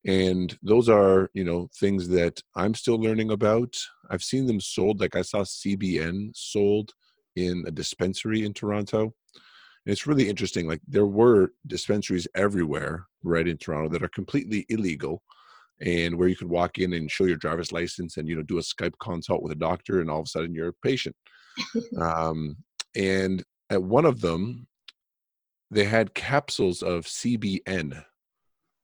and 0.05 0.59
those 0.62 0.88
are 0.88 1.30
you 1.32 1.45
know 1.45 1.68
things 1.78 2.09
that 2.09 2.40
i'm 2.57 2.74
still 2.74 3.01
learning 3.01 3.30
about 3.30 3.74
i've 4.11 4.22
seen 4.22 4.47
them 4.47 4.61
sold 4.61 5.01
like 5.01 5.14
i 5.14 5.22
saw 5.22 5.43
cbn 5.43 6.30
sold 6.34 6.93
in 7.36 7.62
a 7.66 7.70
dispensary 7.70 8.45
in 8.45 8.53
toronto 8.53 9.03
and 9.03 9.93
it's 9.93 10.07
really 10.07 10.28
interesting 10.28 10.66
like 10.66 10.80
there 10.88 11.07
were 11.07 11.53
dispensaries 11.66 12.26
everywhere 12.34 13.07
right 13.22 13.47
in 13.47 13.57
toronto 13.57 13.88
that 13.88 14.03
are 14.03 14.09
completely 14.09 14.66
illegal 14.68 15.22
and 15.83 16.16
where 16.16 16.28
you 16.28 16.37
could 16.37 16.49
walk 16.49 16.78
in 16.78 16.93
and 16.93 17.11
show 17.11 17.24
your 17.24 17.37
driver's 17.37 17.72
license 17.72 18.16
and 18.16 18.28
you 18.28 18.37
know 18.37 18.43
do 18.43 18.59
a 18.59 18.62
skype 18.62 18.95
consult 19.01 19.43
with 19.43 19.53
a 19.53 19.57
doctor 19.57 20.01
and 20.01 20.11
all 20.11 20.20
of 20.20 20.26
a 20.26 20.28
sudden 20.28 20.55
you're 20.55 20.68
a 20.68 20.72
patient 20.85 21.16
um, 21.99 22.57
and 22.97 23.43
at 23.70 23.83
one 23.83 24.05
of 24.05 24.20
them 24.20 24.66
they 25.72 25.85
had 25.85 26.14
capsules 26.14 26.83
of 26.83 27.07
CBN. 27.07 28.05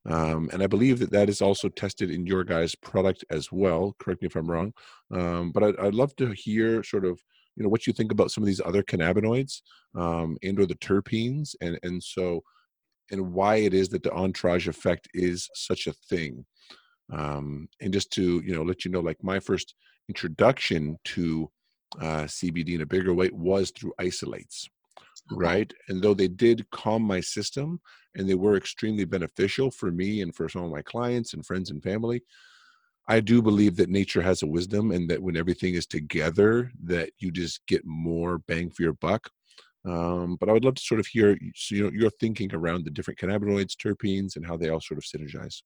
Um, 0.09 0.49
and 0.53 0.63
I 0.63 0.67
believe 0.67 0.99
that 1.01 1.11
that 1.11 1.29
is 1.29 1.43
also 1.43 1.69
tested 1.69 2.11
in 2.11 2.27
your 2.27 2.45
guys' 2.45 2.75
product 2.75 3.25
as 3.31 3.53
well. 3.53 3.95
Correct 3.99 4.23
me 4.23 4.27
if 4.27 4.37
I'm 4.37 4.51
wrong. 4.51 4.73
Um, 5.13 5.53
but 5.53 5.63
I'd, 5.63 5.79
I'd, 5.79 5.95
love 5.95 6.17
to 6.17 6.31
hear 6.31 6.83
sort 6.83 7.05
of, 7.05 7.21
you 7.57 7.63
know, 7.63 7.69
what 7.69 7.87
you 7.87 7.93
think 7.93 8.11
about 8.11 8.31
some 8.31 8.43
of 8.43 8.47
these 8.47 8.63
other 8.65 8.83
cannabinoids 8.83 9.61
um, 9.95 10.39
and 10.43 10.59
or 10.59 10.65
the 10.65 10.77
terpenes. 10.77 11.55
And, 11.61 11.79
and 11.83 12.03
so, 12.03 12.43
and 13.11 13.35
why 13.35 13.57
it 13.57 13.75
is 13.75 13.91
that 13.91 14.03
the 14.03 14.13
entourage 14.13 14.67
effect 14.67 15.09
is 15.13 15.51
such 15.55 15.87
a 15.87 15.93
thing. 15.93 16.47
Um, 17.13 17.69
and 17.81 17.93
just 17.93 18.13
to, 18.13 18.41
you 18.41 18.55
know, 18.55 18.63
let 18.63 18.85
you 18.85 18.91
know, 18.91 19.01
like 19.01 19.23
my 19.23 19.41
first 19.41 19.75
introduction 20.09 20.99
to 21.05 21.51
uh, 22.01 22.25
CBD 22.25 22.75
in 22.75 22.83
a 22.83 22.87
bigger 22.87 23.15
way 23.15 23.31
was 23.33 23.71
through 23.71 23.95
isolates 23.99 24.69
right? 25.33 25.73
And 25.89 26.03
though 26.03 26.15
they 26.15 26.29
did 26.29 26.69
calm 26.71 27.03
my 27.03 27.21
system 27.21 27.81
and 28.15 28.29
they 28.29 28.35
were 28.35 28.57
extremely 28.57 29.05
beneficial 29.05 29.71
for 29.71 29.91
me 29.91 30.23
and 30.23 30.35
for 30.35 30.49
some 30.49 30.65
of 30.65 30.71
my 30.71 30.83
clients 30.83 31.35
and 31.35 31.45
friends 31.45 31.71
and 31.71 31.83
family, 31.83 32.23
I 33.09 33.21
do 33.21 33.41
believe 33.41 33.77
that 33.77 33.89
nature 33.89 34.21
has 34.21 34.43
a 34.43 34.47
wisdom 34.47 34.91
and 34.91 35.09
that 35.09 35.23
when 35.23 35.37
everything 35.37 35.75
is 35.75 35.87
together, 35.87 36.71
that 36.85 37.11
you 37.19 37.31
just 37.31 37.67
get 37.67 37.83
more 37.87 38.39
bang 38.39 38.71
for 38.71 38.83
your 38.83 38.93
buck. 38.95 39.31
Um, 39.87 40.37
but 40.39 40.49
I 40.49 40.53
would 40.53 40.65
love 40.65 40.75
to 40.75 40.83
sort 40.83 41.01
of 41.01 41.07
hear 41.07 41.39
you 41.71 41.85
know 41.85 41.91
your 41.91 42.11
thinking 42.11 42.53
around 42.53 42.85
the 42.85 42.91
different 42.91 43.19
cannabinoids, 43.19 43.75
terpenes, 43.77 44.37
and 44.37 44.45
how 44.45 44.57
they 44.57 44.69
all 44.69 44.81
sort 44.81 44.99
of 44.99 45.05
synergize. 45.05 45.63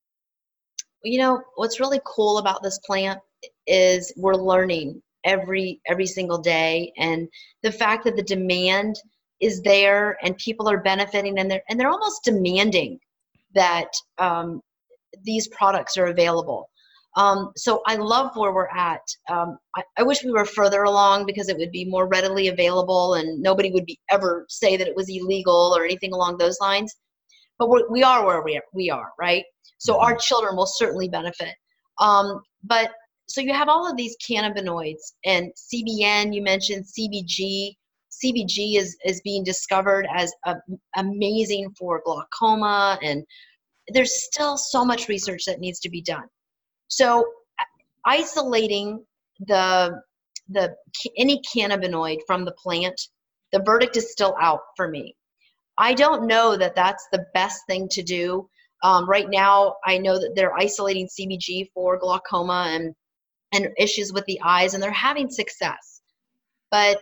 You 1.05 1.19
know 1.19 1.43
what's 1.57 1.81
really 1.81 2.01
cool 2.05 2.39
about 2.39 2.63
this 2.63 2.79
plant 2.81 3.21
is 3.67 4.13
we're 4.17 4.35
learning 4.35 5.03
every 5.25 5.81
every 5.89 6.07
single 6.07 6.39
day, 6.39 6.93
and 6.97 7.29
the 7.63 7.73
fact 7.73 8.05
that 8.05 8.17
the 8.17 8.23
demand 8.23 8.97
is 9.41 9.61
there 9.63 10.17
and 10.23 10.37
people 10.39 10.69
are 10.69 10.81
benefiting 10.81 11.39
and 11.39 11.51
they're 11.51 11.63
and 11.69 11.79
they're 11.79 11.91
almost 11.91 12.25
demanding 12.25 12.99
that 13.55 13.91
um, 14.19 14.61
these 15.25 15.49
products 15.49 15.97
are 15.97 16.07
available. 16.07 16.69
Um, 17.17 17.53
so 17.57 17.83
I 17.87 17.97
love 17.97 18.35
where 18.37 18.53
we're 18.53 18.69
at. 18.69 19.03
Um, 19.31 19.59
I, 19.77 19.83
I, 19.99 20.03
wish 20.03 20.25
we 20.25 20.33
were 20.33 20.47
further 20.47 20.85
along 20.85 21.27
because 21.27 21.51
it 21.51 21.59
would 21.59 21.71
be 21.71 21.85
more 21.85 22.07
readily 22.09 22.49
available 22.49 23.15
and 23.15 23.43
nobody 23.43 23.71
would 23.71 23.85
be 23.85 23.99
ever 24.11 24.47
say 24.49 24.79
that 24.79 24.89
it 24.89 24.97
was 24.97 25.11
illegal 25.11 25.75
or 25.77 25.85
anything 25.85 26.15
along 26.15 26.39
those 26.39 26.59
lines. 26.63 26.95
But 27.59 27.69
we're, 27.69 27.87
we 27.91 28.03
are 28.03 28.25
where 28.25 28.43
we 28.43 28.57
are, 28.57 28.63
we 28.73 28.89
are, 28.89 29.11
right? 29.19 29.45
So 29.83 29.99
our 29.99 30.15
children 30.17 30.55
will 30.55 30.67
certainly 30.67 31.09
benefit. 31.09 31.57
Um, 31.99 32.41
but 32.63 32.93
so 33.27 33.41
you 33.41 33.53
have 33.53 33.69
all 33.69 33.91
of 33.91 33.97
these 33.97 34.17
cannabinoids 34.25 35.15
and 35.25 35.51
CBN, 35.57 36.33
you 36.33 36.41
mentioned 36.41 36.85
CBG, 36.85 37.75
CBG 38.25 38.77
is, 38.77 38.97
is 39.05 39.21
being 39.23 39.43
discovered 39.43 40.07
as 40.15 40.33
a, 40.47 40.55
amazing 40.97 41.75
for 41.77 42.01
glaucoma, 42.05 42.97
and 43.03 43.25
there's 43.89 44.23
still 44.23 44.57
so 44.57 44.85
much 44.85 45.09
research 45.09 45.47
that 45.47 45.59
needs 45.59 45.81
to 45.81 45.91
be 45.91 46.01
done. 46.01 46.29
So, 46.87 47.25
isolating 48.07 49.05
the 49.41 50.01
the 50.49 50.77
any 51.19 51.41
cannabinoid 51.57 52.19
from 52.25 52.45
the 52.45 52.53
plant, 52.53 53.01
the 53.53 53.63
verdict 53.67 53.97
is 53.97 54.13
still 54.13 54.37
out 54.41 54.61
for 54.77 54.87
me. 54.87 55.17
I 55.77 55.95
don't 55.95 56.29
know 56.29 56.57
that 56.57 56.77
that's 56.77 57.09
the 57.11 57.27
best 57.35 57.63
thing 57.67 57.89
to 57.93 58.03
do. 58.03 58.49
Um, 58.83 59.09
right 59.09 59.29
now, 59.31 59.77
I 59.85 59.99
know 59.99 60.19
that 60.19 60.33
they're 60.35 60.55
isolating 60.55 61.09
CBG 61.09 61.71
for 61.73 61.99
glaucoma 61.99 62.67
and 62.71 62.95
and 63.55 63.69
issues 63.79 64.13
with 64.13 64.25
the 64.25 64.41
eyes, 64.43 64.75
and 64.75 64.83
they're 64.83 64.91
having 64.91 65.29
success. 65.29 66.01
But 66.71 67.01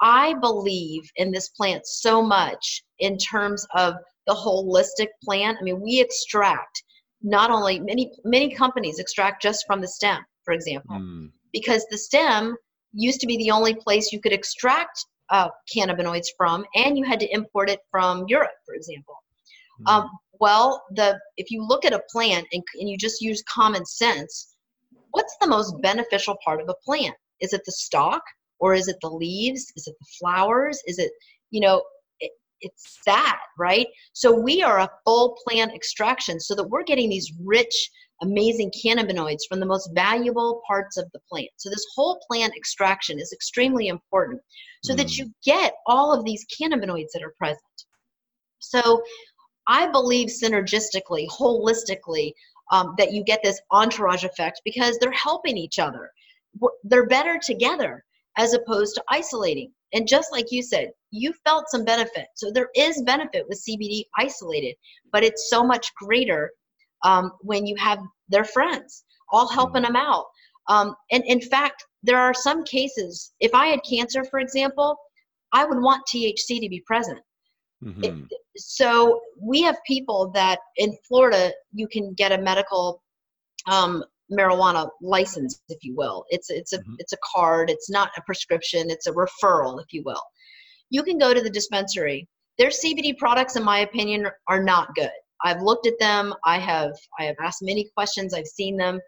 I 0.00 0.34
believe 0.34 1.02
in 1.16 1.30
this 1.30 1.48
plant 1.50 1.86
so 1.86 2.22
much 2.22 2.82
in 2.98 3.16
terms 3.16 3.66
of 3.74 3.94
the 4.26 4.34
holistic 4.34 5.08
plant. 5.22 5.58
I 5.60 5.62
mean, 5.62 5.80
we 5.80 6.00
extract 6.00 6.82
not 7.22 7.50
only 7.50 7.78
many 7.78 8.12
many 8.24 8.52
companies 8.52 8.98
extract 8.98 9.42
just 9.42 9.64
from 9.66 9.80
the 9.80 9.88
stem, 9.88 10.22
for 10.44 10.52
example, 10.52 10.96
mm. 10.96 11.30
because 11.52 11.86
the 11.90 11.98
stem 11.98 12.56
used 12.92 13.20
to 13.20 13.26
be 13.26 13.36
the 13.38 13.50
only 13.50 13.74
place 13.74 14.12
you 14.12 14.20
could 14.20 14.32
extract 14.32 15.06
uh, 15.30 15.48
cannabinoids 15.74 16.26
from, 16.36 16.64
and 16.74 16.98
you 16.98 17.04
had 17.04 17.20
to 17.20 17.32
import 17.32 17.70
it 17.70 17.80
from 17.90 18.24
Europe, 18.28 18.50
for 18.66 18.74
example. 18.74 19.14
Mm. 19.80 19.92
Um, 19.92 20.10
well, 20.40 20.82
the 20.90 21.18
if 21.36 21.50
you 21.50 21.64
look 21.66 21.84
at 21.84 21.92
a 21.92 22.02
plant 22.10 22.46
and, 22.52 22.62
and 22.78 22.88
you 22.88 22.96
just 22.96 23.20
use 23.20 23.42
common 23.48 23.84
sense, 23.84 24.54
what's 25.12 25.36
the 25.40 25.46
most 25.46 25.80
beneficial 25.82 26.36
part 26.44 26.60
of 26.60 26.68
a 26.68 26.74
plant? 26.84 27.14
Is 27.40 27.52
it 27.52 27.62
the 27.64 27.72
stalk 27.72 28.22
or 28.58 28.74
is 28.74 28.88
it 28.88 28.96
the 29.02 29.10
leaves? 29.10 29.72
Is 29.76 29.86
it 29.86 29.94
the 29.98 30.06
flowers? 30.18 30.80
Is 30.86 30.98
it, 30.98 31.10
you 31.50 31.60
know, 31.60 31.82
it, 32.20 32.32
it's 32.60 32.98
that, 33.06 33.40
right? 33.58 33.86
So 34.12 34.32
we 34.32 34.62
are 34.62 34.80
a 34.80 34.90
full 35.04 35.36
plant 35.46 35.74
extraction 35.74 36.40
so 36.40 36.54
that 36.54 36.68
we're 36.68 36.84
getting 36.84 37.10
these 37.10 37.32
rich, 37.44 37.90
amazing 38.22 38.70
cannabinoids 38.84 39.40
from 39.48 39.60
the 39.60 39.66
most 39.66 39.90
valuable 39.94 40.62
parts 40.66 40.96
of 40.96 41.10
the 41.12 41.20
plant. 41.28 41.50
So 41.56 41.70
this 41.70 41.84
whole 41.94 42.20
plant 42.30 42.54
extraction 42.56 43.18
is 43.18 43.32
extremely 43.32 43.88
important 43.88 44.40
so 44.84 44.94
mm. 44.94 44.96
that 44.98 45.18
you 45.18 45.30
get 45.44 45.74
all 45.86 46.12
of 46.12 46.24
these 46.24 46.46
cannabinoids 46.60 47.10
that 47.14 47.22
are 47.22 47.34
present. 47.36 47.60
So 48.60 49.02
I 49.66 49.86
believe 49.90 50.28
synergistically, 50.28 51.28
holistically, 51.28 52.32
um, 52.70 52.94
that 52.98 53.12
you 53.12 53.22
get 53.24 53.40
this 53.42 53.60
entourage 53.70 54.24
effect 54.24 54.60
because 54.64 54.98
they're 54.98 55.12
helping 55.12 55.56
each 55.56 55.78
other. 55.78 56.10
They're 56.84 57.06
better 57.06 57.38
together 57.42 58.04
as 58.36 58.54
opposed 58.54 58.94
to 58.94 59.04
isolating. 59.08 59.72
And 59.92 60.08
just 60.08 60.32
like 60.32 60.50
you 60.50 60.62
said, 60.62 60.90
you 61.10 61.34
felt 61.44 61.68
some 61.68 61.84
benefit. 61.84 62.26
So 62.34 62.50
there 62.50 62.70
is 62.74 63.02
benefit 63.02 63.46
with 63.48 63.62
CBD 63.62 64.04
isolated, 64.16 64.74
but 65.12 65.22
it's 65.22 65.50
so 65.50 65.62
much 65.62 65.94
greater 65.96 66.50
um, 67.04 67.32
when 67.40 67.66
you 67.66 67.76
have 67.76 67.98
their 68.28 68.44
friends 68.44 69.04
all 69.30 69.48
helping 69.48 69.82
mm-hmm. 69.82 69.94
them 69.94 69.96
out. 69.96 70.26
Um, 70.68 70.94
and 71.10 71.24
in 71.26 71.40
fact, 71.40 71.84
there 72.02 72.18
are 72.18 72.34
some 72.34 72.64
cases, 72.64 73.32
if 73.40 73.54
I 73.54 73.66
had 73.66 73.80
cancer, 73.88 74.24
for 74.24 74.38
example, 74.38 74.96
I 75.52 75.64
would 75.64 75.82
want 75.82 76.06
THC 76.06 76.60
to 76.60 76.68
be 76.68 76.82
present. 76.86 77.18
Mm-hmm. 77.82 78.04
It, 78.04 78.40
so 78.56 79.20
we 79.40 79.62
have 79.62 79.76
people 79.86 80.30
that 80.34 80.58
in 80.76 80.96
Florida, 81.08 81.52
you 81.72 81.88
can 81.88 82.14
get 82.14 82.32
a 82.32 82.38
medical 82.38 83.02
um, 83.70 84.04
marijuana 84.30 84.88
license, 85.00 85.60
if 85.68 85.82
you 85.82 85.94
will. 85.96 86.24
It's 86.30 86.50
it's 86.50 86.72
a 86.72 86.78
mm-hmm. 86.78 86.94
it's 86.98 87.12
a 87.12 87.18
card. 87.34 87.70
It's 87.70 87.90
not 87.90 88.10
a 88.16 88.22
prescription. 88.22 88.90
It's 88.90 89.06
a 89.06 89.12
referral, 89.12 89.80
if 89.80 89.92
you 89.92 90.02
will. 90.04 90.22
You 90.90 91.02
can 91.02 91.18
go 91.18 91.34
to 91.34 91.40
the 91.40 91.50
dispensary. 91.50 92.28
Their 92.58 92.68
CBD 92.68 93.16
products, 93.16 93.56
in 93.56 93.64
my 93.64 93.78
opinion, 93.78 94.26
are 94.48 94.62
not 94.62 94.94
good. 94.94 95.10
I've 95.42 95.62
looked 95.62 95.86
at 95.86 95.98
them. 95.98 96.34
I 96.44 96.58
have 96.58 96.92
I 97.18 97.24
have 97.24 97.36
asked 97.40 97.62
many 97.62 97.90
questions. 97.96 98.34
I've 98.34 98.46
seen 98.46 98.76
them. 98.76 99.00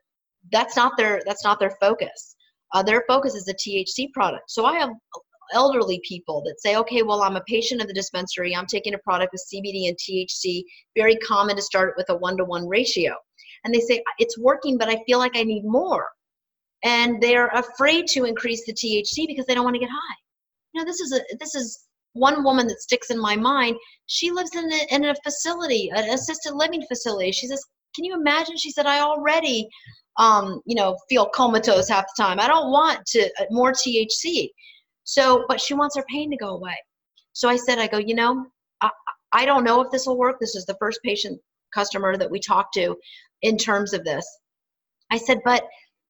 That's 0.53 0.77
not 0.77 0.93
their 0.97 1.23
that's 1.27 1.45
not 1.45 1.61
their 1.61 1.77
focus. 1.81 2.37
Uh, 2.73 2.83
their 2.83 3.05
focus 3.07 3.35
is 3.35 3.45
the 3.45 3.55
THC 3.55 4.13
product. 4.13 4.51
So 4.51 4.65
I 4.65 4.79
have 4.79 4.91
elderly 5.53 6.01
people 6.07 6.43
that 6.43 6.61
say, 6.61 6.77
okay, 6.77 7.03
well, 7.03 7.23
I'm 7.23 7.37
a 7.37 7.43
patient 7.43 7.81
of 7.81 7.87
the 7.87 7.95
dispensary. 7.95 8.55
I'm 8.55 8.67
taking 8.67 8.95
a 8.95 8.99
product 8.99 9.33
with 9.33 9.47
CBD 9.53 9.89
and 9.89 9.97
THC. 9.97 10.63
Very 10.97 11.17
common 11.17 11.57
to 11.57 11.63
start 11.63 11.95
with 11.97 12.09
a 12.09 12.17
one 12.17 12.37
to 12.37 12.45
one 12.45 12.67
ratio. 12.67 13.15
And 13.65 13.75
they 13.75 13.81
say, 13.81 14.03
it's 14.19 14.39
working, 14.39 14.79
but 14.79 14.89
I 14.89 15.03
feel 15.07 15.19
like 15.19 15.37
I 15.37 15.43
need 15.43 15.65
more. 15.65 16.07
And 16.85 17.21
they're 17.23 17.49
afraid 17.49 18.07
to 18.09 18.25
increase 18.25 18.65
the 18.67 18.75
THC 18.75 19.27
because 19.27 19.47
they 19.47 19.55
don't 19.55 19.65
want 19.65 19.75
to 19.75 19.81
get 19.81 19.89
high. 19.89 20.17
You 20.75 20.81
know, 20.81 20.85
this 20.85 21.01
is 21.01 21.13
a 21.13 21.21
this 21.39 21.55
is 21.55 21.85
one 22.13 22.45
woman 22.45 22.67
that 22.67 22.81
sticks 22.81 23.11
in 23.11 23.19
my 23.19 23.37
mind. 23.37 23.77
She 24.07 24.31
lives 24.31 24.55
in 24.55 24.71
a, 24.71 24.95
in 24.95 25.05
a 25.05 25.15
facility, 25.25 25.91
an 25.95 26.11
assisted 26.11 26.55
living 26.55 26.83
facility. 26.87 27.33
She 27.33 27.47
says, 27.47 27.65
"Can 27.95 28.05
you 28.05 28.15
imagine?" 28.15 28.57
She 28.57 28.71
said, 28.71 28.85
"I 28.85 29.01
already, 29.01 29.69
um, 30.19 30.61
you 30.67 30.75
know, 30.75 30.97
feel 31.09 31.27
comatose 31.27 31.89
half 31.89 32.05
the 32.05 32.23
time. 32.23 32.41
I 32.41 32.49
don't 32.49 32.71
want 32.71 33.07
to 33.07 33.31
uh, 33.41 33.45
more 33.51 33.73
THC." 33.73 34.51
So, 35.05 35.45
but 35.49 35.61
she 35.61 35.75
wants 35.75 35.97
her 35.97 36.05
pain 36.09 36.31
to 36.31 36.37
go 36.37 36.51
away. 36.51 36.77
So 37.33 37.49
I 37.49 37.57
said, 37.57 37.79
I 37.79 37.87
go, 37.87 37.99
you 37.99 38.15
know, 38.15 38.47
I, 38.81 38.91
I 39.33 39.45
don't 39.45 39.65
know 39.65 39.81
if 39.81 39.91
this 39.91 40.07
will 40.07 40.17
work. 40.17 40.39
This 40.41 40.55
is 40.55 40.65
the 40.65 40.77
first 40.81 41.01
patient 41.05 41.41
customer 41.75 42.17
that 42.17 42.31
we 42.31 42.41
talked 42.41 42.75
to 42.75 42.97
in 43.43 43.59
terms 43.59 43.93
of 43.93 44.05
this. 44.05 44.27
I 45.11 45.19
said, 45.19 45.41
but 45.45 45.65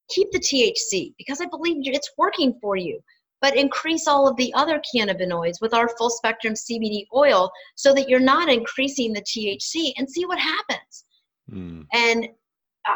keep 0.09 0.31
the 0.31 0.39
THC 0.39 1.15
because 1.19 1.41
I 1.41 1.47
believe 1.47 1.77
it's 1.87 2.13
working 2.19 2.57
for 2.61 2.77
you. 2.77 3.01
But 3.41 3.57
increase 3.57 4.07
all 4.07 4.27
of 4.27 4.37
the 4.37 4.53
other 4.55 4.81
cannabinoids 4.95 5.61
with 5.61 5.75
our 5.75 5.89
full 5.99 6.09
spectrum 6.09 6.55
CBD 6.55 7.05
oil 7.15 7.51
so 7.75 7.93
that 7.93 8.09
you're 8.09 8.21
not 8.21 8.49
increasing 8.49 9.13
the 9.13 9.21
THC 9.21 9.93
and 9.99 10.09
see 10.09 10.25
what 10.25 10.39
happens. 10.39 11.05
Mm. 11.53 11.87
And 11.93 12.29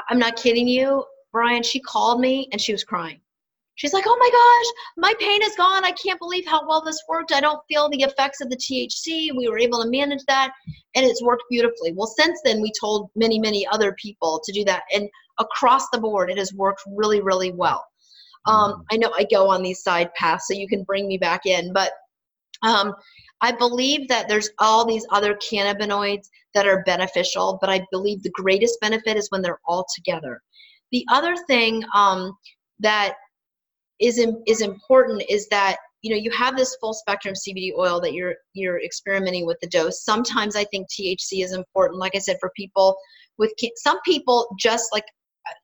I'm 0.08 0.18
not 0.18 0.36
kidding 0.36 0.66
you, 0.66 1.04
Brian. 1.32 1.62
She 1.62 1.80
called 1.80 2.20
me 2.20 2.48
and 2.52 2.60
she 2.60 2.72
was 2.72 2.82
crying. 2.82 3.20
She's 3.78 3.92
like, 3.92 4.04
oh 4.08 4.16
my 4.18 4.28
gosh, 4.28 4.84
my 4.96 5.14
pain 5.20 5.40
is 5.42 5.54
gone. 5.56 5.84
I 5.84 5.92
can't 5.92 6.18
believe 6.18 6.44
how 6.46 6.66
well 6.66 6.82
this 6.82 7.00
worked. 7.08 7.32
I 7.32 7.40
don't 7.40 7.62
feel 7.68 7.88
the 7.88 8.02
effects 8.02 8.40
of 8.40 8.50
the 8.50 8.56
THC. 8.56 9.30
We 9.36 9.48
were 9.48 9.58
able 9.58 9.80
to 9.82 9.88
manage 9.88 10.24
that, 10.26 10.50
and 10.96 11.06
it's 11.06 11.22
worked 11.22 11.44
beautifully. 11.48 11.92
Well, 11.92 12.12
since 12.18 12.40
then, 12.44 12.60
we 12.60 12.72
told 12.78 13.10
many, 13.14 13.38
many 13.38 13.66
other 13.68 13.92
people 13.92 14.42
to 14.44 14.52
do 14.52 14.64
that. 14.64 14.82
And 14.92 15.08
across 15.38 15.88
the 15.90 16.00
board, 16.00 16.28
it 16.28 16.38
has 16.38 16.52
worked 16.52 16.82
really, 16.88 17.20
really 17.20 17.52
well. 17.52 17.84
Um, 18.46 18.72
mm-hmm. 18.72 18.80
I 18.90 18.96
know 18.96 19.12
I 19.16 19.26
go 19.30 19.48
on 19.48 19.62
these 19.62 19.82
side 19.82 20.12
paths, 20.14 20.48
so 20.48 20.54
you 20.54 20.66
can 20.66 20.82
bring 20.82 21.06
me 21.06 21.16
back 21.16 21.46
in, 21.46 21.72
but 21.72 21.92
um, 22.62 22.94
I 23.40 23.52
believe 23.52 24.08
that 24.08 24.28
there's 24.28 24.50
all 24.58 24.84
these 24.84 25.06
other 25.10 25.34
cannabinoids 25.36 26.28
that 26.54 26.66
are 26.66 26.82
beneficial, 26.84 27.58
but 27.60 27.70
I 27.70 27.86
believe 27.92 28.22
the 28.22 28.30
greatest 28.30 28.80
benefit 28.80 29.16
is 29.16 29.28
when 29.30 29.42
they're 29.42 29.60
all 29.66 29.86
together. 29.94 30.42
The 30.90 31.04
other 31.12 31.36
thing 31.46 31.84
um, 31.94 32.36
that 32.80 33.14
is 34.00 34.24
is 34.46 34.60
important 34.60 35.22
is 35.28 35.48
that 35.48 35.76
you 36.02 36.10
know 36.10 36.16
you 36.16 36.30
have 36.30 36.56
this 36.56 36.76
full 36.80 36.94
spectrum 36.94 37.34
CBD 37.34 37.72
oil 37.76 38.00
that 38.00 38.12
you're 38.12 38.34
you're 38.54 38.80
experimenting 38.82 39.46
with 39.46 39.58
the 39.60 39.68
dose. 39.68 40.04
Sometimes 40.04 40.56
I 40.56 40.64
think 40.64 40.88
THC 40.88 41.44
is 41.44 41.52
important. 41.52 41.98
Like 41.98 42.14
I 42.14 42.18
said, 42.18 42.36
for 42.40 42.50
people 42.56 42.96
with 43.38 43.52
some 43.76 43.98
people 44.04 44.48
just 44.58 44.88
like 44.92 45.04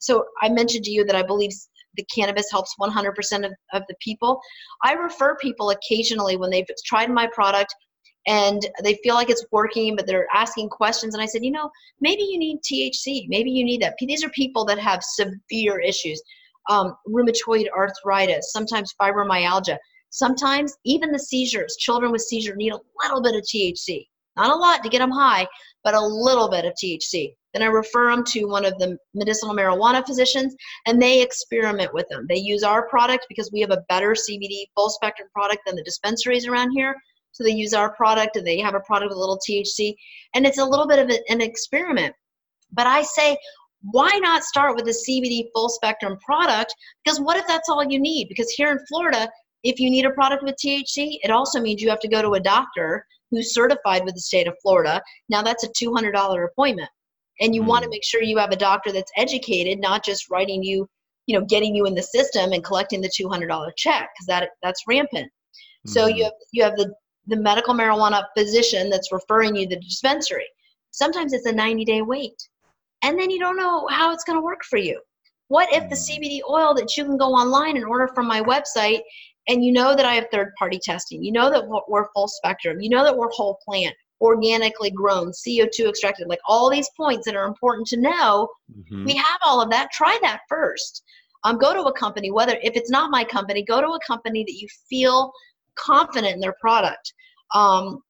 so 0.00 0.24
I 0.40 0.48
mentioned 0.48 0.84
to 0.84 0.90
you 0.90 1.04
that 1.04 1.16
I 1.16 1.22
believe 1.22 1.50
the 1.96 2.06
cannabis 2.14 2.50
helps 2.50 2.74
100% 2.80 3.12
of, 3.44 3.52
of 3.72 3.82
the 3.88 3.94
people. 4.00 4.40
I 4.82 4.94
refer 4.94 5.36
people 5.36 5.70
occasionally 5.70 6.36
when 6.36 6.50
they've 6.50 6.66
tried 6.84 7.10
my 7.10 7.28
product 7.32 7.74
and 8.26 8.66
they 8.82 8.98
feel 9.02 9.14
like 9.14 9.30
it's 9.30 9.44
working, 9.52 9.94
but 9.96 10.06
they're 10.06 10.26
asking 10.34 10.70
questions. 10.70 11.14
And 11.14 11.22
I 11.22 11.26
said, 11.26 11.44
you 11.44 11.50
know, 11.50 11.70
maybe 12.00 12.22
you 12.22 12.38
need 12.38 12.60
THC. 12.62 13.26
Maybe 13.28 13.50
you 13.50 13.64
need 13.64 13.82
that. 13.82 13.94
These 13.98 14.24
are 14.24 14.30
people 14.30 14.64
that 14.64 14.78
have 14.78 15.02
severe 15.02 15.78
issues 15.78 16.22
um, 16.68 16.96
rheumatoid 17.08 17.66
arthritis, 17.76 18.52
sometimes 18.52 18.94
fibromyalgia, 19.00 19.76
sometimes 20.10 20.76
even 20.84 21.10
the 21.10 21.18
seizures. 21.18 21.76
Children 21.76 22.12
with 22.12 22.22
seizure 22.22 22.56
need 22.56 22.72
a 22.72 22.80
little 23.02 23.22
bit 23.22 23.34
of 23.34 23.42
THC, 23.42 24.06
not 24.36 24.50
a 24.50 24.54
lot 24.54 24.82
to 24.82 24.88
get 24.88 24.98
them 24.98 25.10
high, 25.10 25.46
but 25.82 25.94
a 25.94 26.00
little 26.00 26.48
bit 26.48 26.64
of 26.64 26.72
THC. 26.74 27.34
Then 27.52 27.62
I 27.62 27.66
refer 27.66 28.10
them 28.10 28.24
to 28.24 28.46
one 28.46 28.64
of 28.64 28.76
the 28.78 28.98
medicinal 29.14 29.54
marijuana 29.54 30.04
physicians, 30.04 30.56
and 30.86 31.00
they 31.00 31.22
experiment 31.22 31.94
with 31.94 32.08
them. 32.08 32.26
They 32.28 32.38
use 32.38 32.64
our 32.64 32.88
product 32.88 33.26
because 33.28 33.50
we 33.52 33.60
have 33.60 33.70
a 33.70 33.84
better 33.88 34.10
CBD 34.10 34.64
full 34.74 34.90
spectrum 34.90 35.28
product 35.32 35.62
than 35.64 35.76
the 35.76 35.84
dispensaries 35.84 36.48
around 36.48 36.72
here. 36.72 36.96
So 37.30 37.44
they 37.44 37.52
use 37.52 37.72
our 37.74 37.92
product 37.94 38.36
and 38.36 38.46
they 38.46 38.58
have 38.60 38.74
a 38.74 38.80
product 38.80 39.10
with 39.10 39.16
a 39.16 39.20
little 39.20 39.38
THC, 39.38 39.94
and 40.34 40.46
it's 40.46 40.58
a 40.58 40.64
little 40.64 40.86
bit 40.86 40.98
of 40.98 41.10
an 41.28 41.40
experiment. 41.40 42.14
But 42.72 42.88
I 42.88 43.02
say 43.02 43.36
why 43.90 44.10
not 44.22 44.44
start 44.44 44.76
with 44.76 44.86
a 44.88 44.90
CBD 44.90 45.48
full 45.54 45.68
spectrum 45.68 46.16
product? 46.24 46.74
Because 47.04 47.20
what 47.20 47.36
if 47.36 47.46
that's 47.46 47.68
all 47.68 47.84
you 47.84 48.00
need? 48.00 48.28
Because 48.28 48.50
here 48.50 48.70
in 48.70 48.78
Florida, 48.88 49.28
if 49.62 49.78
you 49.78 49.90
need 49.90 50.06
a 50.06 50.10
product 50.10 50.42
with 50.42 50.56
THC, 50.56 51.18
it 51.22 51.30
also 51.30 51.60
means 51.60 51.82
you 51.82 51.90
have 51.90 52.00
to 52.00 52.08
go 52.08 52.22
to 52.22 52.34
a 52.34 52.40
doctor 52.40 53.04
who's 53.30 53.54
certified 53.54 54.04
with 54.04 54.14
the 54.14 54.20
state 54.20 54.46
of 54.46 54.54
Florida. 54.62 55.02
Now 55.28 55.42
that's 55.42 55.64
a 55.64 55.68
$200 55.68 56.46
appointment. 56.46 56.88
And 57.40 57.54
you 57.54 57.62
mm. 57.62 57.66
want 57.66 57.84
to 57.84 57.90
make 57.90 58.04
sure 58.04 58.22
you 58.22 58.38
have 58.38 58.52
a 58.52 58.56
doctor 58.56 58.92
that's 58.92 59.12
educated, 59.16 59.80
not 59.80 60.04
just 60.04 60.30
writing 60.30 60.62
you, 60.62 60.88
you 61.26 61.38
know, 61.38 61.44
getting 61.44 61.74
you 61.74 61.86
in 61.86 61.94
the 61.94 62.02
system 62.02 62.52
and 62.52 62.64
collecting 62.64 63.00
the 63.00 63.08
$200 63.08 63.70
check 63.76 64.10
because 64.14 64.26
that 64.28 64.50
that's 64.62 64.82
rampant. 64.86 65.30
Mm. 65.86 65.90
So 65.90 66.06
you 66.06 66.24
have 66.24 66.32
you 66.52 66.62
have 66.62 66.76
the 66.76 66.94
the 67.26 67.36
medical 67.36 67.74
marijuana 67.74 68.24
physician 68.36 68.88
that's 68.88 69.10
referring 69.10 69.56
you 69.56 69.66
to 69.68 69.74
the 69.74 69.80
dispensary. 69.80 70.46
Sometimes 70.90 71.32
it's 71.32 71.46
a 71.46 71.52
90 71.52 71.84
day 71.84 72.02
wait 72.02 72.34
and 73.04 73.18
then 73.18 73.30
you 73.30 73.38
don't 73.38 73.56
know 73.56 73.86
how 73.88 74.12
it's 74.12 74.24
going 74.24 74.38
to 74.38 74.42
work 74.42 74.64
for 74.64 74.78
you. 74.78 74.98
What 75.48 75.68
if 75.72 75.88
the 75.90 75.94
mm. 75.94 76.18
CBD 76.18 76.40
oil 76.50 76.74
that 76.74 76.96
you 76.96 77.04
can 77.04 77.18
go 77.18 77.26
online 77.26 77.76
and 77.76 77.84
order 77.84 78.08
from 78.14 78.26
my 78.26 78.40
website 78.40 79.02
and 79.46 79.62
you 79.62 79.72
know 79.72 79.94
that 79.94 80.06
I 80.06 80.14
have 80.14 80.26
third 80.32 80.52
party 80.58 80.80
testing, 80.82 81.22
you 81.22 81.30
know 81.30 81.50
that 81.50 81.64
we're 81.86 82.08
full 82.14 82.28
spectrum, 82.28 82.80
you 82.80 82.88
know 82.88 83.04
that 83.04 83.16
we're 83.16 83.28
whole 83.28 83.58
plant, 83.62 83.94
organically 84.22 84.90
grown, 84.90 85.32
CO2 85.32 85.90
extracted, 85.90 86.28
like 86.28 86.40
all 86.48 86.70
these 86.70 86.88
points 86.96 87.26
that 87.26 87.36
are 87.36 87.46
important 87.46 87.86
to 87.88 88.00
know. 88.00 88.48
Mm-hmm. 88.74 89.04
We 89.04 89.16
have 89.16 89.40
all 89.44 89.60
of 89.60 89.70
that. 89.70 89.90
Try 89.92 90.18
that 90.22 90.40
first. 90.48 91.02
Um, 91.44 91.58
go 91.58 91.74
to 91.74 91.82
a 91.82 91.92
company, 91.92 92.30
whether 92.30 92.58
if 92.62 92.74
it's 92.74 92.90
not 92.90 93.10
my 93.10 93.22
company, 93.22 93.62
go 93.62 93.82
to 93.82 93.88
a 93.88 94.00
company 94.06 94.44
that 94.44 94.54
you 94.54 94.66
feel 94.88 95.30
confident 95.78 96.32
in 96.32 96.40
their 96.40 96.56
product. 96.58 97.12
Um, 97.54 98.00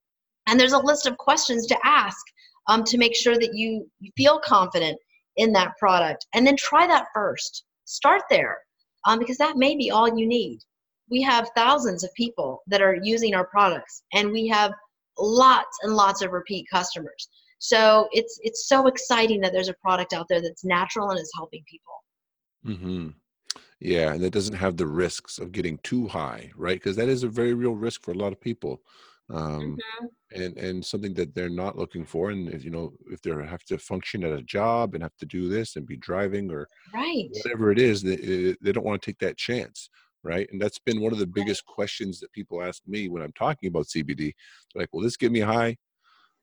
and 0.46 0.60
there's 0.60 0.72
a 0.72 0.78
list 0.78 1.06
of 1.06 1.16
questions 1.18 1.66
to 1.66 1.76
ask 1.84 2.24
um, 2.68 2.84
to 2.84 2.98
make 2.98 3.14
sure 3.14 3.34
that 3.34 3.54
you, 3.54 3.88
feel 4.16 4.40
confident 4.44 4.98
in 5.36 5.52
that 5.52 5.76
product. 5.78 6.26
And 6.34 6.46
then 6.46 6.56
try 6.56 6.86
that 6.86 7.06
first. 7.14 7.64
Start 7.84 8.22
there 8.30 8.58
um, 9.06 9.18
because 9.18 9.38
that 9.38 9.56
may 9.56 9.76
be 9.76 9.90
all 9.90 10.08
you 10.08 10.26
need. 10.26 10.60
We 11.10 11.22
have 11.22 11.50
thousands 11.54 12.02
of 12.04 12.14
people 12.14 12.62
that 12.66 12.80
are 12.80 12.96
using 13.02 13.34
our 13.34 13.46
products, 13.46 14.02
and 14.14 14.32
we 14.32 14.48
have 14.48 14.72
lots 15.18 15.78
and 15.82 15.94
lots 15.94 16.22
of 16.22 16.32
repeat 16.32 16.66
customers. 16.70 17.28
So 17.58 18.08
it's 18.12 18.38
it's 18.42 18.68
so 18.68 18.86
exciting 18.86 19.40
that 19.40 19.52
there's 19.52 19.68
a 19.68 19.74
product 19.74 20.12
out 20.12 20.26
there 20.28 20.40
that's 20.40 20.64
natural 20.64 21.10
and 21.10 21.20
is 21.20 21.32
helping 21.34 21.62
people. 21.70 21.94
hmm 22.64 23.08
Yeah, 23.80 24.12
and 24.14 24.22
it 24.24 24.32
doesn't 24.32 24.56
have 24.56 24.76
the 24.76 24.86
risks 24.86 25.38
of 25.38 25.52
getting 25.52 25.78
too 25.78 26.08
high, 26.08 26.50
right? 26.56 26.76
Because 26.76 26.96
that 26.96 27.08
is 27.08 27.22
a 27.22 27.28
very 27.28 27.54
real 27.54 27.74
risk 27.74 28.02
for 28.02 28.12
a 28.12 28.18
lot 28.18 28.32
of 28.32 28.40
people, 28.40 28.80
um, 29.30 29.82
hmm 29.88 30.06
and 30.34 30.56
and 30.58 30.84
something 30.84 31.14
that 31.14 31.34
they're 31.34 31.48
not 31.50 31.76
looking 31.78 32.04
for. 32.04 32.30
And 32.30 32.48
if, 32.48 32.64
you 32.64 32.70
know, 32.70 32.94
if 33.10 33.20
they 33.22 33.30
have 33.30 33.64
to 33.64 33.78
function 33.78 34.24
at 34.24 34.32
a 34.38 34.42
job 34.42 34.94
and 34.94 35.02
have 35.02 35.16
to 35.18 35.26
do 35.26 35.48
this 35.48 35.76
and 35.76 35.86
be 35.86 35.96
driving 35.96 36.50
or 36.50 36.68
Right. 36.94 37.30
whatever 37.30 37.70
it 37.72 37.78
is, 37.78 38.02
they 38.02 38.56
they 38.60 38.72
don't 38.72 38.84
want 38.84 39.00
to 39.02 39.06
take 39.10 39.18
that 39.20 39.36
chance, 39.38 39.90
right? 40.22 40.48
And 40.52 40.60
that's 40.60 40.78
been 40.78 41.00
one 41.00 41.12
of 41.12 41.18
the 41.18 41.26
Right. 41.26 41.34
biggest 41.34 41.66
questions 41.66 42.20
that 42.20 42.32
people 42.32 42.62
ask 42.62 42.82
me 42.86 43.08
when 43.08 43.22
I'm 43.22 43.32
talking 43.32 43.68
about 43.68 43.88
CBD. 43.88 44.34
They're 44.74 44.82
like, 44.82 44.90
"Will 44.92 45.02
this 45.02 45.16
get 45.16 45.32
me 45.32 45.40
high? 45.40 45.76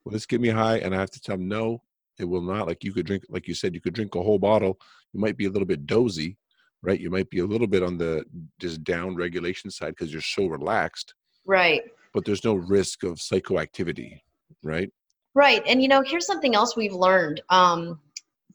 Will 0.05 0.13
this 0.13 0.25
get 0.25 0.41
me 0.41 0.49
high?" 0.49 0.77
And 0.79 0.95
I 0.95 0.99
have 0.99 1.11
to 1.11 1.21
tell 1.21 1.37
them, 1.37 1.47
"No, 1.47 1.83
it 2.19 2.25
will 2.25 2.41
not." 2.41 2.67
Like 2.67 2.83
you 2.83 2.93
could 2.93 3.05
drink, 3.05 3.25
like 3.29 3.47
you 3.47 3.53
said, 3.55 3.73
you 3.75 3.81
could 3.81 3.93
drink 3.93 4.15
a 4.15 4.23
whole 4.23 4.39
bottle. 4.39 4.79
You 5.13 5.19
might 5.19 5.37
be 5.37 5.45
a 5.45 5.49
little 5.51 5.67
bit 5.67 5.85
dozy, 5.85 6.37
right? 6.81 6.99
You 6.99 7.09
might 7.09 7.29
be 7.29 7.39
a 7.39 7.45
little 7.45 7.67
bit 7.67 7.83
on 7.83 7.97
the 7.97 8.25
just 8.59 8.83
down 8.83 9.15
regulation 9.15 9.71
side 9.71 9.91
because 9.91 10.11
you're 10.13 10.21
so 10.21 10.47
relaxed, 10.47 11.15
Right. 11.45 11.91
But 12.13 12.25
there's 12.25 12.43
no 12.43 12.55
risk 12.55 13.03
of 13.03 13.17
psychoactivity, 13.17 14.19
right? 14.63 14.89
Right. 15.33 15.63
And 15.65 15.81
you 15.81 15.87
know, 15.87 16.01
here's 16.05 16.25
something 16.25 16.55
else 16.55 16.75
we've 16.75 16.93
learned 16.93 17.41
um, 17.49 17.99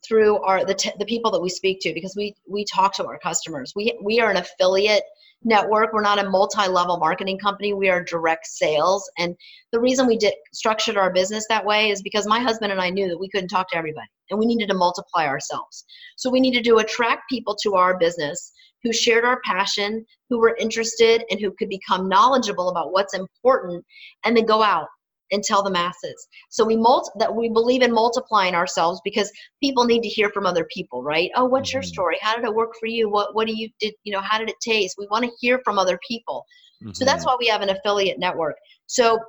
through 0.07 0.37
our 0.43 0.63
the, 0.63 0.75
t- 0.75 0.93
the 0.99 1.05
people 1.05 1.31
that 1.31 1.41
we 1.41 1.49
speak 1.49 1.79
to 1.81 1.93
because 1.93 2.15
we 2.15 2.35
we 2.47 2.65
talk 2.65 2.93
to 2.95 3.05
our 3.05 3.17
customers. 3.19 3.73
We 3.75 3.97
we 4.03 4.19
are 4.19 4.29
an 4.29 4.37
affiliate 4.37 5.03
network. 5.43 5.93
We're 5.93 6.01
not 6.01 6.23
a 6.23 6.29
multi-level 6.29 6.97
marketing 6.97 7.37
company. 7.39 7.73
We 7.73 7.89
are 7.89 8.03
direct 8.03 8.47
sales. 8.47 9.09
And 9.17 9.35
the 9.71 9.79
reason 9.79 10.07
we 10.07 10.17
did 10.17 10.33
structured 10.53 10.97
our 10.97 11.11
business 11.11 11.45
that 11.49 11.65
way 11.65 11.89
is 11.89 12.01
because 12.01 12.27
my 12.27 12.39
husband 12.39 12.71
and 12.71 12.81
I 12.81 12.89
knew 12.89 13.07
that 13.07 13.19
we 13.19 13.29
couldn't 13.29 13.49
talk 13.49 13.69
to 13.69 13.77
everybody 13.77 14.07
and 14.29 14.39
we 14.39 14.45
needed 14.45 14.67
to 14.69 14.75
multiply 14.75 15.25
ourselves. 15.25 15.85
So 16.15 16.29
we 16.29 16.39
needed 16.39 16.63
to 16.65 16.77
attract 16.77 17.29
people 17.29 17.55
to 17.63 17.75
our 17.75 17.97
business 17.97 18.51
who 18.87 18.93
shared 18.93 19.25
our 19.25 19.41
passion, 19.43 20.05
who 20.29 20.39
were 20.39 20.55
interested 20.55 21.23
and 21.29 21.39
who 21.41 21.51
could 21.59 21.67
become 21.67 22.07
knowledgeable 22.07 22.69
about 22.69 22.93
what's 22.93 23.13
important 23.13 23.83
and 24.23 24.35
then 24.35 24.45
go 24.45 24.63
out 24.63 24.87
and 25.33 25.43
tell 25.43 25.61
the 25.61 25.69
masses. 25.69 26.27
So 26.49 26.63
we 26.63 26.77
multi- 26.77 27.11
that 27.19 27.35
we 27.35 27.49
believe 27.49 27.81
in 27.81 27.91
multiplying 27.91 28.55
ourselves 28.55 29.01
because 29.03 29.29
people 29.61 29.83
need 29.83 30.01
to 30.03 30.07
hear 30.07 30.29
from 30.29 30.45
other 30.45 30.65
people, 30.73 31.03
right? 31.03 31.29
Oh, 31.35 31.43
what's 31.43 31.73
your 31.73 31.81
Mhm. 31.81 31.91
story? 31.91 32.17
How 32.21 32.35
did 32.37 32.45
it 32.45 32.55
work 32.55 32.71
for 32.79 32.85
you? 32.87 33.09
What 33.09 33.35
what 33.35 33.45
do 33.45 33.53
you 33.53 33.69
did, 33.81 33.93
you 34.03 34.13
know, 34.13 34.21
how 34.21 34.37
did 34.39 34.49
it 34.49 34.55
taste? 34.61 34.95
We 34.97 35.07
want 35.11 35.25
to 35.25 35.31
hear 35.41 35.59
from 35.65 35.77
other 35.77 35.99
people. 36.07 36.45
So 36.93 37.03
that's 37.03 37.25
Mhm. 37.25 37.25
why 37.25 37.35
we 37.37 37.47
have 37.47 37.61
an 37.61 37.69
affiliate 37.69 38.19
network. 38.19 38.55
So 38.85 39.19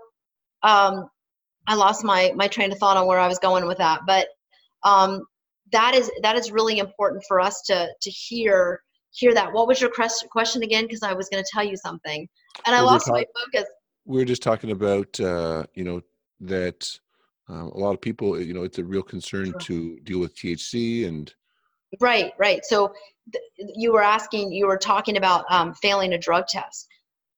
um 0.62 1.08
I 1.66 1.74
lost 1.74 2.04
my 2.04 2.32
my 2.36 2.46
train 2.48 2.70
of 2.70 2.78
thought 2.78 2.96
on 2.96 3.06
where 3.08 3.18
I 3.18 3.26
was 3.28 3.40
going 3.40 3.66
with 3.66 3.78
that, 3.78 4.02
but 4.06 4.28
um 4.84 5.24
that 5.72 5.94
is 5.96 6.10
that 6.22 6.36
is 6.36 6.52
really 6.52 6.78
important 6.78 7.24
for 7.26 7.40
us 7.40 7.62
to 7.62 7.88
to 8.00 8.10
hear 8.10 8.80
hear 9.18 9.34
that. 9.34 9.52
What 9.52 9.66
was 9.66 9.80
your 9.80 9.90
ques- 9.90 10.24
question 10.30 10.62
again 10.62 10.84
because 10.84 11.02
I 11.02 11.12
was 11.12 11.28
going 11.28 11.42
to 11.42 11.50
tell 11.52 11.64
you 11.64 11.76
something 11.76 12.26
and 12.66 12.74
I 12.74 12.78
Well, 12.80 12.92
lost 12.92 13.08
my 13.08 13.24
focus. 13.44 13.68
we're 14.04 14.24
just 14.24 14.42
talking 14.42 14.70
about 14.70 15.18
uh, 15.20 15.64
you 15.74 15.84
know 15.84 16.00
that 16.40 16.80
um, 17.48 17.68
a 17.68 17.78
lot 17.78 17.92
of 17.94 18.00
people 18.00 18.40
you 18.40 18.54
know 18.54 18.62
it's 18.62 18.78
a 18.78 18.84
real 18.84 19.02
concern 19.02 19.46
Sure. 19.46 19.60
to 19.60 19.98
deal 20.04 20.20
with 20.20 20.36
THC 20.36 21.06
and 21.08 21.34
Right, 22.00 22.32
right. 22.38 22.60
So 22.66 22.92
th- 23.32 23.42
you 23.74 23.92
were 23.94 24.02
asking, 24.02 24.52
you 24.52 24.66
were 24.66 24.76
talking 24.76 25.16
about 25.16 25.46
um, 25.50 25.72
failing 25.72 26.12
a 26.12 26.18
drug 26.18 26.46
test. 26.46 26.86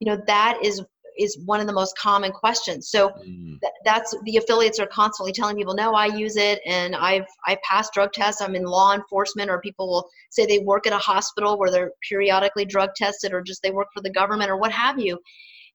You 0.00 0.06
know 0.10 0.20
that 0.26 0.58
is 0.62 0.82
is 1.18 1.38
one 1.44 1.60
of 1.60 1.66
the 1.66 1.72
most 1.72 1.96
common 1.98 2.32
questions. 2.32 2.90
So 2.90 3.10
Mm, 3.10 3.60
th- 3.60 3.72
that's 3.84 4.14
the 4.24 4.36
affiliates 4.36 4.78
are 4.78 4.86
constantly 4.86 5.32
telling 5.32 5.56
people, 5.56 5.74
no, 5.74 5.94
I 5.94 6.06
use 6.06 6.36
it, 6.36 6.60
and 6.66 6.94
I've 6.96 7.26
I 7.46 7.58
passed 7.68 7.92
drug 7.92 8.12
tests. 8.12 8.40
I'm 8.40 8.54
in 8.54 8.64
law 8.64 8.94
enforcement, 8.94 9.50
or 9.50 9.60
people 9.60 9.88
will 9.88 10.08
say 10.30 10.46
they 10.46 10.60
work 10.60 10.86
at 10.86 10.92
a 10.92 10.98
hospital 10.98 11.58
where 11.58 11.70
they're 11.70 11.92
periodically 12.08 12.64
drug 12.64 12.90
tested, 12.96 13.32
or 13.32 13.42
just 13.42 13.62
they 13.62 13.70
work 13.70 13.88
for 13.94 14.02
the 14.02 14.10
government, 14.10 14.50
or 14.50 14.56
what 14.56 14.72
have 14.72 14.98
you. 14.98 15.18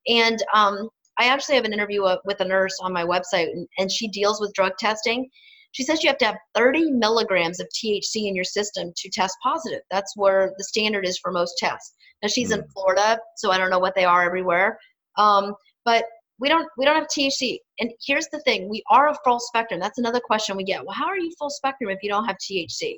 And 0.07 0.37
um, 0.53 0.89
I 1.17 1.27
actually 1.27 1.55
have 1.55 1.65
an 1.65 1.73
interview 1.73 2.03
uh, 2.03 2.17
with 2.25 2.39
a 2.41 2.45
nurse 2.45 2.77
on 2.81 2.93
my 2.93 3.03
website, 3.03 3.49
and, 3.51 3.67
and 3.77 3.91
she 3.91 4.07
deals 4.09 4.39
with 4.41 4.53
drug 4.53 4.73
testing. 4.77 5.29
She 5.71 5.83
says 5.83 6.03
you 6.03 6.09
have 6.09 6.17
to 6.19 6.25
have 6.25 6.37
30 6.55 6.91
milligrams 6.91 7.59
of 7.59 7.67
THC 7.67 8.27
in 8.27 8.35
your 8.35 8.45
system 8.45 8.93
to 8.95 9.09
test 9.09 9.35
positive. 9.43 9.81
That's 9.91 10.13
where 10.15 10.53
the 10.57 10.63
standard 10.63 11.05
is 11.05 11.17
for 11.17 11.31
most 11.31 11.57
tests. 11.57 11.93
Now 12.21 12.29
she's 12.29 12.51
in 12.51 12.61
Mm. 12.61 12.71
Florida, 12.71 13.19
so 13.35 13.51
I 13.51 13.57
don't 13.57 13.69
know 13.69 13.79
what 13.79 13.93
they 13.93 14.05
are 14.05 14.23
everywhere. 14.23 14.79
Um, 15.17 15.53
but 15.83 16.05
we 16.39 16.49
don't 16.49 16.67
we 16.77 16.85
don't 16.85 16.95
have 16.95 17.07
THC. 17.07 17.59
And 17.79 17.91
here's 18.05 18.27
the 18.31 18.41
thing: 18.41 18.69
we 18.69 18.83
are 18.89 19.09
a 19.09 19.17
full 19.23 19.39
spectrum. 19.39 19.79
That's 19.79 19.97
another 19.97 20.19
question 20.19 20.57
we 20.57 20.63
get. 20.63 20.85
Well, 20.85 20.95
how 20.95 21.05
are 21.05 21.17
you 21.17 21.31
full 21.37 21.49
spectrum 21.49 21.89
if 21.89 21.99
you 22.03 22.09
don't 22.09 22.25
have 22.25 22.37
THC? 22.37 22.97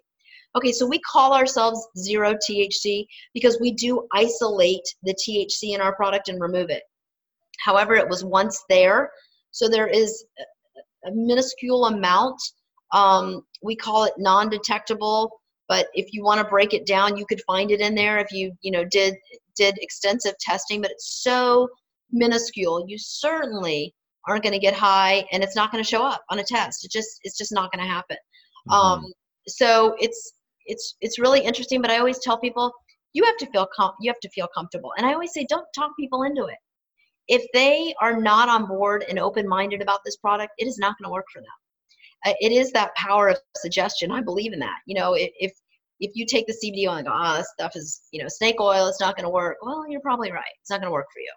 Okay, 0.55 0.72
so 0.72 0.88
we 0.88 0.99
call 0.99 1.34
ourselves 1.34 1.88
zero 1.97 2.34
THC 2.34 3.05
because 3.34 3.59
we 3.61 3.72
do 3.72 4.07
isolate 4.13 4.82
the 5.03 5.13
THC 5.13 5.76
in 5.76 5.82
our 5.82 5.95
product 5.95 6.30
and 6.30 6.41
remove 6.41 6.70
it. 6.70 6.84
However, 7.63 7.95
it 7.95 8.07
was 8.07 8.24
once 8.24 8.63
there, 8.70 9.11
so 9.51 9.68
there 9.68 9.88
is 9.88 10.26
a 11.05 11.11
minuscule 11.11 11.86
amount. 11.86 12.39
Um, 12.93 13.43
we 13.61 13.76
call 13.76 14.05
it 14.05 14.13
non-detectable, 14.18 15.30
but 15.68 15.88
if 15.93 16.07
you 16.11 16.24
want 16.24 16.39
to 16.39 16.47
break 16.47 16.74
it 16.74 16.88
down, 16.88 17.18
you 17.18 17.26
could 17.28 17.41
find 17.45 17.70
it 17.72 17.82
in 17.82 17.93
there 17.93 18.18
if 18.18 18.32
you 18.32 18.51
you 18.61 18.72
know 18.72 18.86
did 18.86 19.15
did 19.55 19.78
extensive 19.80 20.34
testing. 20.39 20.82
But 20.82 20.91
it's 20.91 21.22
so 21.22 21.68
minuscule, 22.12 22.86
you 22.88 22.97
certainly 22.97 23.93
aren't 24.28 24.43
going 24.43 24.53
to 24.53 24.60
get 24.60 24.74
high, 24.74 25.26
and 25.32 25.43
it's 25.43 25.55
not 25.55 25.72
going 25.72 25.84
to 25.84 25.89
show 25.89 26.03
up 26.03 26.22
on 26.30 26.39
a 26.39 26.43
test. 26.43 26.84
It 26.86 26.91
just 26.91 27.20
it's 27.24 27.38
just 27.38 27.51
not 27.53 27.72
going 27.72 27.84
to 27.86 27.91
happen. 27.91 28.18
mhm, 28.68 28.74
Um, 28.74 29.14
so 29.47 29.95
it's 29.99 30.34
it's 30.66 30.95
it's 31.01 31.20
really 31.20 31.41
interesting. 31.41 31.82
But 31.82 31.91
I 31.91 31.97
always 31.99 32.20
tell 32.20 32.38
people 32.39 32.72
you 33.14 33.24
have 33.26 33.38
to 33.38 33.45
feel 33.47 33.68
com- 33.76 33.95
you 34.01 34.12
have 34.12 34.20
to 34.22 34.30
feel 34.30 34.47
comfortable, 34.55 34.91
and 34.97 35.05
I 35.05 35.14
always 35.14 35.34
say 35.34 35.45
don't 35.49 35.68
talk 35.76 35.91
people 35.99 36.24
into 36.24 36.45
it. 36.45 36.58
If 37.28 37.45
they 37.53 37.93
are 38.01 38.20
not 38.22 38.49
on 38.49 38.68
board 38.68 39.05
and 39.10 39.20
open 39.20 39.47
minded 39.47 39.82
about 39.82 39.99
this 40.05 40.18
product, 40.18 40.53
it 40.58 40.68
is 40.68 40.78
not 40.78 40.95
going 40.97 41.10
to 41.10 41.14
work 41.14 41.26
for 41.34 41.41
them. 41.41 41.58
Uh, 42.26 42.34
It 42.39 42.51
is 42.51 42.72
that 42.72 42.95
power 42.95 43.30
of 43.30 43.38
suggestion. 43.58 44.12
I 44.12 44.22
believe 44.22 44.53
in 44.53 44.60
that. 44.60 44.78
You 44.86 44.95
know, 44.95 45.14
if 45.14 45.32
if, 45.39 45.51
if 45.99 46.12
you 46.16 46.26
take 46.26 46.47
the 46.47 46.53
CBD 46.53 46.88
oil 46.89 46.95
and 46.97 47.08
go, 47.08 47.14
ah, 47.14 47.38
this 47.38 47.49
stuff 47.53 47.76
is 47.76 48.01
you 48.12 48.22
know 48.22 48.28
snake 48.30 48.60
oil, 48.62 48.88
it's 48.88 49.01
not 49.01 49.16
going 49.16 49.26
to 49.26 49.30
work. 49.30 49.58
Well, 49.62 49.86
you're 49.89 50.01
probably 50.01 50.32
right. 50.32 50.53
It's 50.62 50.70
not 50.70 50.80
going 50.82 50.88
to 50.89 50.93
work 50.93 51.08
for 51.14 51.20
you 51.20 51.34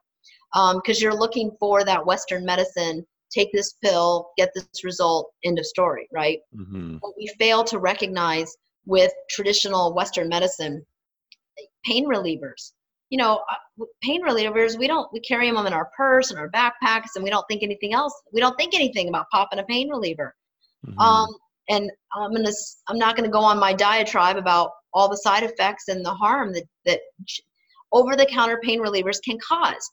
because 0.52 1.00
you're 1.00 1.14
looking 1.14 1.50
for 1.58 1.84
that 1.84 2.04
Western 2.04 2.44
medicine. 2.44 3.06
Take 3.30 3.52
this 3.52 3.74
pill, 3.74 4.30
get 4.36 4.50
this 4.54 4.82
result. 4.84 5.32
End 5.44 5.58
of 5.58 5.66
story. 5.66 6.08
Right 6.12 6.40
mhm, 6.54 6.98
what 7.00 7.14
we 7.16 7.28
fail 7.38 7.62
to 7.64 7.78
recognize 7.78 8.56
with 8.86 9.12
traditional 9.28 9.94
Western 9.94 10.28
medicine, 10.28 10.84
pain 11.84 12.06
relievers. 12.06 12.72
You 13.10 13.18
know, 13.18 13.42
uh, 13.50 13.84
pain 14.02 14.22
relievers, 14.24 14.78
we 14.78 14.86
don't, 14.86 15.12
we 15.12 15.20
carry 15.20 15.50
them 15.50 15.66
in 15.66 15.72
our 15.72 15.90
purse 15.96 16.30
and 16.30 16.38
our 16.38 16.48
backpacks 16.50 17.10
and 17.16 17.24
we 17.24 17.30
don't 17.30 17.44
think 17.48 17.62
anything 17.62 17.92
else. 17.92 18.12
We 18.32 18.40
don't 18.40 18.56
think 18.56 18.74
anything 18.74 19.08
about 19.08 19.26
popping 19.30 19.58
a 19.58 19.64
pain 19.64 19.88
reliever. 19.90 20.34
mhm, 20.86 20.98
Um, 20.98 21.28
and 21.68 21.90
I'm 22.14 22.32
gonna, 22.32 22.48
s- 22.48 22.82
I'm 22.88 22.98
not 22.98 23.16
gonna 23.16 23.28
go 23.28 23.40
on 23.40 23.58
my 23.58 23.72
diatribe 23.72 24.36
about 24.36 24.70
all 24.92 25.08
the 25.08 25.16
side 25.16 25.42
effects 25.44 25.88
and 25.88 26.04
the 26.04 26.14
harm 26.14 26.52
that 26.54 26.64
that 26.84 27.00
over-the-counter 27.92 28.60
pain 28.62 28.80
relievers 28.80 29.20
can 29.22 29.38
cause. 29.46 29.90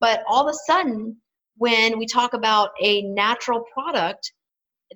But 0.00 0.22
all 0.28 0.46
of 0.46 0.52
a 0.54 0.58
sudden, 0.72 1.16
when 1.56 1.98
we 1.98 2.06
talk 2.06 2.34
about 2.34 2.70
a 2.82 3.02
natural 3.02 3.64
product 3.72 4.32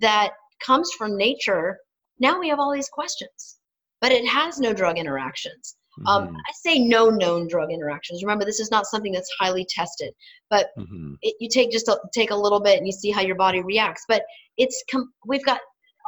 that 0.01 0.33
comes 0.65 0.91
from 0.97 1.17
nature, 1.17 1.79
now 2.19 2.39
we 2.39 2.49
have 2.49 2.59
all 2.61 2.73
these 2.73 2.89
questions. 2.89 3.59
But 4.01 4.13
it 4.13 4.27
has 4.27 4.59
no 4.59 4.73
drug 4.73 4.99
interactions. 4.99 5.77
Um, 6.07 6.29
mhm, 6.29 6.35
I 6.35 6.53
say 6.53 6.79
no 6.79 7.11
known 7.11 7.49
drug 7.49 7.71
interactions. 7.71 8.23
Remember, 8.23 8.45
this 8.45 8.61
is 8.61 8.71
not 8.71 8.87
something 8.87 9.13
that's 9.13 9.31
highly 9.39 9.67
tested. 9.69 10.15
But 10.49 10.69
mhm, 10.79 11.17
it, 11.23 11.35
you 11.41 11.49
take 11.49 11.71
just 11.71 11.89
a, 11.89 11.99
take 12.15 12.31
a 12.31 12.37
little 12.37 12.61
bit 12.61 12.79
and 12.79 12.87
you 12.87 12.93
see 12.93 13.11
how 13.11 13.21
your 13.21 13.37
body 13.37 13.63
reacts 13.63 14.05
but 14.09 14.23
it's 14.57 14.83
com- 14.91 15.13
we've 15.27 15.45
got 15.45 15.61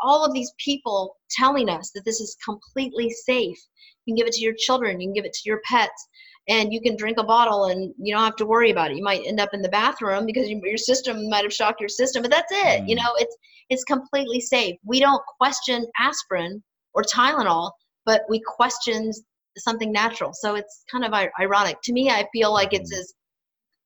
all 0.02 0.24
of 0.24 0.32
these 0.32 0.52
people 0.58 1.16
telling 1.30 1.68
us 1.68 1.90
that 1.94 2.04
this 2.04 2.20
is 2.20 2.36
completely 2.44 3.10
safe 3.10 3.58
you 4.04 4.12
can 4.12 4.16
give 4.16 4.26
it 4.26 4.32
to 4.32 4.40
your 4.42 4.54
children 4.56 5.00
you 5.00 5.06
can 5.08 5.14
give 5.14 5.24
it 5.24 5.32
to 5.32 5.42
your 5.44 5.60
pets 5.64 6.08
and 6.48 6.72
you 6.72 6.80
can 6.80 6.96
drink 6.96 7.18
a 7.18 7.24
bottle 7.24 7.66
and 7.66 7.94
you 7.98 8.12
don't 8.12 8.24
have 8.24 8.36
to 8.36 8.46
worry 8.46 8.70
about 8.70 8.90
it 8.90 8.96
you 8.96 9.02
might 9.02 9.22
end 9.26 9.40
up 9.40 9.50
in 9.52 9.62
the 9.62 9.68
bathroom 9.68 10.26
because 10.26 10.48
you, 10.48 10.60
your 10.64 10.76
system 10.76 11.28
might 11.28 11.44
have 11.44 11.52
shocked 11.52 11.80
your 11.80 11.88
system 11.88 12.22
but 12.22 12.30
that's 12.30 12.52
it 12.52 12.82
you 12.88 12.96
Mm. 12.96 13.02
know 13.02 13.12
it's 13.18 13.36
it's 13.68 13.84
completely 13.84 14.40
safe 14.40 14.76
we 14.84 15.00
don't 15.00 15.22
question 15.38 15.86
aspirin 15.98 16.62
or 16.94 17.02
tylenol 17.02 17.70
but 18.04 18.22
we 18.28 18.40
question 18.44 19.10
something 19.58 19.92
natural 19.92 20.32
so 20.32 20.54
it's 20.54 20.84
kind 20.90 21.04
of 21.04 21.12
ironic 21.40 21.76
to 21.84 21.92
me 21.92 22.10
i 22.10 22.26
feel 22.32 22.52
like 22.52 22.72
it's 22.72 22.92
Mhm. 22.92 22.98
as 22.98 23.14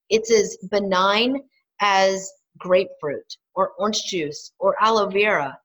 it's 0.08 0.30
as 0.30 0.56
benign 0.70 1.42
as 1.80 2.30
grapefruit 2.58 3.36
or 3.54 3.72
orange 3.78 4.02
juice 4.04 4.52
or 4.58 4.76
aloe 4.80 5.08
vera. 5.08 5.58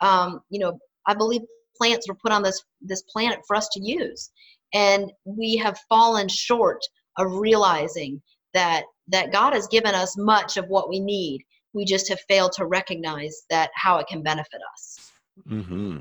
Um, 0.00 0.40
you 0.50 0.60
know, 0.60 0.78
I 1.06 1.14
believe 1.14 1.42
plants 1.76 2.08
were 2.08 2.14
put 2.14 2.32
on 2.32 2.42
this 2.42 2.62
this 2.80 3.02
planet 3.02 3.40
for 3.46 3.56
us 3.56 3.68
to 3.72 3.80
use, 3.82 4.30
and 4.74 5.10
we 5.24 5.56
have 5.56 5.78
fallen 5.88 6.28
short 6.28 6.80
of 7.18 7.32
realizing 7.32 8.20
that 8.54 8.84
that 9.08 9.32
God 9.32 9.54
has 9.54 9.66
given 9.68 9.94
us 9.94 10.16
much 10.18 10.56
of 10.56 10.66
what 10.68 10.88
we 10.88 11.00
need. 11.00 11.42
We 11.72 11.84
just 11.84 12.08
have 12.08 12.20
failed 12.28 12.52
to 12.52 12.66
recognize 12.66 13.44
that 13.50 13.70
how 13.74 13.98
it 13.98 14.06
can 14.06 14.22
benefit 14.22 14.60
us. 14.74 15.10
Mm-hmm. 15.48 15.98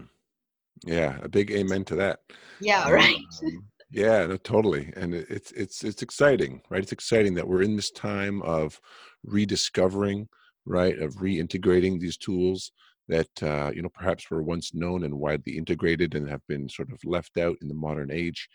Yeah, 0.86 1.18
a 1.22 1.30
big 1.30 1.52
amen 1.52 1.86
to 1.86 1.96
that. 1.96 2.20
Yeah, 2.60 2.90
right. 2.90 3.18
Um, 3.44 3.66
yeah, 3.92 4.26
no, 4.26 4.38
totally. 4.38 4.92
And 4.96 5.14
it- 5.16 5.28
it's 5.30 5.52
it's 5.54 5.84
it's 5.84 6.02
exciting, 6.02 6.62
right? 6.70 6.84
It's 6.84 6.92
exciting 6.92 7.34
that 7.36 7.48
we're 7.48 7.62
in 7.64 7.76
this 7.76 7.92
time 7.92 8.42
of 8.44 8.80
rediscovering, 9.24 10.28
right, 10.66 10.98
of 11.00 11.16
reintegrating 11.16 12.00
these 12.00 12.18
tools 12.18 12.72
that 13.08 13.44
uh, 13.44 13.72
you 13.76 13.82
know 13.82 13.90
perhaps 13.90 14.30
were 14.30 14.44
once 14.44 14.74
known 14.74 15.04
and 15.04 15.20
widely 15.20 15.58
integrated 15.58 16.16
and 16.16 16.30
have 16.30 16.46
been 16.48 16.70
sort 16.70 16.92
of 16.92 17.04
left 17.06 17.38
out 17.38 17.58
in 17.62 17.68
the 17.68 17.74
modern 17.76 18.12
age. 18.12 18.50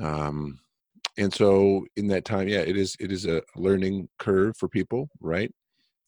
Um, 0.00 0.60
and 1.18 1.34
so 1.34 1.86
in 1.96 2.08
that 2.08 2.24
time, 2.24 2.48
yeah, 2.48 2.60
it 2.60 2.76
is 2.76 2.96
it 3.00 3.12
is 3.12 3.26
a 3.26 3.42
learning 3.56 4.08
curve 4.18 4.56
for 4.58 4.68
people, 4.68 5.10
right? 5.20 5.52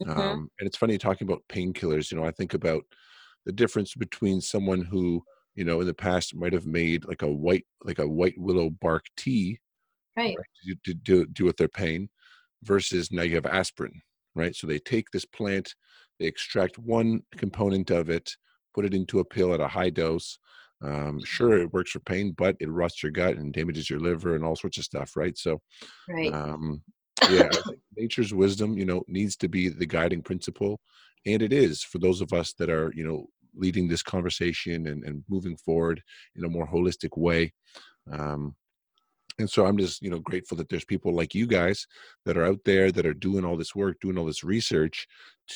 Mhm. 0.01 0.37
Um, 0.37 0.51
and 0.61 0.67
it's 0.69 0.79
funny 0.79 0.99
talking 0.99 1.27
about 1.29 1.45
painkillers. 1.49 2.13
You 2.13 2.19
know, 2.19 2.27
I 2.27 2.33
think 2.33 2.55
about 2.55 2.85
the 3.47 3.53
difference 3.53 3.95
between 3.95 4.41
someone 4.43 4.83
who, 4.85 5.25
you 5.57 5.65
know, 5.65 5.81
in 5.81 5.89
the 5.89 5.95
past 5.95 6.37
might 6.37 6.55
have 6.55 6.67
made 6.67 7.07
like 7.07 7.23
a 7.23 7.33
white, 7.33 7.67
like 7.85 7.99
a 8.01 8.09
white 8.09 8.39
willow 8.39 8.71
bark 8.71 9.07
tea 9.17 9.61
Right. 10.17 10.39
right, 10.39 10.47
to, 10.65 10.75
to 10.85 10.95
do, 10.95 11.27
do 11.27 11.45
with 11.45 11.57
their 11.57 11.69
pain, 11.69 12.09
versus 12.63 13.11
now 13.13 13.23
you 13.23 13.35
have 13.37 13.47
aspirin, 13.47 14.03
right? 14.35 14.55
So 14.55 14.67
they 14.67 14.79
take 14.79 15.11
this 15.11 15.25
plant, 15.25 15.75
they 16.21 16.27
extract 16.27 16.79
one 16.79 17.23
component 17.37 17.91
of 17.91 18.11
it, 18.11 18.37
put 18.75 18.85
it 18.85 18.95
into 18.95 19.19
a 19.19 19.25
pill 19.25 19.53
at 19.55 19.61
a 19.61 19.67
high 19.67 19.91
dose. 19.91 20.39
Um, 20.83 21.23
sure, 21.25 21.59
it 21.59 21.73
works 21.73 21.91
for 21.91 22.01
pain, 22.01 22.33
but 22.33 22.57
it 22.61 22.71
rots 22.71 23.03
your 23.03 23.11
gut 23.11 23.37
and 23.37 23.53
damages 23.53 23.91
your 23.91 24.01
liver 24.01 24.35
and 24.37 24.45
all 24.45 24.55
sorts 24.55 24.79
of 24.79 24.85
stuff, 24.85 25.17
right? 25.17 25.37
So 25.37 25.61
Right. 26.09 26.33
um, 26.33 26.83
yeah, 27.29 27.51
nature's 27.97 28.33
wisdom, 28.33 28.79
you 28.79 28.85
know, 28.85 29.03
needs 29.09 29.37
to 29.39 29.49
be 29.49 29.69
the 29.69 29.87
guiding 29.87 30.23
principle, 30.23 30.81
and 31.27 31.43
it 31.43 31.53
is 31.53 31.83
for 31.83 31.99
those 31.99 32.21
of 32.21 32.33
us 32.33 32.53
that 32.55 32.71
are, 32.71 32.93
you 32.95 33.05
know, 33.07 33.27
leading 33.55 33.89
this 33.89 34.03
conversation 34.03 34.87
and, 34.87 35.05
and 35.05 35.25
moving 35.29 35.57
forward 35.57 36.03
in 36.37 36.45
a 36.45 36.49
more 36.49 36.69
holistic 36.69 37.19
way. 37.19 37.53
Um, 38.11 38.55
and 39.39 39.49
so 39.49 39.67
I'm 39.67 39.79
just, 39.79 40.03
you 40.03 40.11
know, 40.11 40.19
grateful 40.19 40.57
that 40.59 40.69
there's 40.69 40.85
people 40.85 41.15
like 41.15 41.35
you 41.35 41.47
guys 41.47 41.87
that 42.25 42.37
are 42.37 42.47
out 42.47 42.61
there 42.65 42.91
that 42.93 43.07
are 43.07 43.15
doing 43.15 43.45
all 43.45 43.57
this 43.57 43.75
work, 43.75 43.99
doing 44.01 44.19
all 44.19 44.27
this 44.27 44.45
research 44.45 45.07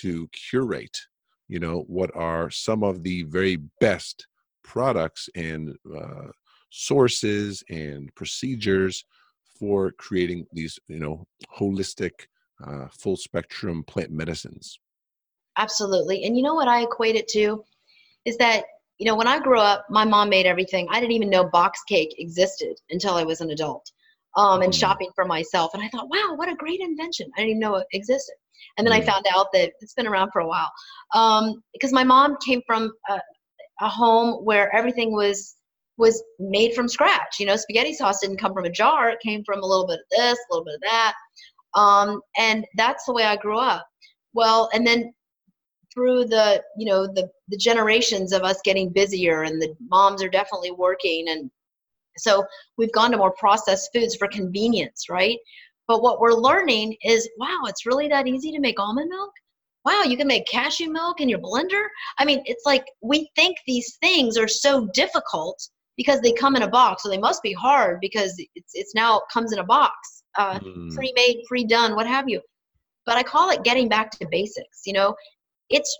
to 0.01 0.29
curate, 0.29 0.99
you 1.49 1.59
know, 1.59 1.85
what 1.87 2.11
are 2.15 2.51
some 2.51 2.83
of 2.83 3.03
the 3.03 3.25
very 3.25 3.59
best 3.81 4.27
products 4.63 5.29
and 5.35 5.77
uh, 5.95 6.29
sources 6.71 7.63
and 7.69 8.15
procedures 8.15 9.05
for 9.59 9.93
creating 9.93 10.47
these, 10.53 10.79
you 10.89 10.99
know, 10.99 11.27
holistic, 11.59 12.13
uh, 12.67 12.87
full 12.91 13.17
spectrum 13.17 13.85
plant 13.85 14.11
medicines. 14.11 14.79
Absolutely. 15.57 16.25
And 16.25 16.37
you 16.37 16.43
know 16.43 16.55
what 16.55 16.69
I 16.69 16.83
equate 16.83 17.17
it 17.17 17.29
to 17.29 17.65
is 18.25 18.37
that, 18.39 18.65
you 18.99 19.07
know, 19.07 19.17
when 19.17 19.27
I 19.27 19.41
grew 19.41 19.59
up, 19.59 19.87
my 19.91 20.05
mom 20.05 20.29
made 20.29 20.47
everything. 20.47 20.87
I 20.91 21.01
didn't 21.01 21.13
even 21.13 21.31
know 21.31 21.49
box 21.49 21.81
cake 21.89 22.15
existed 22.19 22.77
until 22.91 23.15
I 23.15 23.25
was 23.25 23.41
an 23.41 23.51
adult 23.51 23.91
um, 24.37 24.63
and 24.63 24.73
Mhm. 24.73 24.79
shopping 24.79 25.11
for 25.15 25.25
myself. 25.25 25.75
And 25.75 25.83
I 25.83 25.89
thought, 25.89 26.09
wow, 26.09 26.35
what 26.37 26.49
a 26.49 26.55
great 26.55 26.81
invention. 26.81 27.31
I 27.37 27.41
didn't 27.41 27.51
even 27.51 27.61
know 27.61 27.77
it 27.77 27.87
existed. 27.93 28.35
And 28.79 28.87
then 28.87 28.95
Mm. 28.95 29.03
I 29.03 29.07
found 29.07 29.27
out 29.35 29.49
that 29.53 29.73
it's 29.81 29.95
been 29.95 30.07
around 30.07 30.31
for 30.33 30.41
a 30.41 30.47
while. 30.47 30.71
Um, 31.13 31.63
because 31.73 31.93
my 31.93 32.05
mom 32.05 32.37
came 32.45 32.63
from 32.67 32.93
a, 33.09 33.21
a 33.81 33.89
home 33.89 34.45
where 34.45 34.75
everything 34.75 35.13
was 35.13 35.57
was 35.97 36.21
made 36.41 36.75
from 36.75 36.89
scratch. 36.89 37.39
You 37.39 37.47
know, 37.47 37.55
spaghetti 37.57 37.95
sauce 37.95 38.21
didn't 38.21 38.39
come 38.39 38.53
from 38.53 38.65
a 38.65 38.71
jar. 38.71 39.11
It 39.11 39.21
came 39.21 39.45
from 39.45 39.61
a 39.63 39.67
little 39.67 39.87
bit 39.87 40.01
of 40.01 40.07
this, 40.11 40.39
a 40.39 40.53
little 40.53 40.65
bit 40.65 40.75
of 40.75 40.81
that. 40.83 41.15
Um, 41.75 42.21
and 42.37 42.65
that's 42.77 43.05
the 43.05 43.13
way 43.13 43.25
I 43.25 43.37
grew 43.37 43.59
up. 43.59 43.87
Well, 44.33 44.71
and 44.75 44.85
then 44.85 45.13
through 45.95 46.25
the 46.27 46.63
you 46.77 46.87
know 46.87 47.07
the 47.07 47.31
the 47.49 47.57
generations 47.57 48.33
of 48.33 48.43
us 48.43 48.61
getting 48.65 48.91
busier 48.93 49.43
and 49.43 49.61
the 49.63 49.75
moms 49.91 50.23
are 50.23 50.29
definitely 50.29 50.73
working. 50.73 51.29
And 51.29 51.51
so 52.19 52.45
we've 52.79 52.93
gone 52.93 53.11
to 53.13 53.17
more 53.17 53.33
processed 53.33 53.91
foods 53.95 54.17
for 54.17 54.29
convenience 54.29 55.07
right? 55.11 55.39
But 55.87 56.03
what 56.03 56.21
we're 56.21 56.33
learning 56.33 56.97
is 57.03 57.29
wow 57.39 57.61
it's 57.67 57.87
really 57.87 58.09
that 58.09 58.27
easy 58.27 58.51
to 58.53 58.61
make 58.61 58.79
almond 58.81 59.11
milk? 59.11 59.33
Wow 59.85 60.03
you 60.05 60.17
can 60.17 60.27
make 60.27 60.47
cashew 60.47 60.91
milk 60.91 61.21
in 61.21 61.29
your 61.29 61.41
blender? 61.41 61.87
I 62.19 62.25
mean 62.25 62.43
it's 62.47 62.65
like 62.67 62.85
we 63.03 63.31
think 63.37 63.57
these 63.67 63.97
things 64.01 64.37
are 64.37 64.49
so 64.49 64.89
difficult 64.95 65.59
because 65.97 66.21
they 66.21 66.33
come 66.33 66.57
in 66.57 66.63
a 66.63 66.69
box. 66.69 67.03
So 67.05 67.09
they 67.09 67.19
must 67.19 67.43
be 67.43 67.53
hard 67.53 67.99
because 68.01 68.35
it's 68.57 68.73
it's 68.75 68.95
now 68.95 69.23
comes 69.33 69.53
in 69.53 69.61
a 69.61 69.65
box 69.65 69.95
uh, 70.39 70.59
Mm. 70.59 70.93
pre-made 70.95 71.43
pre-done 71.47 71.95
what 71.95 72.07
have 72.07 72.29
you. 72.29 72.41
But 73.07 73.17
i 73.17 73.23
call 73.23 73.51
it 73.51 73.63
getting 73.65 73.89
back 73.89 74.11
to 74.13 74.27
basics 74.31 74.81
you 74.87 74.93
know 74.95 75.15
it's 75.71 75.97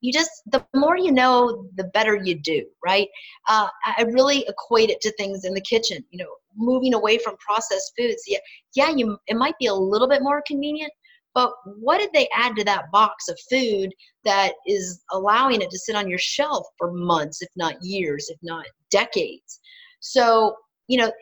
you 0.00 0.12
just 0.12 0.30
the 0.52 0.64
more 0.74 0.96
you 0.96 1.12
know 1.12 1.68
the 1.76 1.84
better 1.92 2.16
you 2.16 2.34
do 2.34 2.64
right? 2.84 3.08
Uh, 3.48 3.68
i 3.84 4.02
really 4.02 4.44
equate 4.48 4.90
it 4.90 5.00
to 5.00 5.12
things 5.12 5.44
in 5.44 5.54
the 5.54 5.60
kitchen 5.60 6.04
you 6.10 6.18
know 6.18 6.30
moving 6.56 6.94
away 6.94 7.18
from 7.18 7.36
processed 7.36 7.92
foods. 7.98 8.22
Yeah 8.26 8.38
yeah 8.74 8.90
you 8.90 9.18
it 9.26 9.36
might 9.36 9.54
be 9.58 9.66
a 9.66 9.74
little 9.74 10.08
bit 10.08 10.22
more 10.22 10.42
convenient 10.46 10.92
but 11.34 11.52
what 11.80 11.98
did 11.98 12.08
they 12.14 12.28
add 12.34 12.56
to 12.56 12.64
that 12.64 12.90
box 12.90 13.28
of 13.28 13.38
food 13.50 13.92
that 14.24 14.52
is 14.66 15.02
allowing 15.12 15.60
it 15.60 15.68
to 15.70 15.78
sit 15.78 15.94
on 15.94 16.08
your 16.08 16.18
shelf 16.18 16.66
for 16.78 16.92
months 16.92 17.42
if 17.42 17.48
not 17.56 17.74
years 17.82 18.30
if 18.30 18.38
not 18.42 18.64
decades? 18.90 19.60
So 20.00 20.56
you 20.88 20.98
know 20.98 21.12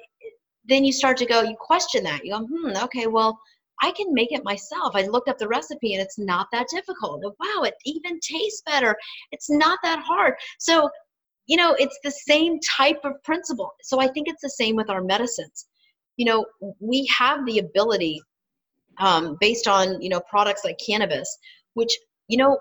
then 0.67 0.85
you 0.85 0.93
start 0.93 1.17
to 1.19 1.27
go 1.27 1.43
you 1.43 1.57
question 1.59 2.05
that. 2.05 2.25
You 2.25 2.33
go 2.33 2.47
hmm 2.47 2.77
okay 2.85 3.07
well 3.07 3.39
I 3.83 3.91
can 3.93 4.13
make 4.13 4.33
it 4.33 4.45
myself. 4.45 4.95
I 4.95 5.07
looked 5.07 5.29
up 5.29 5.39
the 5.39 5.49
recipe 5.49 5.95
and 5.95 6.03
it's 6.03 6.19
not 6.19 6.49
that 6.53 6.69
difficult. 6.69 7.23
Wow, 7.23 7.63
it 7.65 7.75
even 7.85 8.19
tastes 8.21 8.63
better. 8.65 8.97
It's 9.33 9.51
not 9.51 9.79
that 9.83 10.01
hard. 10.01 10.35
So, 10.59 10.89
you 11.47 11.57
know, 11.57 11.75
it's 11.79 11.99
the 12.05 12.11
same 12.11 12.59
type 12.61 13.01
of 13.05 13.23
principle. 13.23 13.73
So 13.83 14.01
I 14.01 14.09
think 14.09 14.29
it's 14.29 14.43
the 14.43 14.51
same 14.51 14.77
with 14.77 14.91
our 14.91 15.03
medicines. 15.03 15.67
You 16.17 16.27
know, 16.27 16.47
we 16.81 17.07
have 17.19 17.45
the 17.45 17.59
ability, 17.59 18.23
um, 18.99 19.37
based 19.41 19.67
on, 19.67 20.01
you 20.01 20.09
know, 20.09 20.21
products 20.21 20.65
like 20.65 20.79
cannabis, 20.85 21.37
which, 21.75 21.93
you 22.29 22.39
know, 22.39 22.59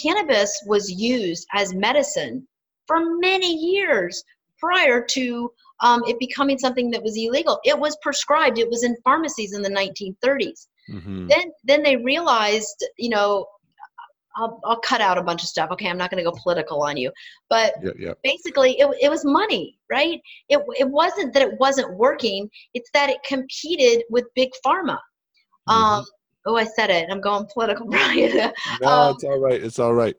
cannabis 0.00 0.62
was 0.66 0.90
used 0.90 1.46
as 1.54 1.72
medicine 1.74 2.46
for 2.86 3.18
many 3.18 3.52
years 3.54 4.22
prior 4.58 5.02
to 5.02 5.50
um, 5.80 6.02
it 6.06 6.18
becoming 6.18 6.58
something 6.58 6.90
that 6.90 7.02
was 7.02 7.16
illegal. 7.16 7.60
It 7.64 7.78
was 7.78 7.96
prescribed. 8.02 8.58
It 8.58 8.68
was 8.68 8.82
in 8.82 8.96
pharmacies 9.04 9.52
in 9.54 9.62
the 9.62 9.70
1930s. 9.70 10.68
Mhm. 10.90 11.28
Then, 11.28 11.52
then 11.64 11.82
they 11.82 11.96
realized, 11.96 12.84
you 12.96 13.08
know, 13.10 13.46
I'll, 14.36 14.60
I'll 14.64 14.80
cut 14.80 15.00
out 15.00 15.18
a 15.18 15.22
bunch 15.22 15.42
of 15.42 15.48
stuff. 15.48 15.70
Okay, 15.72 15.88
I'm 15.88 15.96
not 15.96 16.10
going 16.10 16.22
to 16.22 16.30
go 16.30 16.36
political 16.42 16.82
on 16.82 16.96
you, 16.96 17.10
but 17.48 17.74
Yeah, 17.82 17.92
yeah. 17.98 18.12
basically, 18.22 18.78
it, 18.78 18.88
it 19.00 19.08
was 19.10 19.24
money, 19.24 19.78
right? 19.90 20.20
It, 20.48 20.60
it 20.78 20.88
wasn't 20.88 21.32
that 21.34 21.42
it 21.42 21.58
wasn't 21.58 21.96
working. 21.96 22.48
It's 22.74 22.90
that 22.92 23.08
it 23.08 23.18
competed 23.26 24.04
with 24.10 24.24
big 24.34 24.50
pharma. 24.64 24.98
Mhm. 25.68 25.74
Um, 25.74 26.04
oh, 26.46 26.56
I 26.56 26.64
said 26.64 26.90
it. 26.90 27.08
I'm 27.10 27.20
going 27.20 27.46
political, 27.52 27.86
Brian. 27.90 28.52
no, 28.80 28.88
um, 28.88 29.14
it's 29.14 29.24
all 29.24 29.38
right. 29.38 29.62
It's 29.62 29.78
all 29.78 29.94
right. 29.94 30.16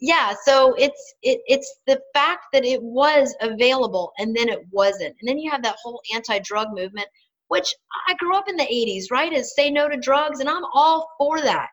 Yeah 0.00 0.32
so 0.44 0.74
it's 0.78 1.14
it, 1.22 1.40
it's 1.46 1.80
the 1.86 2.00
fact 2.14 2.46
that 2.52 2.64
it 2.64 2.82
was 2.82 3.34
available 3.40 4.12
and 4.18 4.34
then 4.36 4.48
it 4.48 4.60
wasn't. 4.70 5.14
And 5.20 5.28
then 5.28 5.38
you 5.38 5.50
have 5.50 5.62
that 5.62 5.76
whole 5.82 6.00
anti-drug 6.14 6.68
movement 6.72 7.08
which 7.48 7.74
i 8.08 8.14
grew 8.14 8.36
up 8.36 8.48
in 8.48 8.56
the 8.56 8.64
80s 8.64 9.04
right? 9.10 9.32
Is 9.32 9.54
say 9.54 9.70
no 9.70 9.88
to 9.88 9.96
drugs 9.96 10.40
and 10.40 10.48
i'm 10.48 10.64
all 10.74 11.08
for 11.18 11.40
that. 11.40 11.68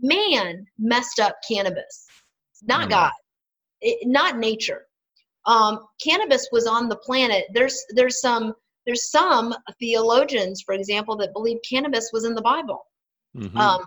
Man 0.00 0.64
messed 0.78 1.18
up 1.20 1.34
cannabis. 1.50 2.06
Not 2.62 2.86
Mm. 2.86 2.90
god. 2.90 3.12
It, 3.80 4.06
not 4.06 4.38
nature. 4.38 4.82
Um, 5.46 5.80
cannabis 6.02 6.48
was 6.52 6.66
on 6.66 6.88
the 6.88 6.96
planet. 6.96 7.44
There's 7.54 7.82
there's 7.94 8.20
some 8.20 8.54
there's 8.86 9.10
some 9.10 9.54
theologians 9.80 10.62
for 10.64 10.74
example 10.74 11.16
that 11.18 11.32
believe 11.32 11.58
cannabis 11.68 12.10
was 12.12 12.24
in 12.24 12.34
the 12.34 12.42
bible. 12.42 12.84
Mhm. 13.36 13.56
um, 13.58 13.80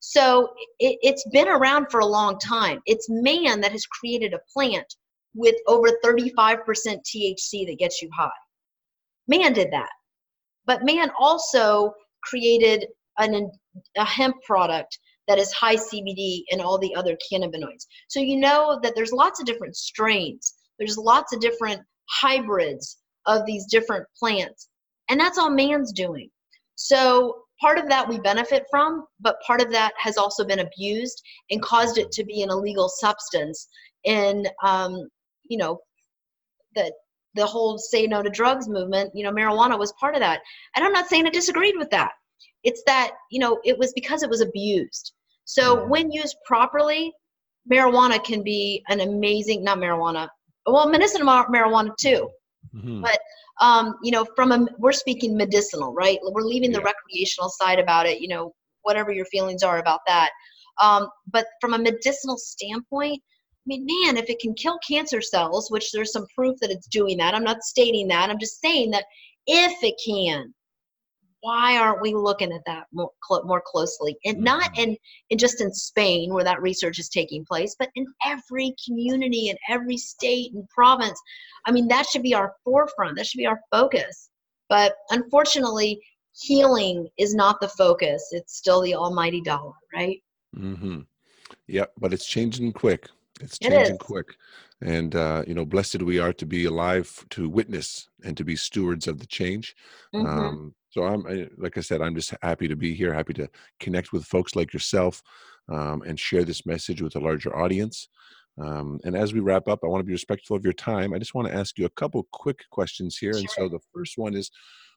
so 0.00 0.48
it, 0.78 0.98
it's 1.02 1.26
been 1.32 1.48
around 1.48 1.90
for 1.90 2.00
a 2.00 2.06
long 2.06 2.38
time. 2.38 2.80
It's 2.86 3.08
man 3.08 3.60
that 3.60 3.72
has 3.72 3.86
created 3.86 4.34
a 4.34 4.40
plant 4.52 4.86
with 5.34 5.56
over 5.66 5.88
35% 6.04 6.58
THC 6.64 7.66
that 7.66 7.76
gets 7.78 8.00
you 8.02 8.08
high. 8.16 8.30
Man 9.26 9.52
did 9.52 9.72
that. 9.72 9.90
But 10.66 10.84
man 10.84 11.10
also 11.18 11.92
created 12.22 12.86
an, 13.18 13.50
a 13.96 14.04
hemp 14.04 14.36
product 14.44 14.98
that 15.26 15.38
is 15.38 15.52
high 15.52 15.76
CBD 15.76 16.42
and 16.50 16.60
all 16.60 16.78
the 16.78 16.94
other 16.94 17.16
cannabinoids. 17.30 17.86
So 18.08 18.20
you 18.20 18.36
know 18.36 18.78
that 18.82 18.94
there's 18.94 19.12
lots 19.12 19.40
of 19.40 19.46
different 19.46 19.76
strains, 19.76 20.54
there's 20.78 20.96
lots 20.96 21.34
of 21.34 21.40
different 21.40 21.82
hybrids 22.08 22.98
of 23.26 23.44
these 23.44 23.66
different 23.66 24.06
plants. 24.18 24.68
And 25.10 25.20
that's 25.20 25.38
all 25.38 25.50
man's 25.50 25.92
doing. 25.92 26.30
So 26.76 27.42
part 27.60 27.78
of 27.78 27.88
that 27.88 28.08
we 28.08 28.18
benefit 28.20 28.64
from, 28.70 29.04
but 29.20 29.40
part 29.46 29.60
of 29.60 29.70
that 29.72 29.92
has 29.98 30.16
also 30.16 30.44
been 30.44 30.60
abused 30.60 31.22
and 31.50 31.62
caused 31.62 31.98
it 31.98 32.10
to 32.12 32.24
be 32.24 32.42
an 32.42 32.50
illegal 32.50 32.88
substance. 32.88 33.68
And 34.04 34.48
um, 34.62 35.08
you 35.48 35.58
know, 35.58 35.80
the 36.74 36.92
the 37.34 37.46
whole 37.46 37.78
say 37.78 38.06
no 38.06 38.22
to 38.22 38.30
drugs 38.30 38.68
movement, 38.68 39.10
you 39.14 39.22
know, 39.24 39.32
marijuana 39.32 39.78
was 39.78 39.92
part 40.00 40.14
of 40.14 40.20
that. 40.20 40.40
And 40.74 40.84
I'm 40.84 40.92
not 40.92 41.08
saying 41.08 41.26
I 41.26 41.30
disagreed 41.30 41.76
with 41.76 41.90
that. 41.90 42.12
It's 42.64 42.82
that, 42.86 43.12
you 43.30 43.38
know, 43.38 43.60
it 43.64 43.78
was 43.78 43.92
because 43.92 44.22
it 44.22 44.30
was 44.30 44.40
abused. 44.40 45.12
So 45.44 45.76
Mhm. 45.76 45.88
when 45.88 46.10
used 46.10 46.36
properly, 46.44 47.12
marijuana 47.70 48.22
can 48.22 48.42
be 48.42 48.82
an 48.88 49.00
amazing 49.00 49.62
not 49.62 49.78
marijuana, 49.78 50.28
well, 50.66 50.88
medicinal 50.88 51.26
marijuana 51.26 51.96
too. 51.96 52.30
Mm-hmm. 52.74 53.02
But 53.02 53.20
um, 53.60 53.94
you 54.02 54.10
know, 54.10 54.26
from 54.36 54.52
a 54.52 54.66
we're 54.78 54.92
speaking 54.92 55.36
medicinal, 55.36 55.92
right? 55.92 56.18
We're 56.22 56.42
leaving 56.42 56.72
the 56.72 56.80
recreational 56.80 57.50
side 57.50 57.78
about 57.78 58.06
it. 58.06 58.20
You 58.20 58.28
know, 58.28 58.54
whatever 58.82 59.12
your 59.12 59.26
feelings 59.26 59.62
are 59.62 59.78
about 59.78 60.00
that. 60.06 60.30
Um, 60.82 61.08
but 61.26 61.46
from 61.60 61.74
a 61.74 61.78
medicinal 61.78 62.36
standpoint, 62.38 63.20
I 63.20 63.66
mean, 63.66 63.86
man, 63.86 64.16
if 64.16 64.30
it 64.30 64.38
can 64.38 64.54
kill 64.54 64.78
cancer 64.88 65.20
cells, 65.20 65.70
which 65.70 65.92
there's 65.92 66.12
some 66.12 66.26
proof 66.34 66.56
that 66.60 66.70
it's 66.70 66.86
doing 66.86 67.18
that. 67.18 67.34
I'm 67.34 67.44
not 67.44 67.62
stating 67.62 68.08
that. 68.08 68.30
I'm 68.30 68.38
just 68.38 68.60
saying 68.60 68.90
that 68.92 69.04
if 69.46 69.72
it 69.82 69.94
can, 70.04 70.54
why 71.40 71.76
aren't 71.76 72.02
we 72.02 72.14
looking 72.14 72.52
at 72.52 72.62
that 72.66 72.86
more, 72.92 73.10
cl- 73.26 73.44
more 73.44 73.62
closely? 73.64 74.16
And 74.24 74.38
not 74.38 74.72
mm-hmm. 74.74 74.90
in, 74.90 74.96
in 75.30 75.38
just 75.38 75.60
in 75.60 75.72
spain 75.72 76.32
where 76.32 76.44
that 76.44 76.62
research 76.62 76.98
is 76.98 77.08
taking 77.08 77.44
place 77.44 77.76
but 77.78 77.90
in 77.94 78.06
every 78.24 78.74
community 78.84 79.48
in 79.48 79.56
every 79.68 79.96
state 79.96 80.52
and 80.52 80.68
province. 80.68 81.20
I 81.66 81.72
mean 81.72 81.88
that 81.88 82.06
should 82.06 82.22
be 82.22 82.34
our 82.34 82.54
forefront 82.64 83.16
that 83.16 83.26
should 83.26 83.38
be 83.38 83.46
our 83.46 83.60
focus. 83.70 84.30
But 84.68 84.94
unfortunately 85.10 86.00
healing 86.40 87.08
is 87.18 87.34
not 87.34 87.60
the 87.60 87.68
focus 87.68 88.28
it's 88.30 88.56
still 88.56 88.80
the 88.80 88.94
almighty 88.94 89.40
dollar 89.40 89.72
right? 89.94 90.18
Mm-hmm. 90.56 91.00
Yeah 91.66 91.86
but 91.98 92.12
it's 92.12 92.26
changing 92.26 92.72
quick. 92.72 93.08
It's 93.40 93.58
changing 93.58 93.94
it 93.94 94.00
quick 94.00 94.26
and 94.82 95.14
uh, 95.14 95.42
you 95.46 95.54
know 95.54 95.64
blessed 95.64 96.02
we 96.02 96.18
are 96.18 96.32
to 96.32 96.46
be 96.46 96.66
alive 96.66 97.24
to 97.30 97.48
witness 97.48 98.08
and 98.24 98.36
to 98.36 98.44
be 98.44 98.56
stewards 98.56 99.06
of 99.08 99.18
the 99.18 99.26
change. 99.26 99.74
Mm-hmm. 100.14 100.26
um, 100.26 100.74
so 100.90 101.04
i'm 101.04 101.26
I, 101.26 101.48
like 101.56 101.76
i 101.76 101.80
said 101.80 102.00
i'm 102.00 102.14
just 102.14 102.34
happy 102.42 102.68
to 102.68 102.76
be 102.76 102.94
here 102.94 103.12
happy 103.12 103.34
to 103.34 103.48
connect 103.78 104.12
with 104.12 104.24
folks 104.24 104.56
like 104.56 104.72
yourself 104.72 105.22
um, 105.68 106.02
and 106.02 106.18
share 106.18 106.44
this 106.44 106.64
message 106.64 107.02
with 107.02 107.16
a 107.16 107.20
larger 107.20 107.54
audience. 107.54 108.08
Um, 108.60 108.98
and 109.04 109.14
as 109.14 109.32
we 109.32 109.40
wrap 109.40 109.68
up 109.68 109.80
i 109.84 109.86
want 109.86 110.00
to 110.00 110.06
be 110.06 110.12
respectful 110.12 110.56
of 110.56 110.64
your 110.64 110.72
time. 110.72 111.12
I 111.12 111.18
just 111.18 111.34
want 111.34 111.48
to 111.48 111.54
ask 111.54 111.78
you 111.78 111.86
a 111.86 111.90
couple 111.90 112.26
quick 112.32 112.60
questions 112.70 113.16
here. 113.16 113.32
Sure. 113.32 113.40
and 113.40 113.50
so 113.50 113.68
the 113.68 113.80
first 113.94 114.18
one 114.18 114.34
is 114.34 114.50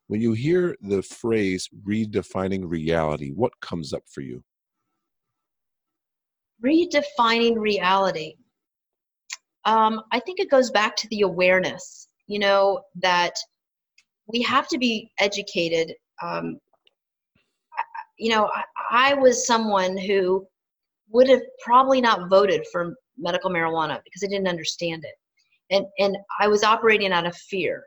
when 0.08 0.22
you 0.22 0.34
hear 0.34 0.76
the 0.82 1.02
phrase 1.02 1.70
redefining 1.88 2.64
reality 2.66 3.32
what 3.32 3.52
comes 3.62 3.94
up 3.94 4.04
for 4.08 4.22
you? 4.22 4.44
Redefining 6.64 7.58
reality 7.58 8.36
um, 9.66 10.02
i 10.12 10.20
think 10.20 10.40
it 10.40 10.50
goes 10.50 10.72
back 10.72 10.96
to 10.96 11.08
the 11.10 11.22
awareness 11.22 12.08
you 12.28 12.40
know 12.40 12.82
that 12.96 13.34
we 14.32 14.42
have 14.42 14.68
to 14.70 14.78
be 14.78 15.12
educated. 15.20 15.94
Um, 16.22 16.60
you 18.18 18.30
know, 18.30 18.50
I, 18.54 18.64
I 18.92 19.14
was 19.16 19.46
someone 19.46 19.98
who 19.98 20.46
would 21.10 21.28
have 21.28 21.42
probably 21.64 22.02
not 22.02 22.30
voted 22.30 22.66
for 22.72 22.96
medical 23.18 23.50
marijuana 23.50 24.00
because 24.04 24.24
I 24.24 24.28
didn't 24.28 24.48
understand 24.48 25.04
it. 25.04 25.16
And, 25.76 25.86
and 26.00 26.18
I 26.40 26.48
was 26.48 26.64
operating 26.64 27.12
out 27.12 27.26
of 27.26 27.36
fear, 27.36 27.84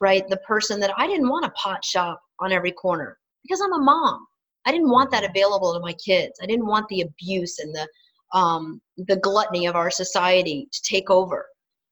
right? 0.00 0.28
The 0.28 0.38
person 0.38 0.80
that 0.80 0.92
I 0.96 1.06
didn't 1.06 1.28
want 1.28 1.46
a 1.46 1.50
pot 1.50 1.84
shop 1.84 2.20
on 2.40 2.52
every 2.52 2.72
corner 2.72 3.18
because 3.42 3.60
I'm 3.60 3.72
a 3.72 3.78
mom. 3.78 4.26
I 4.66 4.72
didn't 4.72 4.90
want 4.90 5.10
that 5.12 5.24
available 5.24 5.72
to 5.72 5.80
my 5.80 5.94
kids. 5.94 6.38
I 6.42 6.46
didn't 6.46 6.66
want 6.66 6.88
the 6.88 7.02
abuse 7.02 7.58
and 7.58 7.74
the 7.74 7.88
um, 8.32 8.80
the 8.96 9.16
gluttony 9.16 9.66
of 9.66 9.76
our 9.76 9.90
society 9.90 10.68
to 10.72 10.82
take 10.82 11.10
over. 11.10 11.46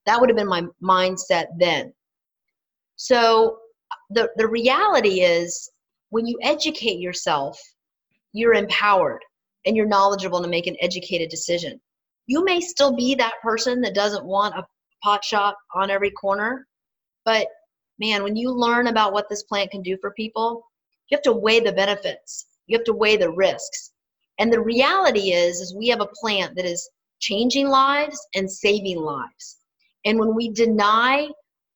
That 0.04 0.20
would 0.20 0.28
have 0.28 0.36
been 0.36 0.48
my 0.48 0.64
mindset 0.82 1.46
then. 1.58 1.92
So 2.96 3.58
the, 4.10 4.30
the 4.36 4.46
reality 4.46 5.20
is 5.20 5.70
when 6.10 6.26
you 6.26 6.38
educate 6.42 6.98
yourself, 6.98 7.60
you're 8.32 8.54
empowered 8.54 9.22
and 9.64 9.76
you're 9.76 9.86
knowledgeable 9.86 10.42
to 10.42 10.48
make 10.48 10.66
an 10.66 10.76
educated 10.80 11.28
decision. 11.28 11.80
You 12.26 12.44
may 12.44 12.60
still 12.60 12.94
be 12.94 13.14
that 13.14 13.40
person 13.42 13.80
that 13.82 13.94
doesn't 13.94 14.24
want 14.24 14.54
a 14.54 14.66
pot 15.02 15.24
shop 15.24 15.56
on 15.74 15.90
every 15.90 16.10
corner, 16.10 16.66
but 17.24 17.48
man, 17.98 18.22
when 18.22 18.36
you 18.36 18.50
learn 18.50 18.88
about 18.88 19.12
what 19.12 19.28
this 19.28 19.42
plant 19.44 19.70
can 19.70 19.82
do 19.82 19.96
for 20.00 20.12
people, 20.12 20.62
you 21.08 21.16
have 21.16 21.22
to 21.22 21.32
weigh 21.32 21.60
the 21.60 21.72
benefits. 21.72 22.46
You 22.66 22.78
have 22.78 22.84
to 22.86 22.92
weigh 22.92 23.16
the 23.16 23.30
risks. 23.30 23.92
And 24.38 24.52
the 24.52 24.60
reality 24.60 25.32
is 25.32 25.60
is 25.60 25.74
we 25.74 25.88
have 25.88 26.00
a 26.00 26.08
plant 26.20 26.56
that 26.56 26.64
is 26.64 26.88
changing 27.20 27.68
lives 27.68 28.18
and 28.34 28.50
saving 28.50 28.98
lives. 28.98 29.58
And 30.04 30.18
when 30.18 30.34
we 30.34 30.50
deny 30.50 31.28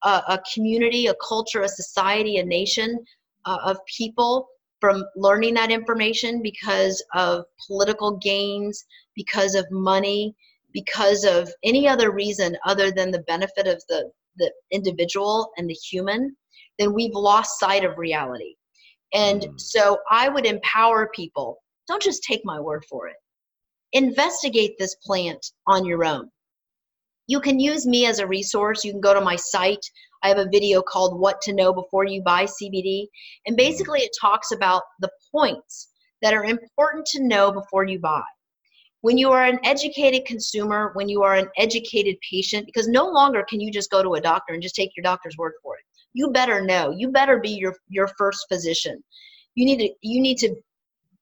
a, 0.04 0.08
a 0.08 0.42
community, 0.52 1.06
a 1.06 1.14
culture, 1.26 1.62
a 1.62 1.68
society, 1.68 2.38
a 2.38 2.44
nation 2.44 2.98
uh, 3.44 3.58
of 3.64 3.78
people 3.86 4.48
from 4.80 5.04
learning 5.16 5.54
that 5.54 5.70
information 5.70 6.42
because 6.42 7.04
of 7.14 7.44
political 7.66 8.16
gains, 8.16 8.84
because 9.14 9.54
of 9.54 9.66
money, 9.70 10.34
because 10.72 11.24
of 11.24 11.52
any 11.64 11.86
other 11.86 12.12
reason 12.12 12.56
other 12.64 12.90
than 12.90 13.11
the 13.11 13.22
benefit 13.22 13.66
of 13.66 13.82
the, 13.88 14.11
the 14.36 14.50
individual 14.70 15.50
and 15.56 15.68
the 15.68 15.74
human, 15.74 16.34
then 16.78 16.94
we've 16.94 17.14
lost 17.14 17.58
sight 17.58 17.84
of 17.84 17.98
reality. 17.98 18.54
And 19.12 19.42
mm. 19.42 19.61
so 19.61 19.98
I 20.11 20.28
would 20.28 20.46
empower 20.46 21.11
people 21.14 21.58
don't 21.91 22.03
just 22.03 22.22
take 22.22 22.41
my 22.45 22.59
word 22.59 22.84
for 22.88 23.09
it. 23.09 23.16
Investigate 23.93 24.76
this 24.78 24.95
plant 25.05 25.45
on 25.66 25.84
your 25.84 26.05
own 26.05 26.30
you 27.30 27.41
can 27.41 27.61
use 27.61 27.86
me 27.86 28.07
as 28.07 28.18
a 28.18 28.26
resource. 28.26 28.84
You 28.84 28.91
can 28.91 29.01
go 29.01 29.14
to 29.14 29.20
my 29.20 29.36
site. 29.36 29.86
I 30.24 30.28
have 30.28 30.38
a 30.38 30.49
video 30.51 30.82
called 30.82 31.20
What 31.20 31.41
to 31.43 31.53
Know 31.53 31.72
Before 31.72 32.05
You 32.05 32.22
Buy 32.22 32.45
CBD. 32.45 33.07
And 33.47 33.57
basically, 33.57 34.01
it 34.01 34.11
talks 34.20 34.51
about 34.51 34.82
the 34.99 35.11
points 35.30 35.91
that 36.22 36.34
are 36.34 36.45
important 36.45 37.07
to 37.07 37.22
know 37.22 37.53
before 37.53 37.84
you 37.84 38.01
buy. 38.01 38.24
When 39.03 39.16
you 39.16 39.30
are 39.30 39.45
an 39.45 39.61
educated 39.62 40.24
consumer, 40.26 40.91
when 40.95 41.09
you 41.09 41.22
are 41.22 41.36
an 41.36 41.47
educated 41.57 42.16
patient, 42.28 42.66
because 42.66 42.88
no 42.88 43.07
longer 43.07 43.45
can 43.49 43.61
you 43.61 43.70
just 43.70 43.93
go 43.93 44.03
to 44.03 44.14
a 44.14 44.20
doctor 44.20 44.53
and 44.53 44.61
just 44.62 44.74
take 44.74 44.91
your 44.97 45.05
doctor's 45.05 45.36
word 45.38 45.53
for 45.62 45.76
it. 45.76 45.84
You 46.12 46.32
better 46.32 46.61
know. 46.61 46.91
You 46.91 47.12
better 47.12 47.38
be 47.38 47.51
your, 47.51 47.76
your 47.88 48.09
first 48.18 48.45
physician. 48.49 49.05
You 49.55 49.66
need 49.66 49.78
to 49.78 49.91
you 50.03 50.20
need 50.20 50.38
to 50.38 50.53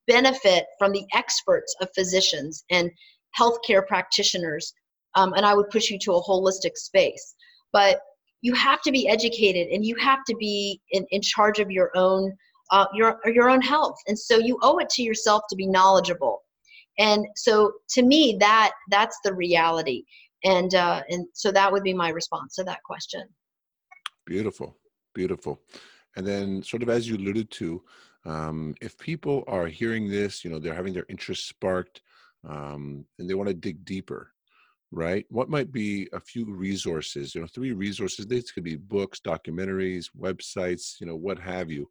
benefit 0.09 0.67
from 0.79 0.91
the 0.93 1.05
experts 1.15 1.75
of 1.81 1.89
physicians 1.95 2.65
and 2.71 2.91
healthcare 3.39 3.87
practitioners 3.87 4.75
um, 5.15 5.33
and 5.35 5.45
I 5.45 5.55
would 5.55 5.69
push 5.71 5.91
you 5.91 5.99
to 6.01 6.13
a 6.13 6.23
holistic 6.23 6.77
space. 6.77 7.35
But 7.73 8.01
you 8.41 8.55
have 8.55 8.81
to 8.83 8.93
be 8.93 9.09
educated 9.09 9.69
and 9.69 9.85
you 9.85 9.97
have 9.97 10.21
to 10.29 10.37
be 10.37 10.81
in, 10.93 11.05
in 11.11 11.21
charge 11.21 11.59
of 11.59 11.71
your 11.71 11.91
own 11.95 12.33
uh, 12.71 12.87
your 12.93 13.19
your 13.25 13.49
own 13.49 13.63
health, 13.63 13.97
and 14.09 14.19
so 14.19 14.37
you 14.37 14.59
owe 14.61 14.77
it 14.77 14.91
to 14.91 15.03
yourself 15.03 15.43
to 15.49 15.57
be 15.57 15.67
knowledgeable. 15.67 16.43
And 16.99 17.27
so, 17.35 17.73
to 17.93 18.03
me, 18.03 18.37
that 18.41 18.73
that's 18.91 19.19
the 19.25 19.33
reality, 19.33 20.05
and 20.45 20.75
uh, 20.75 21.01
and 21.09 21.27
so 21.33 21.51
that 21.51 21.73
would 21.73 21.83
be 21.83 21.95
my 21.95 22.11
response 22.11 22.57
to 22.57 22.65
that 22.65 22.83
question. 22.83 23.23
Beautiful, 24.27 24.77
beautiful. 25.15 25.59
And 26.17 26.27
then, 26.27 26.63
sort 26.63 26.83
of 26.83 26.91
as 26.91 27.09
you 27.09 27.17
alluded 27.17 27.51
to, 27.53 27.83
um, 28.29 28.75
if 28.81 28.97
people 28.99 29.45
are 29.47 29.67
hearing 29.67 30.09
this, 30.09 30.45
you 30.45 30.51
know, 30.51 30.59
they're 30.59 30.75
having 30.75 30.95
their 30.95 31.07
interest 31.09 31.49
sparked, 31.49 32.01
um, 32.49 33.05
and 33.19 33.29
they 33.29 33.35
want 33.35 33.49
to 33.49 33.55
dig 33.55 33.85
deeper 33.85 34.33
right? 34.91 35.27
What 35.29 35.51
might 35.51 35.71
be 35.73 36.09
a 36.13 36.21
few 36.21 36.45
resources? 36.47 37.35
You 37.35 37.43
know, 37.43 37.47
three 37.47 37.73
resources. 37.73 38.27
These 38.27 38.53
could 38.53 38.65
be 38.65 38.77
books, 38.77 39.21
documentaries, 39.21 40.07
websites, 40.19 40.99
you 41.01 41.07
know, 41.07 41.17
what 41.17 41.39
have 41.39 41.71
you. 41.71 41.89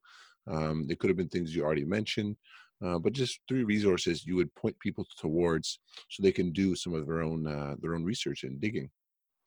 Um, 0.48 0.88
they 0.88 0.96
could 0.96 1.10
have 1.10 1.18
been 1.18 1.30
things 1.30 1.56
you 1.56 1.64
already 1.64 1.86
mentioned, 1.86 2.36
uh, 2.84 2.98
but 3.00 3.14
just 3.14 3.40
three 3.48 3.64
resources 3.64 4.26
you 4.26 4.36
would 4.36 4.54
point 4.56 4.78
people 4.80 5.06
towards 5.20 5.80
so 6.10 6.24
they 6.24 6.32
can 6.32 6.52
do 6.52 6.76
some 6.76 6.94
of 6.94 7.06
their 7.06 7.22
own 7.22 7.46
uh, 7.46 7.76
their 7.82 7.94
own 7.96 8.04
research 8.04 8.44
and 8.44 8.62
digging. 8.62 8.90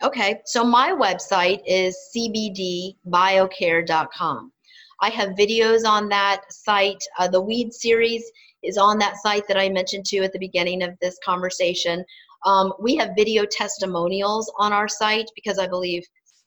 Okay, 0.03 0.41
so 0.47 0.65
my 0.65 0.93
website 0.93 1.61
is 1.67 1.95
cbdbiocare.com. 2.17 4.53
I 5.01 5.11
have 5.11 5.31
videos 5.31 5.87
on 5.87 6.09
that 6.11 6.43
site. 6.51 7.03
Uh, 7.19 7.29
the 7.29 7.41
weed 7.41 7.73
series 7.73 8.31
is 8.63 8.77
on 8.77 8.99
that 8.99 9.17
site 9.17 9.47
that 9.49 9.57
I 9.57 9.69
mentioned 9.69 10.05
to 10.07 10.19
at 10.19 10.33
the 10.33 10.39
beginning 10.39 10.83
of 10.83 10.99
this 11.01 11.19
conversation. 11.25 12.05
Um, 12.45 12.73
we 12.81 12.97
have 12.97 13.11
video 13.17 13.45
testimonials 13.45 14.53
on 14.59 14.73
our 14.73 14.89
site 14.89 15.31
because 15.35 15.59
I 15.59 15.67
believe, 15.67 16.03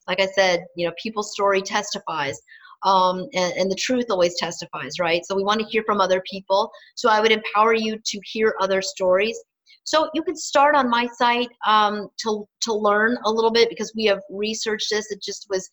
like 0.07 0.19
I 0.19 0.27
said, 0.27 0.65
you 0.75 0.87
know, 0.87 0.93
people's 1.01 1.31
story 1.31 1.61
testifies. 1.61 2.39
Um, 2.83 3.27
and, 3.33 3.53
and, 3.53 3.71
the 3.71 3.75
truth 3.75 4.07
always 4.09 4.37
testifies, 4.37 4.99
right? 4.99 5.25
So 5.25 5.37
we 5.37 5.43
want 5.43 5.61
to 5.61 5.65
hear 5.67 5.83
from 5.85 6.01
other 6.01 6.21
people. 6.29 6.69
So 6.95 7.09
I 7.09 7.21
would 7.21 7.31
empower 7.31 7.73
you 7.73 7.97
to 7.97 8.19
hear 8.25 8.55
other 8.59 8.81
stories. 8.81 9.39
So 9.85 10.09
you 10.13 10.21
could 10.21 10.37
start 10.37 10.75
on 10.75 10.89
my 10.89 11.07
site 11.17 11.49
um, 11.65 12.09
to 12.23 12.47
to 12.61 12.73
learn 12.73 13.17
a 13.25 13.31
little 13.31 13.51
bit 13.51 13.69
because 13.69 13.93
we 13.95 14.05
have 14.05 14.19
researched 14.29 14.87
this. 14.91 15.11
It 15.11 15.21
just 15.21 15.47
was, 15.49 15.69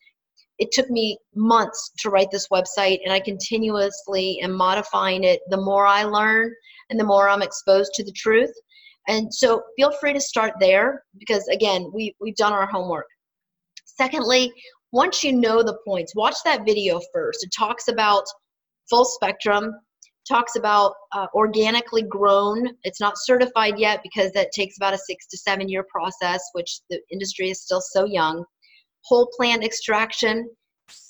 it 0.60 0.70
took 0.72 0.88
me 0.90 1.18
months 1.34 1.90
to 1.98 2.10
write 2.10 2.30
this 2.30 2.48
website, 2.48 2.98
and 3.02 3.12
I 3.12 3.18
continuously 3.18 4.38
am 4.42 4.52
modifying 4.52 5.24
it. 5.24 5.40
The 5.48 5.60
more 5.60 5.86
I 5.86 6.04
learn, 6.04 6.52
and 6.90 7.00
the 7.00 7.04
more 7.04 7.28
I'm 7.28 7.42
exposed 7.42 7.92
to 7.94 8.04
the 8.04 8.12
truth, 8.12 8.52
and 9.08 9.32
so 9.32 9.62
feel 9.76 9.90
free 9.90 10.12
to 10.12 10.20
start 10.20 10.52
there 10.60 11.02
because, 11.18 11.48
again, 11.48 11.90
we, 11.92 12.14
we've 12.20 12.36
done 12.36 12.52
our 12.52 12.66
homework. 12.66 13.06
Secondly, 13.86 14.52
once 14.92 15.24
you 15.24 15.32
know 15.32 15.62
the 15.62 15.78
points, 15.86 16.14
watch 16.14 16.36
that 16.44 16.66
video 16.66 17.00
first. 17.12 17.42
It 17.42 17.50
talks 17.56 17.88
about 17.88 18.24
full 18.88 19.04
spectrum, 19.06 19.72
talks 20.28 20.56
about 20.56 20.92
uh, 21.12 21.26
organically 21.34 22.02
grown. 22.02 22.68
It's 22.84 23.00
not 23.00 23.14
certified 23.16 23.78
yet 23.78 24.00
because 24.02 24.30
that 24.32 24.52
takes 24.52 24.76
about 24.76 24.94
a 24.94 24.98
six 24.98 25.26
to 25.28 25.38
seven 25.38 25.68
year 25.68 25.86
process, 25.90 26.42
which 26.52 26.80
the 26.90 27.00
industry 27.10 27.50
is 27.50 27.62
still 27.62 27.80
so 27.80 28.04
young. 28.04 28.44
Whole 29.04 29.30
plant 29.36 29.64
extraction. 29.64 30.48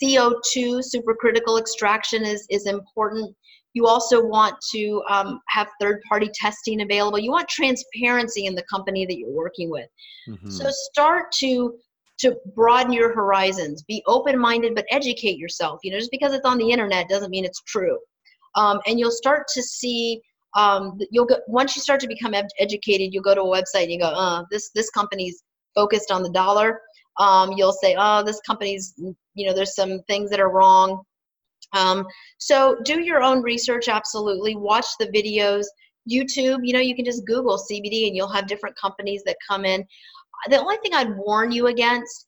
CO2 0.02 0.82
supercritical 0.94 1.58
extraction 1.58 2.24
is, 2.24 2.46
is 2.50 2.66
important. 2.66 3.34
You 3.72 3.86
also 3.86 4.24
want 4.24 4.56
to 4.72 5.02
um, 5.08 5.40
have 5.48 5.68
third 5.80 6.00
party 6.08 6.28
testing 6.34 6.82
available. 6.82 7.18
You 7.18 7.30
want 7.30 7.48
transparency 7.48 8.46
in 8.46 8.54
the 8.54 8.64
company 8.64 9.06
that 9.06 9.16
you're 9.16 9.30
working 9.30 9.70
with. 9.70 9.86
Mm-hmm. 10.28 10.50
So 10.50 10.66
start 10.70 11.26
to 11.40 11.74
to 12.20 12.36
broaden 12.54 12.92
your 12.92 13.14
horizons. 13.14 13.82
Be 13.84 14.02
open 14.06 14.38
minded, 14.38 14.74
but 14.74 14.84
educate 14.90 15.38
yourself. 15.38 15.80
You 15.82 15.92
know, 15.92 15.98
just 15.98 16.10
because 16.10 16.34
it's 16.34 16.44
on 16.44 16.58
the 16.58 16.70
internet 16.70 17.08
doesn't 17.08 17.30
mean 17.30 17.44
it's 17.44 17.62
true. 17.66 17.98
Um, 18.56 18.80
and 18.86 18.98
you'll 18.98 19.10
start 19.10 19.46
to 19.54 19.62
see. 19.62 20.20
Um, 20.56 20.98
you'll 21.12 21.26
go 21.26 21.36
once 21.46 21.76
you 21.76 21.82
start 21.82 22.00
to 22.00 22.08
become 22.08 22.34
ed- 22.34 22.48
educated. 22.58 23.14
You'll 23.14 23.22
go 23.22 23.34
to 23.34 23.42
a 23.42 23.44
website 23.44 23.84
and 23.84 23.92
you 23.92 24.00
go, 24.00 24.06
uh, 24.08 24.44
this 24.50 24.70
this 24.74 24.90
company's 24.90 25.42
focused 25.74 26.10
on 26.10 26.22
the 26.22 26.30
dollar. 26.30 26.80
Um, 27.20 27.52
you'll 27.52 27.72
say, 27.72 27.94
oh, 27.98 28.24
this 28.24 28.40
company's, 28.40 28.94
you 29.34 29.46
know, 29.46 29.52
there's 29.54 29.74
some 29.74 30.00
things 30.08 30.30
that 30.30 30.40
are 30.40 30.50
wrong. 30.50 31.02
Um, 31.72 32.06
so 32.38 32.76
do 32.84 33.00
your 33.00 33.22
own 33.22 33.42
research, 33.42 33.88
absolutely. 33.88 34.56
Watch 34.56 34.86
the 34.98 35.06
videos. 35.06 35.64
YouTube, 36.10 36.60
you 36.62 36.72
know, 36.72 36.80
you 36.80 36.96
can 36.96 37.04
just 37.04 37.26
Google 37.26 37.58
CBD 37.58 38.06
and 38.06 38.16
you'll 38.16 38.32
have 38.32 38.46
different 38.46 38.74
companies 38.76 39.22
that 39.26 39.36
come 39.46 39.64
in. 39.64 39.84
The 40.48 40.58
only 40.58 40.78
thing 40.78 40.94
I'd 40.94 41.14
warn 41.16 41.52
you 41.52 41.66
against 41.66 42.26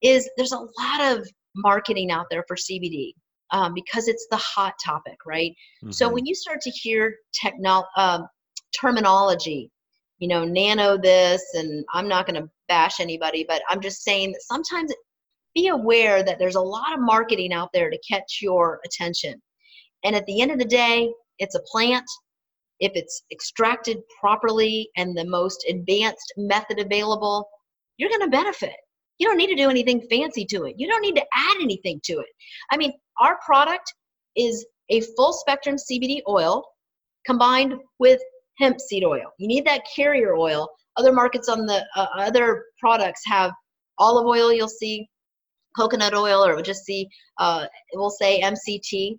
is 0.00 0.30
there's 0.36 0.52
a 0.52 0.58
lot 0.58 1.16
of 1.16 1.28
marketing 1.56 2.12
out 2.12 2.26
there 2.30 2.44
for 2.46 2.56
CBD 2.56 3.12
um, 3.50 3.74
because 3.74 4.08
it's 4.08 4.26
the 4.30 4.36
hot 4.36 4.74
topic, 4.82 5.16
right? 5.26 5.50
Mm-hmm. 5.82 5.90
So 5.90 6.08
when 6.08 6.24
you 6.24 6.34
start 6.34 6.60
to 6.62 6.70
hear 6.70 7.16
techno- 7.34 7.84
uh, 7.96 8.20
terminology, 8.80 9.70
you 10.20 10.28
know, 10.28 10.44
nano 10.44 10.96
this, 10.96 11.42
and 11.54 11.84
I'm 11.92 12.06
not 12.06 12.26
going 12.26 12.40
to 12.40 12.48
bash 12.68 13.00
anybody, 13.00 13.44
but 13.48 13.62
I'm 13.68 13.80
just 13.80 14.04
saying 14.04 14.32
that 14.32 14.42
sometimes 14.42 14.92
be 15.54 15.68
aware 15.68 16.22
that 16.22 16.38
there's 16.38 16.54
a 16.54 16.60
lot 16.60 16.92
of 16.92 17.00
marketing 17.00 17.52
out 17.52 17.70
there 17.72 17.90
to 17.90 17.98
catch 18.08 18.38
your 18.40 18.80
attention. 18.84 19.40
And 20.04 20.14
at 20.14 20.24
the 20.26 20.40
end 20.40 20.52
of 20.52 20.58
the 20.58 20.64
day, 20.64 21.10
it's 21.38 21.56
a 21.56 21.62
plant. 21.72 22.04
If 22.78 22.92
it's 22.94 23.22
extracted 23.32 23.98
properly 24.20 24.88
and 24.96 25.16
the 25.16 25.24
most 25.24 25.64
advanced 25.68 26.32
method 26.36 26.78
available, 26.78 27.48
you're 27.96 28.10
going 28.10 28.20
to 28.20 28.28
benefit. 28.28 28.76
You 29.18 29.26
don't 29.26 29.36
need 29.36 29.48
to 29.48 29.56
do 29.56 29.68
anything 29.68 30.06
fancy 30.10 30.44
to 30.46 30.64
it. 30.64 30.74
You 30.78 30.86
don't 30.86 31.02
need 31.02 31.16
to 31.16 31.26
add 31.34 31.56
anything 31.60 32.00
to 32.04 32.12
it. 32.14 32.28
I 32.70 32.76
mean, 32.76 32.92
our 33.18 33.38
product 33.44 33.92
is 34.36 34.64
a 34.90 35.00
full 35.16 35.32
spectrum 35.32 35.76
CBD 35.76 36.20
oil 36.28 36.64
combined 37.26 37.74
with 37.98 38.20
hemp 38.60 38.80
seed 38.80 39.04
oil. 39.04 39.32
You 39.38 39.48
need 39.48 39.64
that 39.66 39.82
carrier 39.94 40.36
oil. 40.36 40.68
Other 40.96 41.12
markets 41.12 41.48
on 41.48 41.66
the 41.66 41.84
uh, 41.96 42.06
other 42.16 42.64
products 42.78 43.22
have 43.26 43.52
olive 43.98 44.26
oil, 44.26 44.52
you'll 44.52 44.68
see 44.68 45.08
coconut 45.76 46.14
oil 46.14 46.44
or 46.44 46.60
just 46.62 46.84
see, 46.84 47.08
uh, 47.38 47.66
it 47.92 47.96
will 47.96 48.10
say 48.10 48.40
MCT. 48.40 49.18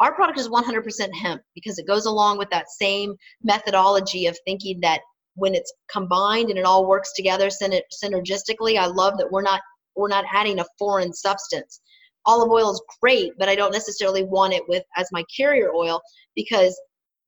Our 0.00 0.14
product 0.14 0.38
is 0.38 0.48
100% 0.48 1.14
hemp 1.14 1.42
because 1.54 1.78
it 1.78 1.86
goes 1.86 2.06
along 2.06 2.38
with 2.38 2.50
that 2.50 2.68
same 2.68 3.14
methodology 3.42 4.26
of 4.26 4.36
thinking 4.44 4.80
that 4.80 5.00
when 5.34 5.54
it's 5.54 5.72
combined 5.90 6.50
and 6.50 6.58
it 6.58 6.64
all 6.64 6.86
works 6.86 7.12
together 7.14 7.48
synergistically, 7.48 8.78
I 8.78 8.86
love 8.86 9.16
that 9.18 9.30
we're 9.30 9.42
not 9.42 9.60
we're 9.94 10.08
not 10.08 10.24
adding 10.34 10.60
a 10.60 10.66
foreign 10.78 11.12
substance. 11.12 11.80
Olive 12.26 12.50
oil 12.50 12.70
is 12.70 12.82
great, 13.00 13.32
but 13.38 13.48
I 13.48 13.54
don't 13.54 13.72
necessarily 13.72 14.24
want 14.24 14.52
it 14.52 14.62
with 14.68 14.82
as 14.96 15.08
my 15.10 15.24
carrier 15.34 15.72
oil 15.74 16.02
because 16.34 16.78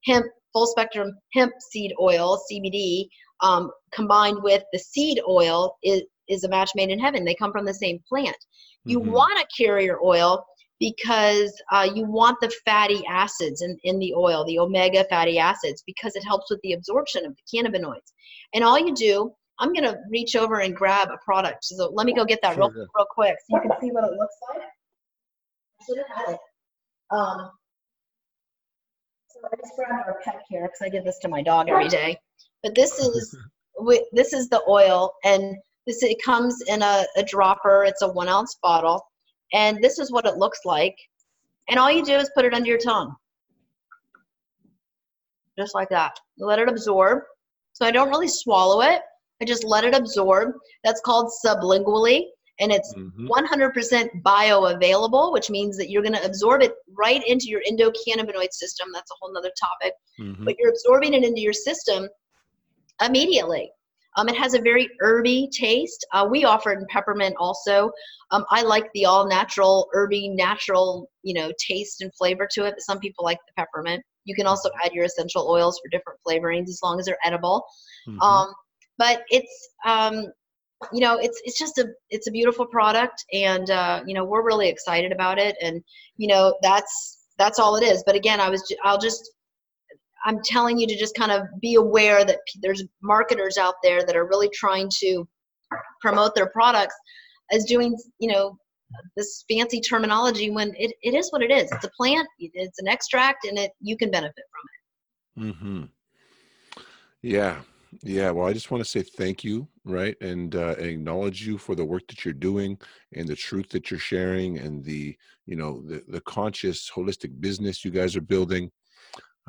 hemp 0.05 0.27
full 0.53 0.67
spectrum 0.67 1.13
hemp 1.35 1.53
seed 1.71 1.93
oil 2.01 2.41
CBD 2.51 3.09
um, 3.41 3.71
combined 3.93 4.43
with 4.43 4.63
the 4.73 4.79
seed 4.79 5.21
oil 5.29 5.77
is 5.83 6.03
is 6.29 6.45
a 6.45 6.49
match 6.49 6.71
made 6.75 6.91
in 6.91 6.99
heaven. 6.99 7.25
They 7.25 7.35
come 7.35 7.53
from 7.53 7.65
the 7.65 7.73
same 7.73 8.01
plant. 8.07 8.37
You 8.85 9.01
mm-hmm. 9.01 9.13
want 9.13 9.41
a 9.41 9.47
carrier 9.57 9.99
oil 10.05 10.45
because 10.81 11.53
uh, 11.73 11.89
you 11.93 12.05
want 12.05 12.39
the 12.41 12.53
fatty 12.65 13.03
acids 13.09 13.63
in, 13.63 13.77
in 13.85 13.99
the 13.99 14.15
oil, 14.15 14.45
the 14.45 14.59
omega 14.59 15.05
fatty 15.11 15.39
acids, 15.39 15.83
because 15.87 16.15
it 16.15 16.25
helps 16.25 16.51
with 16.51 16.61
the 16.63 16.75
absorption 16.75 17.27
of 17.27 17.35
the 17.35 17.59
cannabinoids. 17.59 18.13
And 18.55 18.63
all 18.63 18.79
you 18.79 18.95
do, 18.95 19.33
I'm 19.59 19.73
going 19.73 19.85
to 19.85 19.99
reach 20.11 20.37
over 20.37 20.61
and 20.61 20.77
grab 20.77 21.09
a 21.09 21.19
product. 21.25 21.65
So 21.65 21.91
let 21.93 22.07
me 22.07 22.15
go 22.15 22.25
get 22.25 22.41
that 22.43 22.55
sure, 22.55 22.71
real, 22.71 22.87
real 22.97 23.07
quick 23.11 23.37
so 23.51 23.57
you 23.57 23.63
can 23.63 23.81
see 23.81 23.91
what 23.91 24.05
it 24.05 24.13
looks 24.13 24.37
like. 24.55 24.63
I 24.63 25.85
should 25.85 25.99
have 25.99 26.27
had 26.27 26.35
it. 26.35 26.41
Um, 27.11 27.51
so 29.41 29.49
I 29.53 29.57
just 29.57 29.76
grabbed 29.76 30.07
our 30.07 30.20
pet 30.24 30.43
care 30.51 30.62
because 30.62 30.82
I 30.82 30.89
give 30.89 31.05
this 31.05 31.18
to 31.20 31.28
my 31.28 31.43
dog 31.43 31.68
every 31.68 31.89
day. 31.89 32.18
But 32.62 32.74
this 32.74 32.99
is 32.99 33.36
this 34.12 34.32
is 34.32 34.49
the 34.49 34.62
oil, 34.68 35.12
and 35.24 35.57
this 35.86 36.03
it 36.03 36.18
comes 36.24 36.61
in 36.66 36.82
a, 36.82 37.05
a 37.16 37.22
dropper. 37.22 37.84
It's 37.84 38.03
a 38.03 38.09
one 38.09 38.28
ounce 38.28 38.59
bottle, 38.62 39.05
and 39.53 39.78
this 39.82 39.99
is 39.99 40.11
what 40.11 40.26
it 40.26 40.36
looks 40.36 40.61
like. 40.64 40.97
And 41.68 41.78
all 41.78 41.91
you 41.91 42.05
do 42.05 42.14
is 42.14 42.30
put 42.34 42.45
it 42.45 42.55
under 42.55 42.68
your 42.68 42.78
tongue, 42.78 43.14
just 45.59 45.74
like 45.74 45.91
that. 45.91 46.18
let 46.39 46.59
it 46.59 46.68
absorb. 46.68 47.22
So 47.74 47.86
I 47.86 47.91
don't 47.91 48.09
really 48.09 48.28
swallow 48.28 48.80
it. 48.80 49.03
I 49.41 49.45
just 49.45 49.64
let 49.64 49.84
it 49.84 49.95
absorb. 49.95 50.53
That's 50.82 51.01
called 51.03 51.30
sublingually, 51.45 52.24
and 52.61 52.73
it's 52.73 52.93
mm-hmm. 52.95 53.29
100% 53.29 54.23
bioavailable, 54.23 55.33
which 55.33 55.51
means 55.51 55.77
that 55.77 55.91
you're 55.91 56.03
going 56.03 56.15
to 56.15 56.25
absorb 56.25 56.63
it 56.63 56.75
right 56.97 57.23
into 57.27 57.47
your 57.47 57.63
endocannabinoid 57.71 58.53
system. 58.53 58.89
That's 58.93 59.11
a 59.11 59.15
whole 59.21 59.37
other 59.37 59.53
topic. 59.59 59.95
Mm-hmm. 60.21 60.45
But 60.45 60.57
you're 60.59 60.71
absorbing 60.71 61.15
it 61.15 61.25
into 61.25 61.41
your 61.41 61.53
system 61.53 62.09
immediately. 63.05 63.71
Um, 64.17 64.29
it 64.29 64.37
has 64.37 64.55
a 64.55 64.61
very 64.61 64.89
herby 64.99 65.49
taste. 65.53 66.05
Uh, 66.13 66.27
we 66.29 66.45
offer 66.45 66.73
it 66.73 66.81
in 66.81 66.87
peppermint 66.91 67.37
also. 67.39 67.91
Um, 68.33 68.45
I 68.51 68.63
like 68.63 68.91
the 68.93 69.05
all 69.05 69.29
natural, 69.29 69.89
herby, 69.93 70.31
natural, 70.31 71.09
you 71.23 71.35
know, 71.35 71.53
taste 71.65 72.01
and 72.01 72.13
flavor 72.17 72.49
to 72.53 72.65
it. 72.65 72.73
But 72.73 72.83
some 72.83 72.99
people 72.99 73.25
like 73.25 73.39
the 73.47 73.53
peppermint. 73.63 74.03
You 74.25 74.35
can 74.35 74.47
also 74.47 74.71
add 74.85 74.93
your 74.93 75.05
essential 75.05 75.49
oils 75.49 75.81
for 75.81 75.89
different 75.91 76.19
flavorings 76.27 76.69
as 76.69 76.81
long 76.83 76.99
as 76.99 77.07
they're 77.07 77.19
edible. 77.25 77.65
Mm-hmm. 78.09 78.21
Um, 78.21 78.53
but 78.99 79.23
it's, 79.31 79.71
um, 79.87 80.27
you 80.93 81.01
know, 81.01 81.18
it's 81.18 81.41
it's 81.45 81.59
just 81.59 81.79
a 81.79 81.89
it's 82.11 82.29
a 82.29 82.31
beautiful 82.31 82.66
product, 82.66 83.24
and 83.33 83.70
uh, 83.70 84.03
you 84.07 84.14
know 84.14 84.24
we're 84.24 84.45
really 84.45 84.68
excited 84.68 85.12
about 85.12 85.39
it. 85.39 85.57
And 85.62 85.83
you 86.16 86.29
know 86.29 86.55
that's 86.62 87.24
that's 87.37 87.59
all 87.59 87.76
it 87.76 87.85
is. 87.85 88.03
But 88.07 88.14
again, 88.14 88.41
I 88.41 88.49
was 88.49 88.62
I'll 88.85 88.99
just 88.99 89.31
I'm 90.24 90.41
telling 90.45 90.79
you 90.79 90.87
to 90.87 90.97
just 90.97 91.16
kind 91.16 91.33
of 91.33 91.43
be 91.61 91.74
aware 91.76 92.24
that 92.24 92.39
there's 92.61 92.85
marketers 93.03 93.57
out 93.57 93.74
there 93.83 94.05
that 94.05 94.16
are 94.16 94.26
really 94.26 94.51
trying 94.53 94.91
to 95.01 95.26
promote 96.01 96.35
their 96.35 96.49
products 96.51 96.95
as 97.53 97.64
doing, 97.64 97.97
you 98.18 98.33
know, 98.33 98.59
this 99.16 99.45
fancy 99.51 99.81
terminology 99.81 100.51
when 100.51 100.74
it, 100.76 100.93
it 101.03 101.14
is 101.14 101.31
what 101.31 101.43
it 101.43 101.51
is. 101.51 101.70
It's 101.72 101.85
a 101.85 101.91
plant, 101.91 102.26
it's 102.39 102.79
an 102.79 102.89
extract, 102.89 103.47
and 103.47 103.59
it 103.59 103.72
you 103.81 103.97
can 103.97 104.11
benefit 104.11 104.45
from 105.37 105.51
it. 105.51 105.55
Mm-hmm. 105.55 105.83
Yeah. 107.22 107.57
Yeah, 108.03 108.30
well, 108.30 108.47
I 108.47 108.53
just 108.53 108.70
want 108.70 108.84
to 108.84 108.89
say 108.89 109.03
thank 109.03 109.43
you, 109.43 109.66
right, 109.84 110.14
and 110.20 110.55
uh, 110.55 110.74
acknowledge 110.78 111.47
you 111.47 111.57
for 111.57 111.74
the 111.74 111.84
work 111.84 112.07
that 112.09 112.24
you're 112.24 112.34
doing 112.34 112.78
and 113.14 113.26
the 113.26 113.34
truth 113.36 113.70
that 113.70 113.91
you're 113.91 114.01
sharing, 114.01 114.59
and 114.59 114.84
the 114.84 115.16
you 115.47 115.57
know 115.57 115.82
the 115.86 116.03
the 116.09 116.20
conscious 116.22 116.91
holistic 116.91 117.41
business 117.41 117.84
you 117.84 117.91
guys 117.91 118.14
are 118.14 118.20
building. 118.20 118.70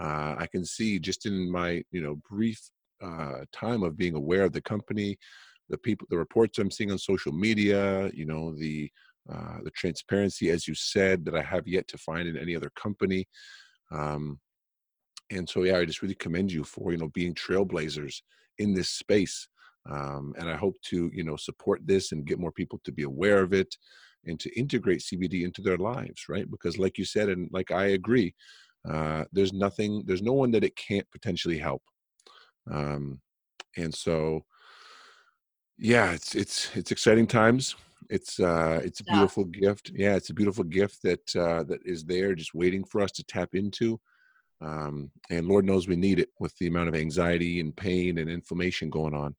Uh, 0.01 0.35
I 0.37 0.47
can 0.51 0.65
see 0.65 0.99
just 0.99 1.25
in 1.25 1.51
my 1.51 1.83
you 1.91 2.01
know 2.01 2.15
brief 2.29 2.61
uh, 3.03 3.39
time 3.51 3.83
of 3.83 3.97
being 3.97 4.15
aware 4.15 4.43
of 4.43 4.53
the 4.53 4.61
company, 4.61 5.17
the 5.69 5.77
people, 5.77 6.07
the 6.09 6.17
reports 6.17 6.59
I'm 6.59 6.71
seeing 6.71 6.91
on 6.91 6.97
social 6.97 7.33
media, 7.33 8.09
you 8.13 8.25
know 8.25 8.55
the 8.55 8.89
uh, 9.31 9.57
the 9.63 9.71
transparency, 9.71 10.49
as 10.49 10.65
you 10.67 10.75
said, 10.75 11.25
that 11.25 11.35
I 11.35 11.41
have 11.41 11.67
yet 11.67 11.87
to 11.89 11.97
find 11.97 12.27
in 12.27 12.37
any 12.37 12.55
other 12.55 12.71
company. 12.75 13.27
Um, 13.91 14.39
and 15.31 15.47
so, 15.47 15.63
yeah, 15.63 15.77
I 15.77 15.85
just 15.85 16.01
really 16.01 16.15
commend 16.15 16.51
you 16.51 16.63
for 16.63 16.91
you 16.91 16.97
know 16.97 17.09
being 17.09 17.33
trailblazers 17.33 18.21
in 18.57 18.73
this 18.73 18.89
space. 18.89 19.47
Um, 19.89 20.33
and 20.37 20.49
I 20.49 20.55
hope 20.55 20.75
to 20.85 21.09
you 21.13 21.23
know 21.23 21.35
support 21.35 21.81
this 21.85 22.11
and 22.11 22.25
get 22.25 22.39
more 22.39 22.51
people 22.51 22.79
to 22.83 22.91
be 22.91 23.03
aware 23.03 23.41
of 23.41 23.53
it 23.53 23.75
and 24.25 24.39
to 24.39 24.59
integrate 24.59 24.99
CBD 24.99 25.43
into 25.43 25.61
their 25.61 25.77
lives, 25.77 26.25
right? 26.27 26.49
Because, 26.49 26.77
like 26.77 26.97
you 26.97 27.05
said, 27.05 27.29
and 27.29 27.49
like 27.51 27.71
I 27.71 27.87
agree, 27.87 28.33
uh, 28.89 29.25
there's 29.31 29.53
nothing, 29.53 30.03
there's 30.05 30.21
no 30.21 30.33
one 30.33 30.51
that 30.51 30.63
it 30.63 30.75
can't 30.75 31.09
potentially 31.11 31.57
help. 31.57 31.83
Um, 32.69 33.19
and 33.77 33.93
so, 33.93 34.45
yeah, 35.77 36.11
it's 36.11 36.35
it's 36.35 36.75
it's 36.75 36.91
exciting 36.91 37.27
times. 37.27 37.75
It's 38.09 38.39
uh, 38.39 38.81
it's 38.83 39.01
a 39.01 39.05
beautiful 39.05 39.47
yeah. 39.53 39.61
gift. 39.61 39.91
Yeah, 39.93 40.15
it's 40.15 40.29
a 40.29 40.33
beautiful 40.33 40.63
gift 40.63 41.01
that 41.03 41.35
uh, 41.35 41.63
that 41.63 41.79
is 41.85 42.03
there, 42.03 42.35
just 42.35 42.53
waiting 42.53 42.83
for 42.83 43.01
us 43.01 43.11
to 43.13 43.23
tap 43.23 43.53
into. 43.53 43.99
Um, 44.61 45.11
and 45.29 45.47
Lord 45.47 45.65
knows 45.65 45.87
we 45.87 45.95
need 45.95 46.19
it 46.19 46.29
with 46.39 46.55
the 46.57 46.67
amount 46.67 46.89
of 46.89 46.95
anxiety 46.95 47.59
and 47.59 47.75
pain 47.75 48.17
and 48.17 48.29
inflammation 48.29 48.89
going 48.89 49.13
on. 49.13 49.35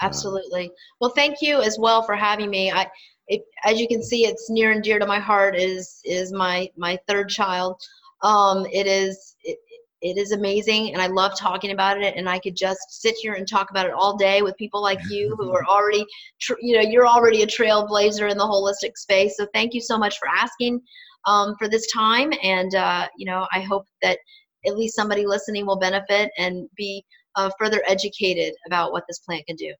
Uh, 0.00 0.06
Absolutely. 0.06 0.70
well, 1.00 1.10
thank 1.10 1.40
you 1.40 1.60
as 1.60 1.78
well 1.78 2.02
for 2.02 2.14
having 2.14 2.50
me. 2.50 2.70
I, 2.70 2.86
it, 3.28 3.42
as 3.64 3.80
you 3.80 3.88
can 3.88 4.02
see, 4.02 4.26
it's 4.26 4.50
near 4.50 4.72
and 4.72 4.82
dear 4.82 4.98
to 4.98 5.06
my 5.06 5.18
heart. 5.18 5.56
Is 5.56 6.00
is 6.04 6.32
my 6.32 6.68
my 6.76 6.98
third 7.08 7.28
child. 7.28 7.80
Um, 8.22 8.66
it 8.66 8.86
is 8.86 9.36
it, 9.42 9.58
it 10.02 10.18
is 10.18 10.32
amazing 10.32 10.92
and 10.92 11.00
i 11.00 11.06
love 11.06 11.32
talking 11.38 11.70
about 11.70 12.00
it 12.02 12.14
and 12.16 12.28
i 12.28 12.38
could 12.38 12.56
just 12.56 13.00
sit 13.00 13.14
here 13.14 13.34
and 13.34 13.48
talk 13.48 13.70
about 13.70 13.86
it 13.86 13.92
all 13.92 14.16
day 14.16 14.42
with 14.42 14.56
people 14.56 14.82
like 14.82 14.98
you 15.08 15.34
who 15.38 15.52
are 15.52 15.64
already 15.68 16.04
tr- 16.40 16.54
you 16.60 16.74
know 16.74 16.82
you're 16.82 17.06
already 17.06 17.42
a 17.42 17.46
trailblazer 17.46 18.30
in 18.30 18.36
the 18.36 18.44
holistic 18.44 18.96
space 18.96 19.36
so 19.36 19.46
thank 19.54 19.72
you 19.72 19.80
so 19.80 19.96
much 19.96 20.18
for 20.18 20.28
asking 20.28 20.80
um, 21.24 21.54
for 21.56 21.68
this 21.68 21.90
time 21.92 22.32
and 22.42 22.74
uh, 22.74 23.06
you 23.16 23.24
know 23.24 23.46
i 23.52 23.60
hope 23.60 23.86
that 24.02 24.18
at 24.66 24.76
least 24.76 24.94
somebody 24.94 25.26
listening 25.26 25.66
will 25.66 25.78
benefit 25.78 26.30
and 26.38 26.68
be 26.76 27.04
uh, 27.36 27.50
further 27.58 27.82
educated 27.86 28.54
about 28.66 28.92
what 28.92 29.04
this 29.08 29.20
plant 29.20 29.46
can 29.46 29.56
do 29.56 29.72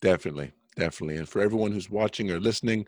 definitely 0.00 0.52
definitely 0.76 1.16
and 1.16 1.28
for 1.28 1.40
everyone 1.40 1.72
who's 1.72 1.90
watching 1.90 2.30
or 2.30 2.38
listening 2.38 2.86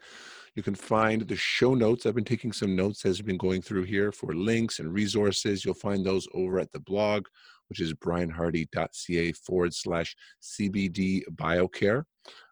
you 0.56 0.62
can 0.62 0.74
find 0.74 1.22
the 1.22 1.36
show 1.36 1.74
notes. 1.74 2.06
I've 2.06 2.14
been 2.14 2.24
taking 2.24 2.52
some 2.52 2.74
notes 2.74 3.04
as 3.04 3.18
we've 3.18 3.26
been 3.26 3.36
going 3.36 3.62
through 3.62 3.84
here 3.84 4.10
for 4.10 4.34
links 4.34 4.80
and 4.80 4.92
resources. 4.92 5.64
You'll 5.64 5.74
find 5.74 6.04
those 6.04 6.26
over 6.34 6.58
at 6.58 6.72
the 6.72 6.80
blog, 6.80 7.26
which 7.68 7.80
is 7.80 7.94
brianhardy.ca 7.94 9.32
forward 9.32 9.74
slash 9.74 10.16
CBD 10.42 11.22
biocare. 11.34 12.04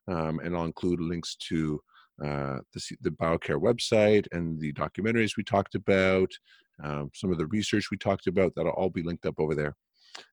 Um, 0.07 0.41
and 0.41 0.57
I'll 0.57 0.65
include 0.65 1.01
links 1.01 1.37
to 1.49 1.81
uh, 2.25 2.59
the, 2.73 2.97
the 3.03 3.11
biocare 3.11 3.61
website 3.61 4.27
and 4.33 4.59
the 4.59 4.73
documentaries 4.73 5.37
we 5.37 5.45
talked 5.45 5.75
about, 5.75 6.31
um, 6.83 7.11
some 7.15 7.33
of 7.33 7.39
the 7.39 7.47
research 7.47 7.91
we 7.91 7.97
talked 7.97 8.27
about. 8.27 8.53
That'll 8.55 8.73
all 8.73 8.91
be 8.91 9.03
linked 9.03 9.27
up 9.27 9.39
over 9.39 9.55
there. 9.55 9.75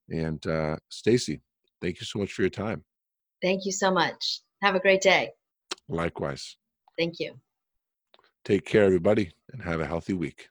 And 0.09 0.45
uh, 0.47 0.77
Stacy, 0.89 1.41
thank 1.81 1.99
you 1.99 2.05
so 2.05 2.19
much 2.19 2.31
for 2.33 2.41
your 2.41 2.49
time. 2.49 2.83
Thank 3.41 3.65
you 3.65 3.71
so 3.71 3.91
much. 3.91 4.41
Have 4.61 4.75
a 4.75 4.79
great 4.79 5.01
day. 5.01 5.31
Likewise. 5.87 6.57
Thank 6.97 7.19
you. 7.19 7.39
Take 8.43 8.65
care, 8.65 8.83
everybody, 8.83 9.31
and 9.51 9.61
have 9.63 9.81
a 9.81 9.87
healthy 9.87 10.13
week. 10.13 10.49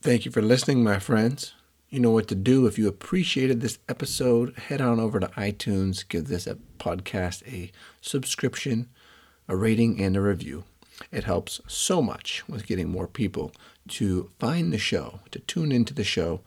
Thank 0.00 0.24
you 0.24 0.30
for 0.30 0.42
listening, 0.42 0.84
my 0.84 0.98
friends. 0.98 1.52
You 1.88 2.00
know 2.00 2.10
what 2.10 2.28
to 2.28 2.34
do. 2.34 2.66
If 2.66 2.78
you 2.78 2.88
appreciated 2.88 3.60
this 3.60 3.78
episode, 3.88 4.56
head 4.56 4.80
on 4.80 5.00
over 5.00 5.20
to 5.20 5.28
iTunes, 5.28 6.06
give 6.08 6.28
this 6.28 6.46
a 6.46 6.56
podcast 6.78 7.46
a 7.46 7.70
subscription, 8.00 8.88
a 9.48 9.56
rating, 9.56 10.00
and 10.02 10.16
a 10.16 10.20
review. 10.20 10.64
It 11.12 11.24
helps 11.24 11.60
so 11.66 12.02
much 12.02 12.42
with 12.48 12.66
getting 12.66 12.88
more 12.88 13.06
people 13.06 13.52
to 13.88 14.30
find 14.38 14.72
the 14.72 14.78
show, 14.78 15.20
to 15.30 15.38
tune 15.40 15.72
into 15.72 15.94
the 15.94 16.04
show, 16.04 16.40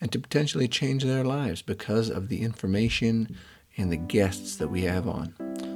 and 0.00 0.10
to 0.12 0.18
potentially 0.18 0.68
change 0.68 1.04
their 1.04 1.24
lives 1.24 1.62
because 1.62 2.08
of 2.08 2.28
the 2.28 2.42
information 2.42 3.36
and 3.76 3.92
the 3.92 3.96
guests 3.96 4.56
that 4.56 4.68
we 4.68 4.82
have 4.82 5.06
on. 5.06 5.34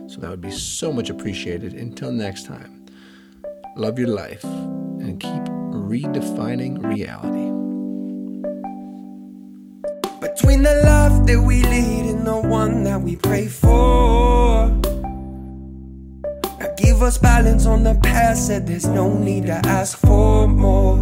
So 0.08 0.20
that 0.20 0.30
would 0.30 0.40
be 0.40 0.50
so 0.50 0.92
much 0.92 1.10
appreciated. 1.10 1.74
Until 1.74 2.12
next 2.12 2.46
time 2.46 2.84
love 3.76 3.98
your 3.98 4.08
life, 4.08 4.44
and 4.44 5.20
keep 5.20 5.42
redefining 5.72 6.82
reality. 6.82 7.50
Between 10.20 10.62
the 10.62 10.80
love 10.84 11.26
that 11.26 11.40
we 11.40 11.62
lead 11.62 12.14
and 12.14 12.26
the 12.26 12.36
one 12.36 12.84
that 12.84 13.00
we 13.00 13.16
pray 13.16 13.46
for. 13.46 14.03
Us 17.05 17.18
balance 17.18 17.66
on 17.66 17.84
the 17.84 17.94
past. 18.02 18.46
said 18.46 18.66
there's 18.66 18.86
no 18.86 19.12
need 19.12 19.46
to 19.46 19.61
ask 19.66 19.98
for 19.98 20.48
more. 20.48 20.96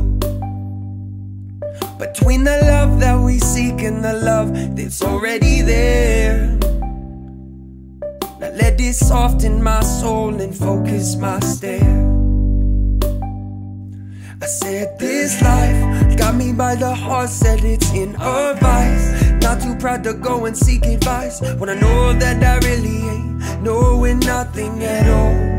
Between 1.98 2.42
the 2.44 2.58
love 2.62 2.98
that 3.00 3.18
we 3.20 3.38
seek 3.38 3.82
and 3.82 4.04
the 4.04 4.12
love 4.12 4.76
that's 4.76 5.00
already 5.02 5.62
there. 5.62 6.58
Now 8.40 8.50
let 8.50 8.78
this 8.78 8.98
soften 8.98 9.62
my 9.62 9.80
soul 9.82 10.40
and 10.40 10.54
focus 10.56 11.14
my 11.16 11.38
stare. 11.40 12.00
I 14.42 14.46
said 14.46 14.98
this 14.98 15.40
life 15.40 16.18
got 16.18 16.34
me 16.34 16.52
by 16.52 16.74
the 16.74 16.92
heart, 16.92 17.30
said 17.30 17.62
it's 17.64 17.92
in 17.92 18.16
a 18.18 18.54
vice. 18.60 19.30
Not 19.40 19.62
too 19.62 19.76
proud 19.76 20.02
to 20.04 20.14
go 20.14 20.46
and 20.46 20.56
seek 20.56 20.84
advice 20.84 21.40
when 21.58 21.68
I 21.68 21.74
know 21.74 22.12
that 22.14 22.42
I 22.42 22.66
really 22.66 23.08
ain't 23.08 23.62
knowing 23.62 24.18
nothing 24.18 24.82
at 24.82 25.08
all. 25.08 25.51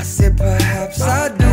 I 0.00 0.02
said 0.02 0.38
perhaps 0.38 1.02
I 1.02 1.28
do. 1.28 1.52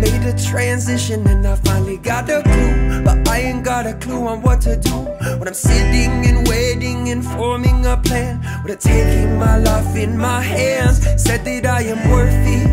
Made 0.00 0.26
a 0.26 0.36
transition 0.36 1.24
and 1.28 1.46
I 1.46 1.54
finally 1.54 1.98
got 1.98 2.28
a 2.28 2.42
clue, 2.42 3.04
but 3.04 3.28
I 3.28 3.38
ain't 3.38 3.64
got 3.64 3.86
a 3.86 3.94
clue 3.94 4.26
on 4.26 4.42
what 4.42 4.60
to 4.62 4.74
do. 4.74 4.96
When 5.38 5.46
I'm 5.46 5.54
sitting 5.54 6.26
and 6.26 6.48
waiting 6.48 7.10
and 7.10 7.24
forming 7.24 7.86
a 7.86 7.96
plan, 7.96 8.40
with 8.64 8.72
a 8.72 8.76
taking 8.76 9.38
my 9.38 9.58
life 9.58 9.94
in 9.94 10.18
my 10.18 10.40
hands, 10.40 10.98
said 11.16 11.44
that 11.44 11.64
I 11.64 11.82
am 11.82 12.10
worthy. 12.10 12.66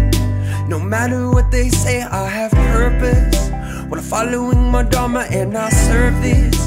No 0.67 0.79
matter 0.79 1.29
what 1.29 1.51
they 1.51 1.69
say, 1.69 2.01
I 2.01 2.27
have 2.27 2.51
purpose. 2.73 3.51
Well, 3.89 3.99
I'm 3.99 4.03
following 4.03 4.71
my 4.71 4.81
Dharma 4.81 5.27
and 5.29 5.55
I 5.55 5.69
serve 5.69 6.19
this. 6.23 6.57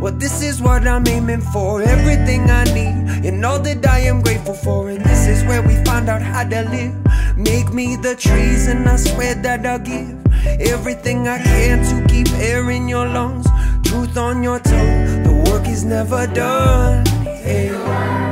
Well, 0.00 0.12
this 0.12 0.42
is 0.42 0.62
what 0.62 0.86
I'm 0.86 1.08
aiming 1.08 1.40
for. 1.40 1.82
Everything 1.82 2.50
I 2.50 2.62
need 2.66 3.26
and 3.26 3.44
all 3.44 3.58
that 3.58 3.84
I 3.84 3.98
am 4.00 4.22
grateful 4.22 4.54
for. 4.54 4.90
And 4.90 5.04
this 5.04 5.26
is 5.26 5.42
where 5.42 5.60
we 5.60 5.74
find 5.84 6.08
out 6.08 6.22
how 6.22 6.44
to 6.44 6.62
live. 6.70 7.05
Make 7.36 7.70
me 7.72 7.96
the 7.96 8.16
trees, 8.16 8.66
and 8.66 8.88
I 8.88 8.96
swear 8.96 9.34
that 9.34 9.66
I'll 9.66 9.78
give 9.78 10.16
everything 10.58 11.28
I 11.28 11.36
can 11.36 11.84
to 11.84 12.08
keep 12.08 12.28
air 12.38 12.70
in 12.70 12.88
your 12.88 13.06
lungs, 13.06 13.46
truth 13.84 14.16
on 14.16 14.42
your 14.42 14.58
tongue. 14.58 15.22
The 15.22 15.50
work 15.50 15.68
is 15.68 15.84
never 15.84 16.26
done. 16.26 17.04
Yeah. 17.26 18.25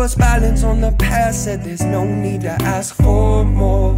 Us 0.00 0.14
balance 0.14 0.64
on 0.64 0.80
the 0.80 0.92
past, 0.92 1.44
said 1.44 1.62
there's 1.62 1.82
no 1.82 2.04
need 2.04 2.40
to 2.42 2.56
ask 2.62 2.94
for 2.94 3.44
more. 3.44 3.94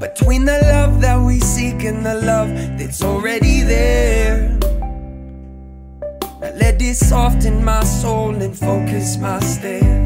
Between 0.00 0.44
the 0.44 0.58
love 0.62 1.00
that 1.00 1.20
we 1.24 1.38
seek 1.38 1.84
and 1.84 2.04
the 2.04 2.14
love 2.14 2.48
that's 2.78 3.02
already 3.02 3.62
there. 3.62 4.58
Now 6.40 6.52
let 6.56 6.82
it 6.82 6.96
soften 6.96 7.64
my 7.64 7.84
soul 7.84 8.34
and 8.34 8.58
focus 8.58 9.16
my 9.18 9.38
stare. 9.40 10.00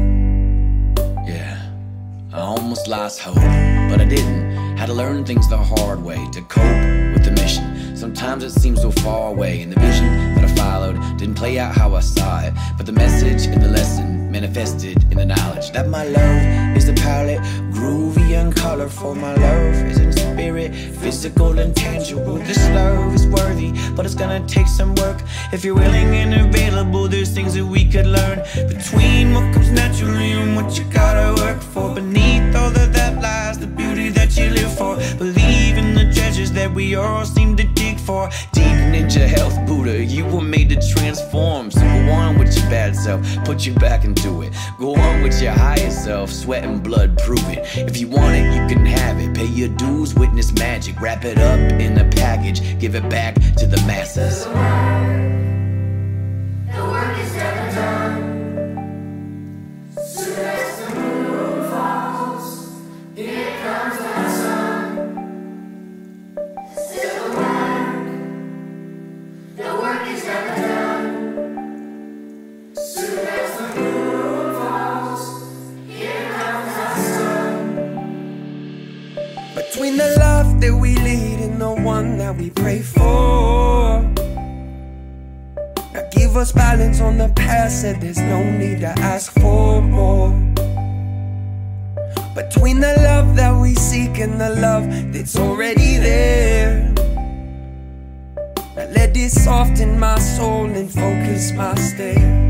Yeah, 1.25 1.59
I 2.33 2.39
almost 2.39 2.87
lost 2.87 3.19
hope, 3.19 3.35
but 3.89 3.99
I 3.99 4.05
didn't. 4.05 4.77
Had 4.77 4.87
to 4.87 4.93
learn 4.93 5.25
things 5.25 5.49
the 5.49 5.57
hard 5.57 6.03
way 6.03 6.23
to 6.33 6.41
cope 6.43 6.63
with 7.13 7.25
the 7.25 7.31
mission. 7.31 7.76
Sometimes 7.97 8.43
it 8.43 8.51
seems 8.51 8.79
so 8.79 8.91
far 8.91 9.31
away, 9.31 9.63
and 9.63 9.71
the 9.71 9.79
vision 9.79 10.35
that 10.35 10.43
I 10.43 10.53
followed 10.53 11.17
didn't 11.17 11.33
play 11.33 11.57
out 11.57 11.75
how 11.75 11.95
I 11.95 11.99
saw 11.99 12.41
it. 12.41 12.53
But 12.77 12.85
the 12.85 12.91
message 12.91 13.47
and 13.51 13.59
the 13.59 13.69
lesson 13.69 14.31
manifested 14.31 15.01
in 15.11 15.17
the 15.17 15.25
knowledge 15.25 15.71
that 15.71 15.89
my 15.89 16.03
love 16.05 16.77
is 16.77 16.85
the 16.85 16.93
palette, 16.93 17.41
groovy 17.73 18.39
and 18.39 18.55
colorful. 18.55 19.15
My 19.15 19.33
love 19.33 19.73
is 19.89 19.97
in 19.97 20.13
spirit, 20.13 20.75
physical 20.75 21.57
and 21.57 21.75
tangible. 21.75 22.35
This 22.35 22.63
love 22.69 23.15
is 23.15 23.25
worthy, 23.25 23.71
but 23.95 24.05
it's 24.05 24.13
gonna 24.13 24.45
take 24.47 24.67
some 24.67 24.93
work. 24.93 25.19
If 25.51 25.65
you're 25.65 25.73
willing 25.73 26.13
and 26.13 26.35
available, 26.35 27.07
there's 27.07 27.31
things 27.31 27.55
that 27.55 27.65
we 27.65 27.83
could 27.83 28.05
learn 28.05 28.43
between 28.67 29.33
what 29.33 29.51
comes 29.55 29.71
naturally 29.71 30.33
and 30.33 30.55
what 30.55 30.77
you 30.77 30.83
gotta 30.93 31.41
work 31.41 31.59
for. 31.59 31.95
Beneath 31.95 32.55
all 32.55 32.67
of 32.67 32.93
that 32.93 33.19
lies 33.19 33.57
the 33.57 33.65
beauty 33.65 33.86
that 34.09 34.37
you 34.37 34.49
live 34.49 34.77
for. 34.77 34.95
Believe 35.17 35.77
in 35.77 35.95
the 35.95 36.11
treasures 36.13 36.51
that 36.51 36.73
we 36.73 36.95
all 36.95 37.25
seem 37.25 37.55
to 37.57 37.63
dig 37.63 37.99
for. 37.99 38.29
Deep 38.53 38.77
ninja 38.93 39.27
health, 39.27 39.55
Buddha, 39.67 40.03
you 40.03 40.25
were 40.25 40.41
made 40.41 40.69
to 40.69 40.93
transform. 40.93 41.71
So 41.71 41.81
go 41.81 42.11
on 42.11 42.37
with 42.37 42.55
your 42.57 42.69
bad 42.69 42.95
self, 42.95 43.21
put 43.45 43.65
you 43.65 43.73
back 43.73 44.05
into 44.05 44.41
it. 44.41 44.53
Go 44.79 44.95
on 44.95 45.21
with 45.21 45.41
your 45.41 45.53
higher 45.53 45.91
self, 45.91 46.31
sweat 46.31 46.63
and 46.63 46.83
blood, 46.83 47.17
prove 47.17 47.47
it. 47.49 47.65
If 47.77 47.97
you 47.97 48.07
want 48.07 48.35
it, 48.35 48.45
you 48.55 48.67
can 48.67 48.85
have 48.85 49.19
it. 49.19 49.35
Pay 49.35 49.47
your 49.47 49.69
dues, 49.69 50.15
witness 50.15 50.51
magic. 50.53 50.99
Wrap 51.01 51.25
it 51.25 51.37
up 51.37 51.59
in 51.79 51.97
a 51.97 52.09
package, 52.09 52.79
give 52.79 52.95
it 52.95 53.09
back 53.09 53.35
to 53.57 53.65
the 53.67 53.77
masses. 53.87 54.45
that 80.67 80.75
we 80.75 80.95
lead 80.97 81.39
and 81.39 81.61
the 81.61 81.71
one 81.71 82.17
that 82.17 82.35
we 82.35 82.49
pray 82.49 82.81
for. 82.81 84.01
Now 85.93 86.09
give 86.11 86.35
us 86.35 86.51
balance 86.51 86.99
on 86.99 87.17
the 87.17 87.29
past 87.35 87.81
said 87.81 88.01
there's 88.01 88.19
no 88.19 88.43
need 88.43 88.81
to 88.81 88.93
ask 88.99 89.31
for 89.31 89.81
more. 89.81 90.31
Between 92.35 92.81
the 92.81 92.95
love 93.01 93.35
that 93.37 93.55
we 93.59 93.75
seek 93.75 94.19
and 94.19 94.39
the 94.39 94.49
love 94.49 94.85
that's 95.13 95.37
already 95.37 95.97
there. 95.97 96.93
Now 98.75 98.87
let 98.91 99.15
it 99.15 99.31
soften 99.31 99.97
my 99.97 100.19
soul 100.19 100.65
and 100.65 100.91
focus 100.91 101.53
my 101.53 101.75
stare. 101.75 102.46